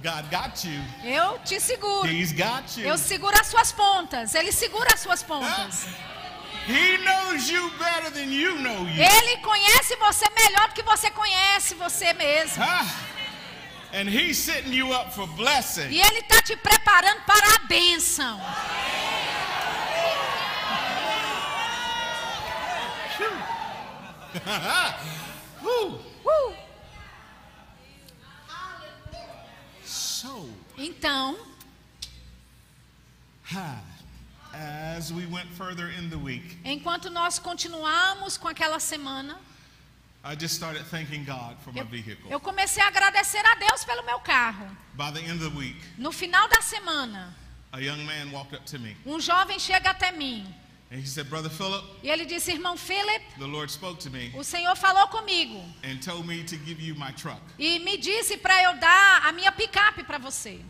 God 0.04 0.30
got 0.30 0.62
you. 0.66 0.82
Eu 1.02 1.38
te 1.38 1.58
seguro. 1.58 2.06
He's 2.06 2.30
got 2.30 2.76
you. 2.76 2.86
Eu 2.86 2.98
seguro 2.98 3.34
as 3.40 3.46
suas 3.46 3.72
pontas. 3.72 4.34
Ele 4.34 4.52
segura 4.52 4.92
as 4.92 5.00
suas 5.00 5.22
pontas. 5.22 5.86
He 6.68 6.98
knows 6.98 7.48
you 7.48 7.70
better 7.78 8.10
than 8.10 8.30
you 8.30 8.58
know 8.58 8.86
you. 8.86 9.02
Ele 9.02 9.38
conhece 9.38 9.96
você 9.96 10.26
melhor 10.28 10.68
do 10.68 10.74
que 10.74 10.82
você 10.82 11.10
conhece 11.10 11.74
você 11.76 12.12
mesmo. 12.12 12.62
Ah, 12.62 12.86
and 13.94 14.10
he's 14.10 14.36
setting 14.36 14.74
you 14.74 14.92
up 14.92 15.10
for 15.14 15.26
blessing. 15.26 15.88
E 15.88 16.02
ele 16.02 16.18
está 16.18 16.42
te 16.42 16.54
preparando 16.54 17.22
para 17.22 17.54
a 17.54 17.58
bênção. 17.66 18.38
Whew. 25.62 25.98
Uh! 26.26 26.63
So, 30.24 30.48
Então, 30.78 31.36
as 34.54 35.12
we 35.12 35.26
went 35.26 35.48
further 35.52 35.90
in 35.90 36.08
the 36.08 36.16
week, 36.16 36.56
enquanto 36.64 37.10
nós 37.10 37.38
continuamos 37.38 38.38
com 38.38 38.48
aquela 38.48 38.80
semana, 38.80 39.38
I 40.24 40.34
just 40.34 40.54
started 40.54 40.82
thanking 40.86 41.24
God 41.26 41.58
for 41.62 41.74
my 41.74 41.80
eu, 41.80 41.86
vehicle. 41.86 42.30
eu 42.30 42.40
comecei 42.40 42.82
a 42.82 42.86
agradecer 42.88 43.44
a 43.44 43.54
Deus 43.56 43.84
pelo 43.84 44.02
meu 44.06 44.18
carro. 44.20 44.66
By 44.94 45.10
the 45.12 45.20
end 45.20 45.42
of 45.44 45.50
the 45.50 45.58
week, 45.58 45.76
No 45.98 46.10
final 46.10 46.48
da 46.48 46.62
semana, 46.62 47.34
a 47.70 47.80
young 47.82 48.02
man 48.06 48.32
walked 48.32 48.54
up 48.54 48.64
to 48.64 48.78
me 48.78 48.96
um 49.04 49.20
jovem 49.20 49.58
chega 49.58 49.90
até 49.90 50.10
mim 50.10 50.46
he 51.00 51.06
said, 51.06 51.28
Brother 51.28 51.48
Philip, 51.50 51.82
e 52.02 52.08
ele 52.10 52.24
disse: 52.24 52.52
Irmão 52.52 52.76
Philip, 52.76 53.22
the 53.38 53.46
Lord 53.46 53.70
spoke 53.70 53.98
to 54.00 54.10
me 54.10 54.32
o 54.36 54.42
Senhor 54.44 54.76
falou 54.76 55.08
comigo 55.08 55.60
and 55.82 56.00
told 56.00 56.26
me 56.26 56.42
to 56.44 56.56
give 56.56 56.80
you 56.80 56.94
my 56.94 57.10
truck. 57.12 57.40
e 57.58 57.78
me 57.80 57.96
disse 57.96 58.36
para 58.36 58.62
eu 58.62 58.74
dar 58.78 59.26
a 59.26 59.32
minha 59.32 59.50
picape 59.52 60.04
para 60.04 60.18
você. 60.18 60.60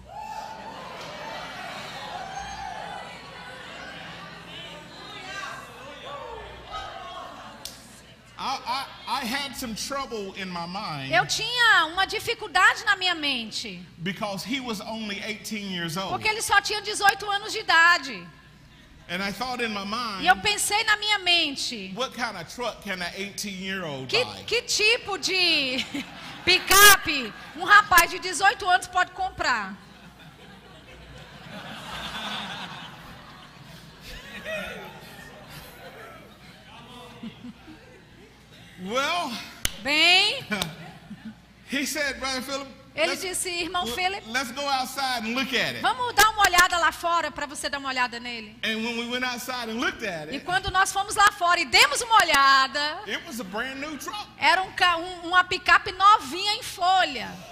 I, 8.36 8.58
I, 8.66 9.20
I 9.22 9.24
had 9.24 9.56
some 9.56 9.74
trouble 9.76 10.34
in 10.34 10.50
my 10.50 10.66
mind 10.66 11.12
Eu 11.12 11.24
tinha 11.24 11.86
uma 11.86 12.04
dificuldade 12.04 12.84
na 12.84 12.96
minha 12.96 13.14
mente, 13.14 13.80
because 14.02 14.44
he 14.44 14.60
was 14.60 14.80
only 14.80 15.20
18 15.20 15.56
years 15.70 15.96
old. 15.96 16.10
porque 16.10 16.28
ele 16.28 16.42
só 16.42 16.60
tinha 16.60 16.80
18 16.82 17.30
anos 17.30 17.52
de 17.52 17.60
idade. 17.60 18.26
E 19.07 20.26
eu 20.26 20.36
pensei 20.36 20.82
na 20.84 20.96
minha 20.96 21.18
mente: 21.18 21.92
what 21.94 22.14
kind 22.14 22.36
of 22.36 22.48
truck 22.55 22.82
can 22.82 23.02
an 23.02 23.12
18 23.16 23.50
year 23.50 23.84
old 23.84 24.09
que, 24.09 24.24
que 24.46 24.62
tipo 24.62 25.18
de 25.18 25.84
picape 26.44 27.32
um 27.57 27.64
rapaz 27.64 28.11
de 28.11 28.18
18 28.18 28.68
anos 28.68 28.86
pode 28.86 29.11
comprar? 29.12 29.76
Well, 38.82 39.32
Bem, 39.84 40.42
he 41.68 41.84
said, 41.84 42.18
Brother 42.18 42.40
Philip, 42.40 42.68
ele 42.95 43.07
let's, 43.09 43.20
disse: 43.22 43.49
Irmão 43.51 43.86
Philip, 43.88 44.22
let's 44.30 44.53
go 44.53 44.61
outside 44.68 45.26
and 45.28 45.34
look 45.34 45.49
at 45.57 45.74
it. 45.74 45.80
vamos 45.80 46.14
dar 46.14 46.30
uma 46.30 46.42
olhada 46.47 46.78
lá 46.78 46.92
fora 46.92 47.30
para 47.30 47.45
você 47.47 47.68
dar 47.68 47.78
uma 47.78 47.88
olhada 47.88 48.20
nele. 48.20 48.57
And 48.62 48.76
when 48.76 48.99
we 48.99 49.07
went 49.11 49.24
outside 49.24 49.68
and 49.70 49.80
looked 49.80 50.07
at 50.07 50.28
E 50.28 50.36
it, 50.36 50.45
quando 50.45 50.70
nós 50.70 50.92
fomos 50.92 51.14
lá 51.16 51.32
fora 51.32 51.59
e 51.61 51.64
demos 51.64 52.01
uma 52.03 52.16
olhada, 52.16 53.01
it 53.07 53.20
was 53.26 53.40
a 53.40 53.45
brand 53.45 53.76
new 53.80 53.97
truck. 53.99 54.28
era 54.38 54.62
um, 54.62 54.68
um- 55.01 55.28
uma 55.28 55.42
picape 55.45 55.90
novinha 55.92 56.55
em 56.55 56.62
folha. 56.62 57.30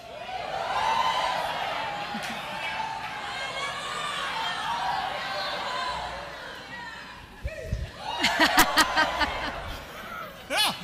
Yeah. 10.51 10.75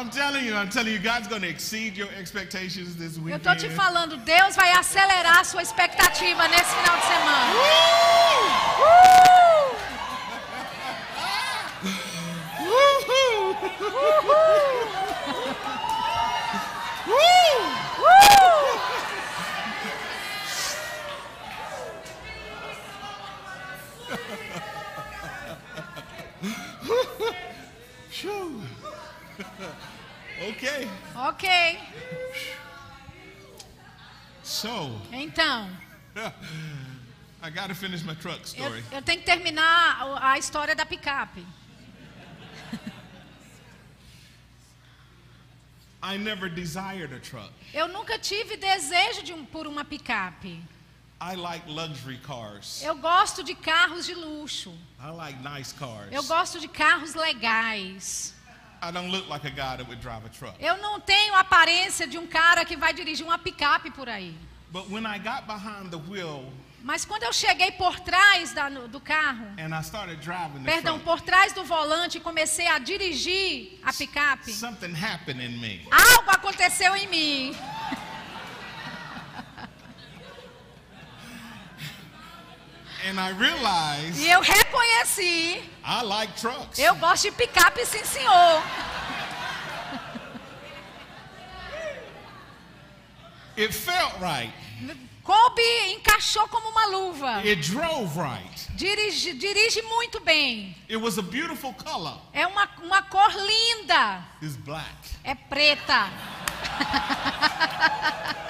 I'm 0.00 0.08
telling 0.08 0.46
you, 0.46 0.54
I'm 0.54 0.70
telling 0.70 0.94
you, 0.94 0.98
God's 0.98 1.28
going 1.28 1.42
to 1.42 1.48
exceed 1.48 1.94
your 1.94 2.08
expectations 2.18 2.96
this 2.96 3.18
Eu 3.18 3.24
weekend. 3.24 3.44
tô 3.44 3.54
te 3.54 3.68
falando, 3.68 4.16
Deus 4.16 4.56
vai 4.56 4.72
acelerar 4.72 5.40
a 5.40 5.44
sua 5.44 5.60
expectativa 5.60 6.48
nesse 6.48 6.74
final 6.74 6.96
de 6.96 7.06
semana. 7.06 7.54
Woo-hoo! 7.54 9.10
Okay. 30.48 30.88
Ok. 31.14 31.78
So, 34.42 34.98
Então, 35.12 35.68
I 37.42 37.50
got 37.50 37.68
to 37.68 37.74
finish 37.74 38.02
my 38.02 38.14
truck 38.14 38.40
eu, 38.40 38.46
story. 38.46 38.82
eu 38.90 39.02
tenho 39.02 39.18
que 39.20 39.26
terminar 39.26 40.18
a 40.22 40.38
história 40.38 40.74
da 40.74 40.86
picape. 40.86 41.44
I 46.02 46.16
never 46.16 46.48
desired 46.48 47.12
a 47.12 47.20
truck. 47.20 47.52
Eu 47.74 47.86
nunca 47.88 48.18
tive 48.18 48.56
desejo 48.56 49.22
de 49.22 49.34
um, 49.34 49.44
por 49.44 49.66
uma 49.66 49.84
picape. 49.84 50.62
I 51.20 51.34
like 51.36 51.68
luxury 51.70 52.16
cars. 52.18 52.82
Eu 52.82 52.96
gosto 52.96 53.44
de 53.44 53.54
carros 53.54 54.06
de 54.06 54.14
luxo. 54.14 54.72
I 54.98 55.10
like 55.10 55.38
nice 55.42 55.74
cars. 55.74 56.10
Eu 56.10 56.22
gosto 56.24 56.58
de 56.58 56.66
carros 56.66 57.14
legais. 57.14 58.34
Eu 60.58 60.76
não 60.78 61.00
tenho 61.00 61.34
a 61.34 61.40
aparência 61.40 62.06
de 62.06 62.18
um 62.18 62.26
cara 62.26 62.64
que 62.64 62.76
vai 62.76 62.92
dirigir 62.92 63.24
uma 63.26 63.38
picape 63.38 63.90
por 63.90 64.08
aí. 64.08 64.34
But 64.72 64.88
when 64.90 65.04
I 65.04 65.18
got 65.18 65.46
behind 65.46 65.90
the 65.90 65.96
wheel 65.96 66.52
Mas 66.82 67.04
quando 67.04 67.24
eu 67.24 67.32
cheguei 67.32 67.72
por 67.72 68.00
trás 68.00 68.52
da- 68.54 68.70
do 68.70 68.98
carro, 69.00 69.44
and 69.58 69.74
I 69.78 69.82
started 69.82 70.16
driving 70.22 70.64
the 70.64 70.72
perdão, 70.72 70.94
truck, 70.98 71.04
por 71.04 71.20
trás 71.20 71.52
do 71.52 71.62
volante 71.62 72.16
e 72.16 72.20
comecei 72.22 72.66
a 72.68 72.78
dirigir 72.78 73.78
a 73.84 73.92
picape, 73.92 74.50
something 74.52 74.94
happened 74.94 75.44
in 75.44 75.58
me. 75.58 75.86
algo 75.90 76.30
aconteceu 76.30 76.96
em 76.96 77.06
mim. 77.08 77.50
And 77.52 77.56
I 79.68 79.68
realized 80.18 80.50
E 84.16 84.30
eu 84.30 84.40
reconheci, 84.40 85.62
I 85.84 86.02
like 86.04 86.32
trucks. 86.40 86.78
eu 86.78 86.94
gosto 86.96 87.22
de 87.24 87.32
picape, 87.32 87.84
sim 87.86 88.04
senhor. 88.04 88.62
It 93.56 93.72
felt 93.74 94.14
right. 94.20 94.52
Coube, 95.22 95.62
encaixou 95.92 96.48
como 96.48 96.68
uma 96.70 96.86
luva. 96.86 97.36
It 97.38 97.56
drove 97.70 98.18
right. 98.18 98.68
Dirige, 98.74 99.34
dirige 99.34 99.82
muito 99.82 100.18
bem. 100.20 100.74
It 100.88 100.96
was 100.96 101.18
a 101.18 101.22
beautiful 101.22 101.74
color. 101.74 102.18
É 102.32 102.46
uma, 102.46 102.68
uma 102.82 103.02
cor 103.02 103.30
linda. 103.30 104.24
It's 104.42 104.56
black. 104.56 104.88
É 105.22 105.34
preta. 105.34 106.08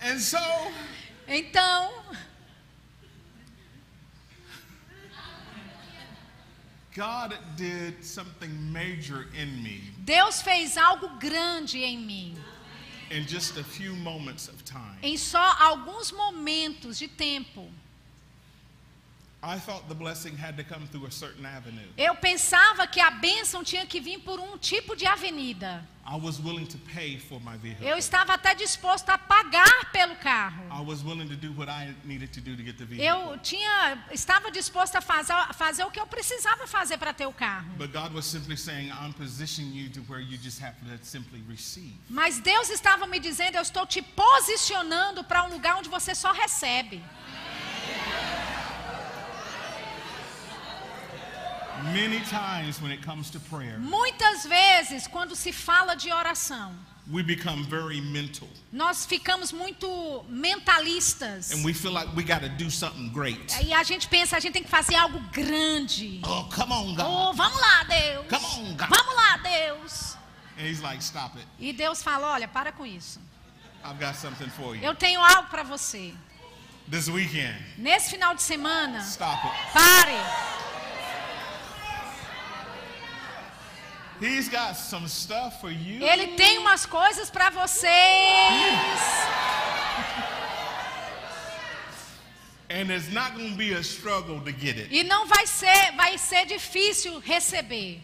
And 0.00 0.20
so 0.20 0.38
Então, 1.28 1.90
God 6.94 7.36
did 7.56 8.02
something 8.04 8.50
major 8.72 9.26
in 9.38 9.62
me 9.62 9.82
Deus 10.04 10.40
fez 10.42 10.76
algo 10.76 11.08
grande 11.20 11.82
em 11.84 11.98
mim. 11.98 12.34
in 13.10 13.26
just 13.26 13.56
a 13.56 13.64
few 13.64 13.94
moments 13.96 14.48
of 14.48 14.64
time. 14.64 14.98
Em 15.02 15.16
só 15.16 15.56
alguns 15.60 16.10
momentos 16.12 16.98
de 16.98 17.08
tempo. 17.08 17.66
I 17.66 17.66
thought 17.66 17.66
the 17.66 17.66
blessing 17.66 17.66
had 17.66 17.66
to 17.66 17.66
come 17.66 17.66
through 17.66 17.66
a 17.66 17.74
certain 17.74 18.86
avenue. 18.86 19.27
Eu 21.96 22.14
pensava 22.16 22.86
que 22.88 23.00
a 23.00 23.10
bênção 23.10 23.62
tinha 23.62 23.86
que 23.86 24.00
vir 24.00 24.18
por 24.18 24.40
um 24.40 24.58
tipo 24.58 24.96
de 24.96 25.06
avenida. 25.06 25.86
I 26.10 26.16
was 26.16 26.40
willing 26.40 26.66
to 26.66 26.78
pay 26.94 27.18
for 27.18 27.38
my 27.38 27.56
vehicle. 27.58 27.86
Eu 27.86 27.98
estava 27.98 28.32
até 28.32 28.54
disposto 28.54 29.10
a 29.10 29.18
pagar 29.18 29.92
pelo 29.92 30.16
carro. 30.16 30.64
I 30.72 30.82
was 30.82 31.04
willing 31.04 31.28
to 31.28 31.36
do 31.36 31.52
what 31.52 31.70
I 31.70 31.94
needed 32.02 32.32
to 32.32 32.40
do 32.40 32.56
to 32.56 32.64
get 32.64 32.78
the 32.78 32.84
vehicle. 32.84 33.04
Eu 33.04 33.38
tinha, 33.38 34.02
estava 34.10 34.50
disposto 34.50 34.96
a 34.96 35.02
fazer, 35.02 35.34
fazer 35.52 35.84
o 35.84 35.90
que 35.90 36.00
eu 36.00 36.06
precisava 36.06 36.66
fazer 36.66 36.96
para 36.96 37.12
ter 37.12 37.26
o 37.26 37.32
carro. 37.32 37.68
But 37.76 37.92
God 37.92 38.14
was 38.14 38.24
simply 38.24 38.56
saying, 38.56 38.88
I'm 38.88 39.12
positioning 39.12 39.76
you 39.76 39.90
to 39.90 40.00
where 40.10 40.20
you 40.20 40.38
just 40.38 40.62
have 40.62 40.74
to 40.80 41.04
simply 41.04 41.44
receive. 41.46 41.94
Mas 42.08 42.40
Deus 42.40 42.70
estava 42.70 43.06
me 43.06 43.20
dizendo, 43.20 43.56
eu 43.56 43.62
estou 43.62 43.86
te 43.86 44.00
posicionando 44.00 45.22
para 45.22 45.44
um 45.44 45.50
lugar 45.50 45.76
onde 45.76 45.90
você 45.90 46.14
só 46.14 46.32
recebe. 46.32 47.04
Many 51.92 52.20
times 52.20 52.80
when 52.80 52.90
it 52.92 53.02
comes 53.04 53.30
to 53.30 53.40
prayer, 53.40 53.78
Muitas 53.78 54.44
vezes, 54.46 55.06
quando 55.06 55.34
se 55.36 55.52
fala 55.52 55.94
de 55.94 56.10
oração, 56.12 56.72
we 57.10 57.22
become 57.22 57.62
very 57.64 58.00
mental 58.00 58.46
nós 58.72 59.06
ficamos 59.06 59.50
muito 59.52 60.24
mentalistas. 60.28 61.52
and 61.52 61.64
we 61.64 61.72
feel 61.72 61.92
like 61.92 62.08
we 62.14 62.22
do 62.58 62.70
something 62.70 63.08
great. 63.10 63.54
E 63.64 63.72
a 63.72 63.82
gente 63.82 64.08
pensa, 64.08 64.36
a 64.36 64.40
gente 64.40 64.52
tem 64.52 64.62
que 64.62 64.68
fazer 64.68 64.94
algo 64.96 65.18
grande. 65.32 66.20
Oh, 66.24 66.44
come 66.54 66.72
on, 66.72 66.92
Oh, 67.00 67.32
God. 67.32 67.36
vamos 67.36 67.60
lá, 67.60 67.84
Deus. 67.84 68.26
Come 68.28 68.44
on, 68.46 68.76
God. 68.76 68.88
Vamos 68.90 69.14
lá, 69.14 69.36
Deus. 69.38 70.16
And 70.58 70.66
He's 70.66 70.80
like, 70.82 71.02
stop 71.02 71.36
it. 71.38 71.46
E 71.58 71.72
Deus 71.72 72.02
fala: 72.02 72.32
olha, 72.32 72.48
para 72.48 72.72
com 72.72 72.84
isso. 72.84 73.20
I've 73.84 73.98
got 73.98 74.16
something 74.16 74.50
for 74.50 74.74
you. 74.76 74.82
Eu 74.82 74.94
tenho 74.94 75.20
algo 75.22 75.48
para 75.48 75.62
você. 75.62 76.12
This 76.90 77.08
weekend, 77.08 77.54
Nesse 77.76 78.10
final 78.10 78.34
de 78.34 78.42
semana, 78.42 78.98
stop 79.00 79.46
it. 79.46 79.54
pare. 79.72 80.67
He's 84.20 84.48
got 84.48 84.74
some 84.76 85.06
stuff 85.08 85.60
for 85.60 85.70
you. 85.70 86.02
Ele 86.04 86.28
tem 86.36 86.58
umas 86.58 86.84
coisas 86.86 87.30
para 87.30 87.50
vocês. 87.50 87.88
And 92.70 92.90
it's 92.90 93.08
not 93.10 93.34
going 93.34 93.52
to 93.52 93.56
be 93.56 93.72
a 93.72 93.82
struggle 93.82 94.40
to 94.40 94.52
get 94.52 94.76
it. 94.76 94.88
E 94.90 95.02
não 95.04 95.26
vai 95.26 95.46
ser, 95.46 95.92
vai 95.96 96.18
ser 96.18 96.44
difícil 96.46 97.18
receber. 97.20 98.02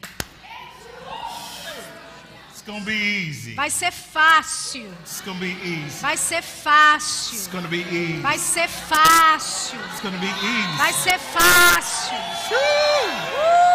It's 2.50 2.62
going 2.62 2.80
to 2.80 2.86
be 2.86 2.94
easy. 2.94 3.54
Vai 3.54 3.68
ser 3.68 3.90
fácil. 3.90 4.90
It's 5.02 5.20
going 5.20 5.38
to 5.38 5.44
be 5.44 5.52
easy. 5.62 6.00
Vai 6.00 6.16
ser 6.16 6.38
It's 6.38 6.62
fácil. 6.62 7.50
going 7.52 7.64
to 7.64 7.68
be 7.70 7.82
easy. 7.90 8.20
Vai 8.22 8.38
ser 8.38 8.68
fácil. 8.68 9.78
It's 9.90 10.00
going 10.00 10.14
to 10.14 10.20
be 10.20 10.28
easy. 10.28 10.76
Vai 10.78 10.92
ser 10.94 11.18
fácil. 11.18 12.14
All 12.16 13.73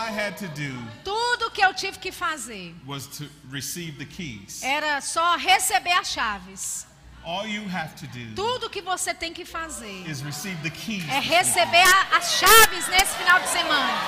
I 0.00 0.10
had 0.10 0.36
to 0.38 0.48
do 0.48 0.72
Tudo 1.04 1.50
que 1.50 1.62
eu 1.62 1.74
tive 1.74 1.98
que 1.98 2.10
fazer 2.10 2.74
was 2.86 3.06
to 3.18 3.28
receive 3.50 3.98
the 3.98 4.06
keys. 4.06 4.62
era 4.62 5.00
só 5.00 5.36
receber 5.36 5.92
as 5.92 6.08
chaves. 6.08 6.86
All 7.22 7.46
you 7.46 7.68
have 7.68 7.94
to 7.96 8.06
do 8.06 8.34
Tudo 8.34 8.70
que 8.70 8.80
você 8.80 9.12
tem 9.12 9.32
que 9.34 9.44
fazer 9.44 10.08
is 10.08 10.22
receive 10.22 10.56
the 10.62 10.70
keys. 10.70 11.04
é 11.08 11.20
receber 11.20 11.84
a- 11.86 12.16
as 12.16 12.32
chaves 12.38 12.88
nesse 12.88 13.14
final 13.18 13.40
de 13.40 13.48
semana. 13.48 14.00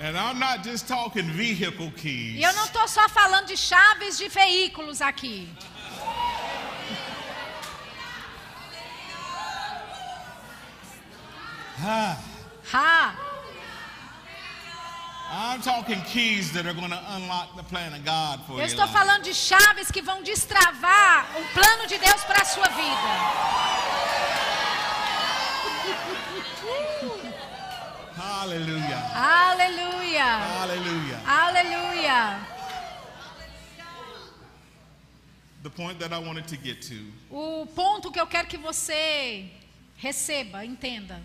And 0.00 0.16
I'm 0.18 0.38
not 0.38 0.64
just 0.64 0.88
talking 0.88 1.22
vehicle 1.30 1.92
keys. 1.96 2.36
E 2.38 2.42
eu 2.42 2.52
não 2.54 2.64
estou 2.64 2.88
só 2.88 3.08
falando 3.08 3.46
de 3.46 3.56
chaves 3.56 4.18
de 4.18 4.28
veículos 4.28 5.00
aqui. 5.00 5.48
Ha! 11.82 13.18
I'm 15.34 15.60
talking 15.62 16.00
keys 16.02 16.52
that 16.52 16.66
are 16.66 16.74
going 16.74 16.90
to 16.90 17.02
unlock 17.16 17.56
the 17.56 17.64
plan 17.64 17.92
of 17.92 18.04
God 18.04 18.40
for 18.46 18.60
Eu 18.60 18.66
estou 18.66 18.86
falando 18.86 19.24
de 19.24 19.34
chaves 19.34 19.90
que 19.90 20.00
vão 20.00 20.22
destravar 20.22 21.26
o 21.36 21.44
plano 21.52 21.86
de 21.88 21.98
Deus 21.98 22.22
para 22.24 22.42
a 22.42 22.44
sua 22.44 22.68
vida. 22.68 23.08
Hallelujah. 28.14 29.00
Aleluia! 29.14 30.24
Hallelujah. 30.24 31.20
Aleluia! 31.26 32.38
The 35.62 35.70
point 35.70 35.98
that 35.98 36.12
I 36.12 36.18
wanted 36.18 36.46
to 36.48 36.56
get 36.56 36.82
to 36.82 37.12
O 37.30 37.66
ponto 37.66 38.12
que 38.12 38.20
eu 38.20 38.26
quero 38.26 38.46
que 38.46 38.56
você 38.56 39.50
receba, 39.96 40.64
entenda, 40.64 41.20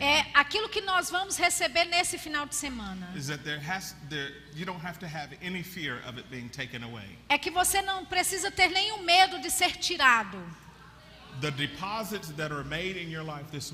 é 0.00 0.26
aquilo 0.34 0.68
que 0.68 0.80
nós 0.80 1.10
vamos 1.10 1.36
receber 1.36 1.84
nesse 1.84 2.18
final 2.18 2.46
de 2.46 2.54
semana. 2.54 3.12
is 3.16 3.26
that 3.26 3.42
there 3.44 3.60
has 3.60 3.94
there 4.08 4.32
you 4.54 4.64
don't 4.64 4.84
have 4.84 4.98
to 4.98 5.06
have 5.06 5.36
any 5.42 5.62
fear 5.62 6.00
of 6.08 6.18
it 6.18 6.28
being 6.30 6.48
taken 6.48 6.82
away. 6.82 7.18
É 7.28 7.38
que 7.38 7.50
você 7.50 7.82
não 7.82 8.04
precisa 8.04 8.50
ter 8.50 8.68
nenhum 8.68 9.02
medo 9.02 9.40
de 9.40 9.50
ser 9.50 9.76
tirado. 9.76 10.38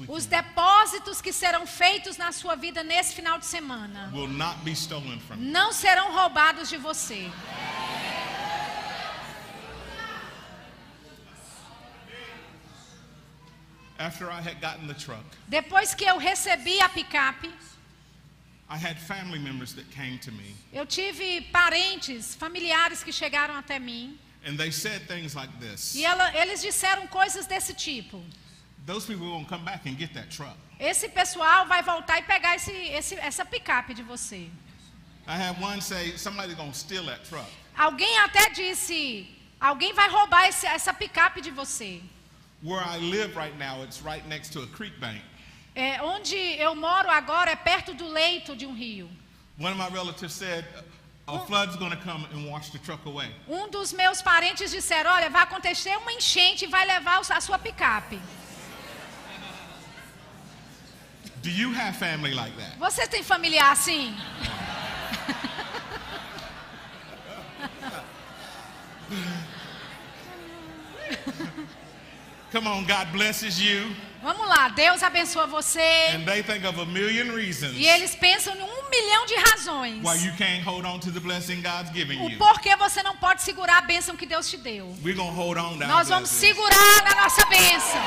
Os 0.08 0.26
depósitos 0.26 1.20
que 1.20 1.32
serão 1.32 1.66
feitos 1.66 2.16
na 2.16 2.32
sua 2.32 2.54
vida 2.54 2.82
nesse 2.82 3.14
final 3.14 3.38
de 3.38 3.46
semana 3.46 4.10
não 5.36 5.72
serão 5.72 6.12
roubados 6.12 6.68
de 6.70 6.78
você. 6.78 7.30
After 14.00 14.30
I 14.30 14.40
had 14.40 14.62
gotten 14.62 14.86
the 14.88 14.94
truck, 14.94 15.22
Depois 15.46 15.94
que 15.94 16.06
eu 16.06 16.18
recebi 16.18 16.80
a 16.80 16.88
picape, 16.88 17.50
I 18.70 18.76
had 18.78 18.98
family 18.98 19.38
members 19.38 19.74
that 19.74 19.90
came 19.90 20.18
to 20.20 20.32
me 20.32 20.54
eu 20.72 20.86
tive 20.86 21.42
parentes, 21.52 22.34
familiares 22.34 23.04
que 23.04 23.12
chegaram 23.12 23.54
até 23.56 23.78
mim. 23.78 24.18
and 24.42 24.56
they 24.56 24.70
said 24.70 25.06
things 25.06 25.34
like 25.34 25.50
this. 25.60 25.94
E 25.94 26.02
ela- 26.04 26.32
eles 26.34 26.62
disseram 26.62 27.06
coisas 27.08 27.46
desse 27.46 27.74
tipo. 27.74 28.24
Those 28.86 29.04
people 29.06 29.26
to 29.38 29.44
come 29.46 29.64
back 29.66 29.86
and 29.86 29.98
get 29.98 30.14
that 30.14 30.30
truck. 30.30 30.56
Esse 30.78 31.06
pessoal 31.10 31.66
vai 31.66 31.82
voltar 31.82 32.18
e 32.20 32.22
pegar 32.22 32.56
esse, 32.56 32.72
esse- 32.72 33.16
essa 33.16 33.44
picape 33.44 33.92
de 33.92 34.02
você. 34.02 34.48
I 35.28 35.36
had 35.36 35.60
one 35.60 35.82
say, 35.82 36.16
somebody's 36.16 36.56
to 36.56 36.72
steal 36.72 37.04
that 37.04 37.22
truck. 37.28 37.46
Alguém 37.76 38.18
até 38.20 38.48
disse: 38.48 39.28
alguém 39.60 39.92
vai 39.92 40.08
roubar 40.08 40.48
esse- 40.48 40.66
essa 40.66 40.94
picape 40.94 41.42
de 41.42 41.50
você. 41.50 42.00
Where 42.62 42.80
I 42.80 42.98
live 42.98 43.36
right 43.36 43.58
now, 43.58 43.82
it's 43.82 44.02
right 44.02 44.26
next 44.28 44.52
to 44.52 44.60
a 44.60 44.66
creek 44.66 45.00
bank. 45.00 45.22
É, 45.74 46.02
onde 46.02 46.36
eu 46.58 46.74
moro 46.74 47.08
agora 47.08 47.52
é 47.52 47.56
perto 47.56 47.94
do 47.94 48.06
leito 48.06 48.54
de 48.54 48.66
um 48.66 48.74
rio. 48.74 49.08
One 49.58 49.72
of 49.72 49.78
my 49.78 49.88
relatives 49.88 50.34
said, 50.34 50.64
a 51.26 51.38
flood's 51.46 51.76
going 51.76 51.92
to 51.92 51.96
come 51.98 52.26
and 52.32 52.50
wash 52.50 52.70
the 52.70 52.78
truck 52.78 53.06
away. 53.06 53.30
Um 53.48 53.70
dos 53.70 53.92
meus 53.92 54.20
parentes 54.20 54.70
disseram: 54.70 55.10
olha, 55.10 55.30
vai 55.30 55.42
acontecer 55.42 55.96
uma 55.96 56.12
enchente 56.12 56.64
e 56.64 56.68
vai 56.68 56.84
levar 56.86 57.20
a 57.20 57.40
sua 57.40 57.58
picape. 57.58 58.20
Do 61.42 61.48
you 61.48 61.72
have 61.72 61.96
family 61.96 62.34
like 62.34 62.54
that? 62.56 62.76
Você 62.78 63.06
tem 63.06 63.22
familiar 63.22 63.70
assim? 63.70 64.14
Come 72.52 72.66
on, 72.68 72.84
God 72.84 73.12
blesses 73.12 73.58
you, 73.60 73.94
Vamos 74.22 74.46
lá, 74.48 74.68
Deus 74.68 75.02
abençoa 75.02 75.46
você. 75.46 75.80
and 76.14 76.24
they 76.26 76.42
think 76.42 76.66
of 76.66 76.78
a 76.78 76.84
million 76.84 77.32
reasons 77.34 77.74
E 77.74 77.86
eles 77.86 78.14
pensam 78.14 78.54
em 78.54 78.60
um 78.60 78.90
milhão 78.90 79.24
de 79.24 79.34
razões. 79.36 80.02
why 80.04 80.14
you 80.26 80.32
can't 80.36 80.62
hold 80.62 80.84
on 80.84 80.98
to 81.00 81.10
the 81.10 81.20
blessing 81.20 81.62
God's 81.62 81.90
giving 81.92 82.20
O 82.20 82.28
you. 82.28 82.36
porquê 82.38 82.76
você 82.76 83.02
não 83.02 83.16
pode 83.16 83.40
segurar 83.42 83.78
a 83.78 83.82
bênção 83.82 84.16
que 84.16 84.26
Deus 84.26 84.50
te 84.50 84.56
deu. 84.58 84.94
We're 85.02 85.14
to 85.16 85.22
hold 85.22 85.56
on 85.58 85.78
to 85.78 85.84
our 85.84 85.88
Nós 85.88 86.08
vamos 86.08 86.28
blessings. 86.30 86.54
segurar 86.58 87.02
na 87.04 87.22
nossa 87.22 87.46
bênção. 87.46 88.00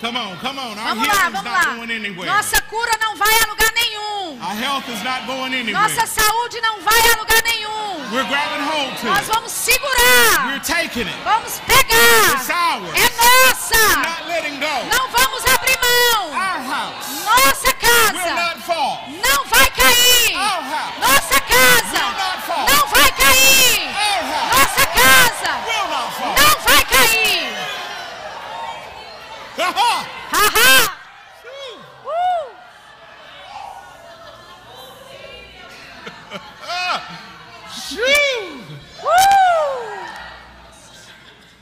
Come 0.00 0.16
on, 0.16 0.36
come 0.38 0.58
on. 0.58 0.76
Our 0.78 0.94
Vamos 0.94 1.08
lá, 1.08 1.14
vamos 1.30 1.42
not 1.42 1.52
lá. 1.52 1.74
going 1.76 1.90
anywhere. 1.90 2.26
Nossa 2.30 2.60
cura 2.62 2.92
não 3.00 3.16
vai 3.16 3.32
a 3.42 3.46
lugar 3.48 3.72
nenhum. 3.72 4.38
Our 4.42 4.54
health 4.54 4.88
is 4.90 5.02
not 5.02 5.24
going 5.26 5.54
anywhere. 5.54 5.72
Nossa 5.72 6.06
saúde 6.06 6.60
não 6.60 6.80
vai 6.82 7.00
a 7.12 7.16
lugar 7.18 7.42
nenhum. 7.42 8.12
We're 8.12 8.28
grabbing 8.28 8.62
hold 8.66 8.94
to 9.00 9.06
Nós 9.06 9.26
vamos 9.26 9.52
segurar. 9.52 10.48
We're 10.48 10.60
taking 10.60 11.08
it. 11.08 11.16
Vamos 11.24 11.60
pegar. 11.66 12.36
It's 12.36 12.50
ours. 12.50 12.92
É 12.94 13.08
nossa. 13.16 13.96
Not 13.96 14.28
letting 14.28 14.60
go. 14.60 14.84
Não 14.94 15.08
vamos 15.08 15.44
abrir 15.46 15.78
mão. 15.80 16.28
Our 16.30 16.60
house 16.60 17.24
Nossa 17.24 17.66
will 17.68 17.74
casa 17.80 18.34
not 18.34 18.58
fall. 18.62 19.08
não 19.08 19.44
vai 19.46 19.70
cair. 19.70 20.36
Our 20.36 20.62
house 20.62 20.98
Nossa 21.00 21.40
casa 21.40 22.04
will 22.04 22.18
not 22.20 22.42
fall. 22.46 22.66
não 22.68 22.86
vai 22.88 23.10
cair. 23.12 23.88
Our 23.88 24.24
house 24.28 24.52
Nossa 24.52 24.86
casa 24.86 25.50
will 25.66 25.88
not 25.88 26.12
fall. 26.12 26.34
não 26.36 26.60
vai 26.60 26.84
cair. 26.84 27.56
Ha-ha. 29.58 30.92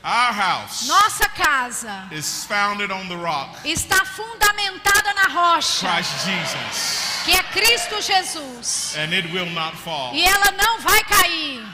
Our 0.03 0.33
house 0.33 0.87
Nossa 0.87 1.27
casa 1.29 2.07
is 2.11 2.45
founded 2.45 2.91
on 2.91 3.09
the 3.09 3.17
rock, 3.17 3.57
está 3.65 4.05
fundamentada 4.05 5.13
na 5.15 5.27
rocha, 5.33 5.87
Christ 5.87 6.25
Jesus, 6.25 7.23
que 7.25 7.31
é 7.33 7.41
Cristo 7.51 7.99
Jesus. 8.01 8.95
and 8.97 9.13
it 9.15 9.25
will 9.33 9.49
not 9.49 9.73
fall. 9.75 10.13
E 10.13 10.23
ela 10.23 10.51
não 10.51 10.79
vai 10.81 11.03
cair. 11.05 11.65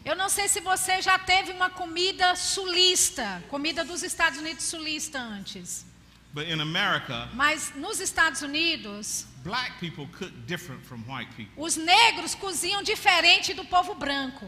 Eu 0.05 0.15
não 0.17 0.29
sei 0.29 0.49
se 0.49 0.61
você 0.61 1.03
já 1.03 1.19
teve 1.19 1.51
uma 1.53 1.69
comida 1.69 2.37
sulista, 2.37 3.43
comida 3.49 3.85
dos 3.85 4.03
Estados 4.03 4.39
Unidos 4.39 4.65
sulista 4.65 5.19
antes, 5.19 5.85
But 6.33 6.49
in 6.49 6.61
America, 6.61 7.29
mas 7.35 7.73
nos 7.77 8.01
Estados 8.01 8.43
Unidos, 8.43 9.27
black 9.45 9.79
people 9.79 10.07
cook 10.19 10.33
different 10.47 10.85
from 10.85 11.03
white 11.09 11.33
people. 11.37 11.53
os 11.57 11.77
negros 11.77 12.35
cozinham 12.35 12.83
diferente 12.83 13.55
do 13.55 13.65
povo 13.65 13.95
branco. 13.95 14.47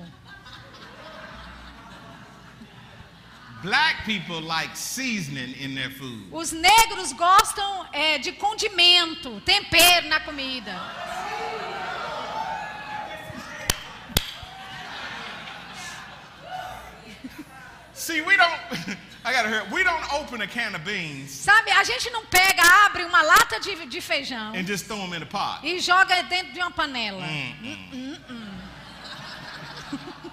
Black 3.62 4.04
people 4.04 4.40
like 4.42 4.76
seasoning 4.76 5.54
in 5.60 5.74
their 5.74 5.90
food. 5.90 6.28
Os 6.30 6.52
negros 6.52 7.12
gostam 7.12 7.86
é, 7.92 8.18
de 8.18 8.32
condimento, 8.32 9.40
tempero 9.40 10.08
na 10.08 10.20
comida. 10.20 10.72
See, 18.06 18.20
we 18.22 18.36
don't, 18.36 18.52
I 19.24 19.32
gotta 19.32 19.48
hear, 19.48 19.64
we 19.72 19.82
don't 19.82 20.04
open 20.14 20.40
a 20.40 20.46
can 20.46 20.76
of 20.76 20.84
beans 20.84 21.30
Sabe, 21.32 21.72
a 21.72 21.82
gente 21.82 22.08
não 22.10 22.24
pega, 22.26 22.62
abre 22.86 23.02
uma 23.04 23.20
lata 23.20 23.58
de, 23.58 23.84
de 23.86 24.00
feijão 24.00 24.54
and 24.54 24.64
just 24.64 24.86
throw 24.86 24.98
them 24.98 25.12
in 25.16 25.22
a 25.22 25.26
pot. 25.26 25.64
e 25.66 25.80
joga 25.80 26.22
dentro 26.22 26.52
de 26.52 26.60
uma 26.60 26.70
panela. 26.70 27.24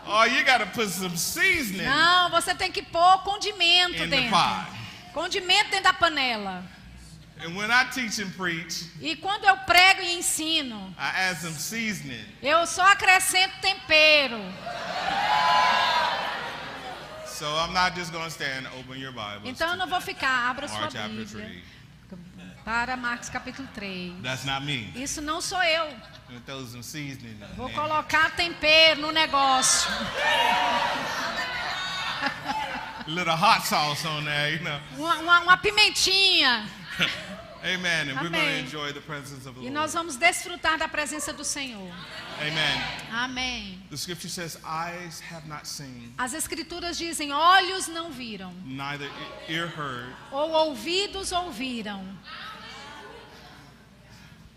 Oh, 0.05 0.23
you 0.25 0.43
gotta 0.43 0.65
put 0.67 0.87
some 0.89 1.17
seasoning 1.17 1.85
Não, 1.85 2.29
você 2.29 2.53
tem 2.53 2.71
que 2.71 2.83
pôr 2.83 3.23
condimento 3.23 3.95
in 4.03 4.09
the 4.09 4.17
dentro. 4.17 4.29
pot. 4.31 4.67
Condimento 5.13 5.69
dentro 5.71 5.83
da 5.83 5.93
panela. 5.93 6.63
And 7.43 7.55
when 7.55 7.71
I 7.71 7.85
teach 7.91 8.19
and 8.21 8.29
preach, 8.37 8.85
E 9.01 9.15
quando 9.15 9.45
eu 9.45 9.57
prego 9.65 10.01
e 10.03 10.13
ensino, 10.19 10.93
I 10.99 11.29
add 11.29 11.41
some 11.41 11.55
seasoning. 11.55 12.23
eu 12.41 12.65
só 12.67 12.83
acrescento 12.91 13.53
tempero. 13.61 14.37
So 17.33 17.45
I'm 17.47 17.73
not 17.73 17.95
just 17.95 18.11
gonna 18.11 18.29
stand, 18.29 18.67
open 18.79 18.99
your 18.99 19.11
Bibles. 19.11 19.45
Então 19.45 19.71
eu 19.71 19.75
não 19.77 19.87
vou 19.87 19.99
ficar, 19.99 20.49
abra 20.51 20.67
sua 20.67 20.81
Mark 20.81 20.93
Bíblia 20.93 21.25
3. 21.25 21.63
para 22.63 22.95
Marcos 22.95 23.27
capítulo 23.29 23.67
3. 23.73 24.21
That's 24.21 24.45
not 24.45 24.63
me. 24.63 24.91
Isso 24.95 25.19
não 25.21 25.41
sou 25.41 25.61
eu. 25.63 25.87
Vou 27.57 27.69
colocar 27.71 28.31
tempero 28.35 29.01
no 29.01 29.11
negócio. 29.11 29.89
A 32.21 33.03
little 33.09 33.33
hot 33.35 33.65
sauce 33.67 34.05
on 34.07 34.23
there, 34.25 34.53
you 34.55 34.63
know. 34.63 34.79
Uma, 34.97 35.15
uma- 35.17 35.39
uma 35.41 35.57
pimentinha. 35.57 36.67
Amen. 37.63 38.09
And 38.09 38.17
we're 38.19 38.29
going 38.29 38.33
to 38.33 38.39
Amém. 38.39 38.59
enjoy 38.65 38.91
the 38.91 38.99
presence 38.99 39.45
of 39.45 39.55
the 39.55 39.61
E 39.61 39.69
Lord. 39.69 39.73
nós 39.73 39.93
vamos 39.93 40.17
desfrutar 40.17 40.77
da 40.77 40.87
presença 40.89 41.31
do 41.31 41.45
Senhor. 41.45 41.89
Amen. 42.41 42.81
Amém. 43.11 43.79
The 43.89 43.95
scripture 43.95 44.27
says, 44.29 44.57
Eyes 44.65 45.21
have 45.21 45.47
not 45.47 45.65
seen, 45.65 46.13
As 46.17 46.33
escrituras 46.33 46.97
dizem: 46.97 47.31
olhos 47.31 47.87
não 47.87 48.11
viram, 48.11 48.51
neither 48.65 49.09
ear 49.47 49.67
heard. 49.67 50.13
ou 50.31 50.49
ouvidos 50.51 51.31
ouviram. 51.31 52.03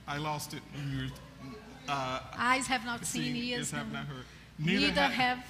I 0.08 0.18
lost 0.18 0.54
it 0.54 0.62
were. 0.74 1.12
Uh, 1.88 2.20
Eyes 2.36 2.66
have 2.66 2.84
not 2.84 3.04
seen, 3.06 3.36
ears 3.36 3.70
have 3.70 3.92
not 3.92 4.06
heard. 4.08 4.24
neither 4.58 5.00
ha- 5.02 5.08
have 5.08 5.44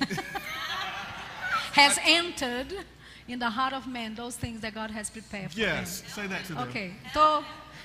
has 1.74 1.98
entered 2.04 2.72
in 3.28 3.38
the 3.38 3.48
heart 3.48 3.72
of 3.74 3.86
man 3.88 4.14
those 4.14 4.36
things 4.36 4.60
that 4.60 4.74
God 4.74 4.90
has 4.90 5.08
prepared 5.10 5.50
for 5.52 5.58
Yes, 5.60 6.02
say 6.08 6.26
that 6.28 6.44
to 6.46 6.54
them. 6.54 6.56
them. 6.56 6.68
Ok, 6.68 6.94
tô, 7.12 7.42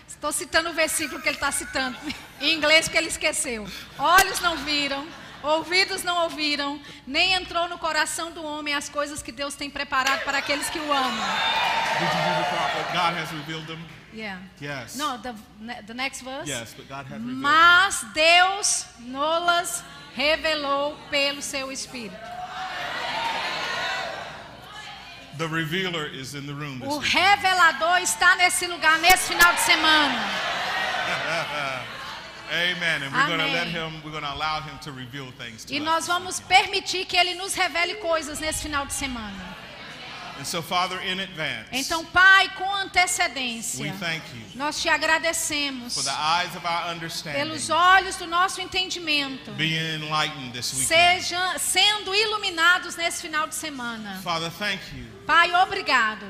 estou 0.07 0.31
citando 0.31 0.69
o 0.69 0.73
versículo 0.73 1.21
que 1.21 1.29
ele 1.29 1.37
está 1.37 1.51
citando 1.51 1.97
em 2.41 2.53
inglês 2.55 2.85
porque 2.87 2.97
ele 2.97 3.07
esqueceu. 3.07 3.65
Olhos 3.97 4.39
não 4.41 4.57
viram, 4.57 5.07
ouvidos 5.41 6.03
não 6.03 6.23
ouviram, 6.23 6.79
nem 7.07 7.33
entrou 7.33 7.67
no 7.69 7.77
coração 7.77 8.31
do 8.31 8.43
homem 8.43 8.73
as 8.73 8.89
coisas 8.89 9.21
que 9.21 9.31
Deus 9.31 9.55
tem 9.55 9.69
preparado 9.69 10.23
para 10.23 10.39
aqueles 10.39 10.69
que 10.69 10.79
o 10.79 10.91
amam. 10.91 11.25
Did 11.99 12.01
you 12.01 12.09
do 12.09 12.43
the 12.43 12.49
part 12.55 12.73
that 12.75 12.93
God 12.93 13.13
has 13.17 13.31
revealed 13.31 13.65
them? 13.67 13.79
Yeah. 14.11 14.39
Yes. 14.59 14.95
No, 14.95 15.19
the, 15.19 15.35
the 15.85 15.93
next 15.93 16.21
verse. 16.23 16.49
Yes, 16.49 16.73
but 16.75 16.87
God 16.89 17.05
has 17.05 17.19
revealed. 17.21 17.37
Mas 17.41 18.03
Deus 18.13 18.85
nolas 19.01 19.83
revelou 20.15 20.97
pelo 21.11 21.41
seu 21.43 21.71
Espírito. 21.71 22.17
The 22.17 23.37
revealer 23.75 24.25
is 24.25 24.31
in 24.31 24.33
the 24.33 24.37
room 24.39 25.27
this 25.27 25.28
O 25.45 26.97
week. 26.99 27.09
revelador 27.09 27.97
está 28.01 28.35
nesse 28.35 28.67
lugar 28.67 28.97
nesse 28.99 29.29
final 29.33 29.53
de 29.53 29.61
semana. 29.61 30.15
Amen. 32.51 33.03
And 33.03 33.11
we're 33.13 33.27
going 33.27 33.37
to 33.37 33.43
Amém. 33.45 33.53
let 33.53 33.67
him, 33.67 34.01
we're 34.03 34.11
going 34.11 34.23
to 34.23 34.33
allow 34.33 34.59
him 34.61 34.77
to 34.79 34.91
reveal 34.91 35.31
things 35.37 35.63
to 35.65 35.73
E 35.73 35.79
us. 35.79 35.85
nós 35.85 36.07
vamos 36.07 36.39
permitir 36.39 37.05
que 37.05 37.15
ele 37.15 37.35
nos 37.35 37.53
revele 37.53 37.95
coisas 37.95 38.39
nesse 38.39 38.63
final 38.63 38.85
de 38.87 38.93
semana. 38.93 39.55
And 40.39 40.45
so, 40.45 40.61
Father, 40.61 41.01
in 41.05 41.19
advance, 41.19 41.67
Então, 41.73 42.05
Pai, 42.05 42.49
com 42.55 42.63
we 42.63 42.81
antecedência, 42.81 43.93
thank 43.99 44.23
you 44.33 44.39
nós 44.55 44.81
te 44.81 44.87
agradecemos 44.87 45.93
for 45.93 46.03
the 46.03 46.09
eyes 46.09 46.55
of 46.55 46.65
our 46.65 46.93
understanding 46.93 47.39
pelos 47.39 47.69
olhos 47.69 48.15
do 48.15 48.25
nosso 48.25 48.61
entendimento, 48.61 49.51
seja, 50.61 51.59
sendo 51.59 52.15
iluminados 52.15 52.95
nesse 52.95 53.21
final 53.21 53.47
de 53.47 53.55
semana. 53.55 54.21
Father, 54.23 54.49
thank 54.51 54.81
you 54.95 55.05
Pai, 55.25 55.53
obrigado 55.53 56.25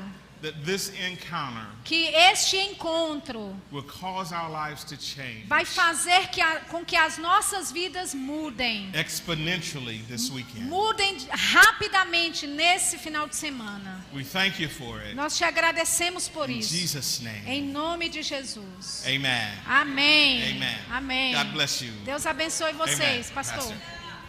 que 1.84 2.06
este 2.14 2.56
encontro 2.56 3.54
will 3.72 3.82
cause 3.84 4.32
our 4.34 4.48
lives 4.50 4.84
to 4.84 4.96
change 4.96 5.44
vai 5.46 5.64
fazer 5.64 6.28
que 6.30 6.40
a- 6.40 6.60
com 6.70 6.84
que 6.84 6.96
as 6.96 7.18
nossas 7.18 7.70
vidas 7.72 8.14
mudem. 8.14 8.90
exponentially 8.94 9.98
this 10.08 10.30
weekend. 10.30 10.66
Mudem 10.68 11.16
rapidamente 11.30 12.46
nesse 12.46 12.98
final 12.98 13.28
de 13.28 13.36
semana. 13.36 14.04
We 14.14 14.24
thank 14.24 14.60
you 14.62 14.68
for 14.68 15.00
it. 15.00 15.14
Nós 15.14 15.36
te 15.36 15.44
agradecemos 15.44 16.28
por 16.28 16.48
In 16.48 16.58
isso. 16.58 16.74
Jesus' 16.74 17.20
name. 17.20 17.42
Em 17.46 17.62
nome 17.62 18.08
de 18.08 18.22
Jesus. 18.22 19.04
Amen. 19.06 19.52
Amém. 19.66 20.50
Amen. 20.56 20.78
Amém. 20.90 21.34
God 21.34 21.52
bless 21.52 21.84
you. 21.84 21.92
Deus 22.04 22.26
abençoe 22.26 22.72
vocês, 22.72 23.30
Amen. 23.30 23.34
Pastor. 23.34 23.74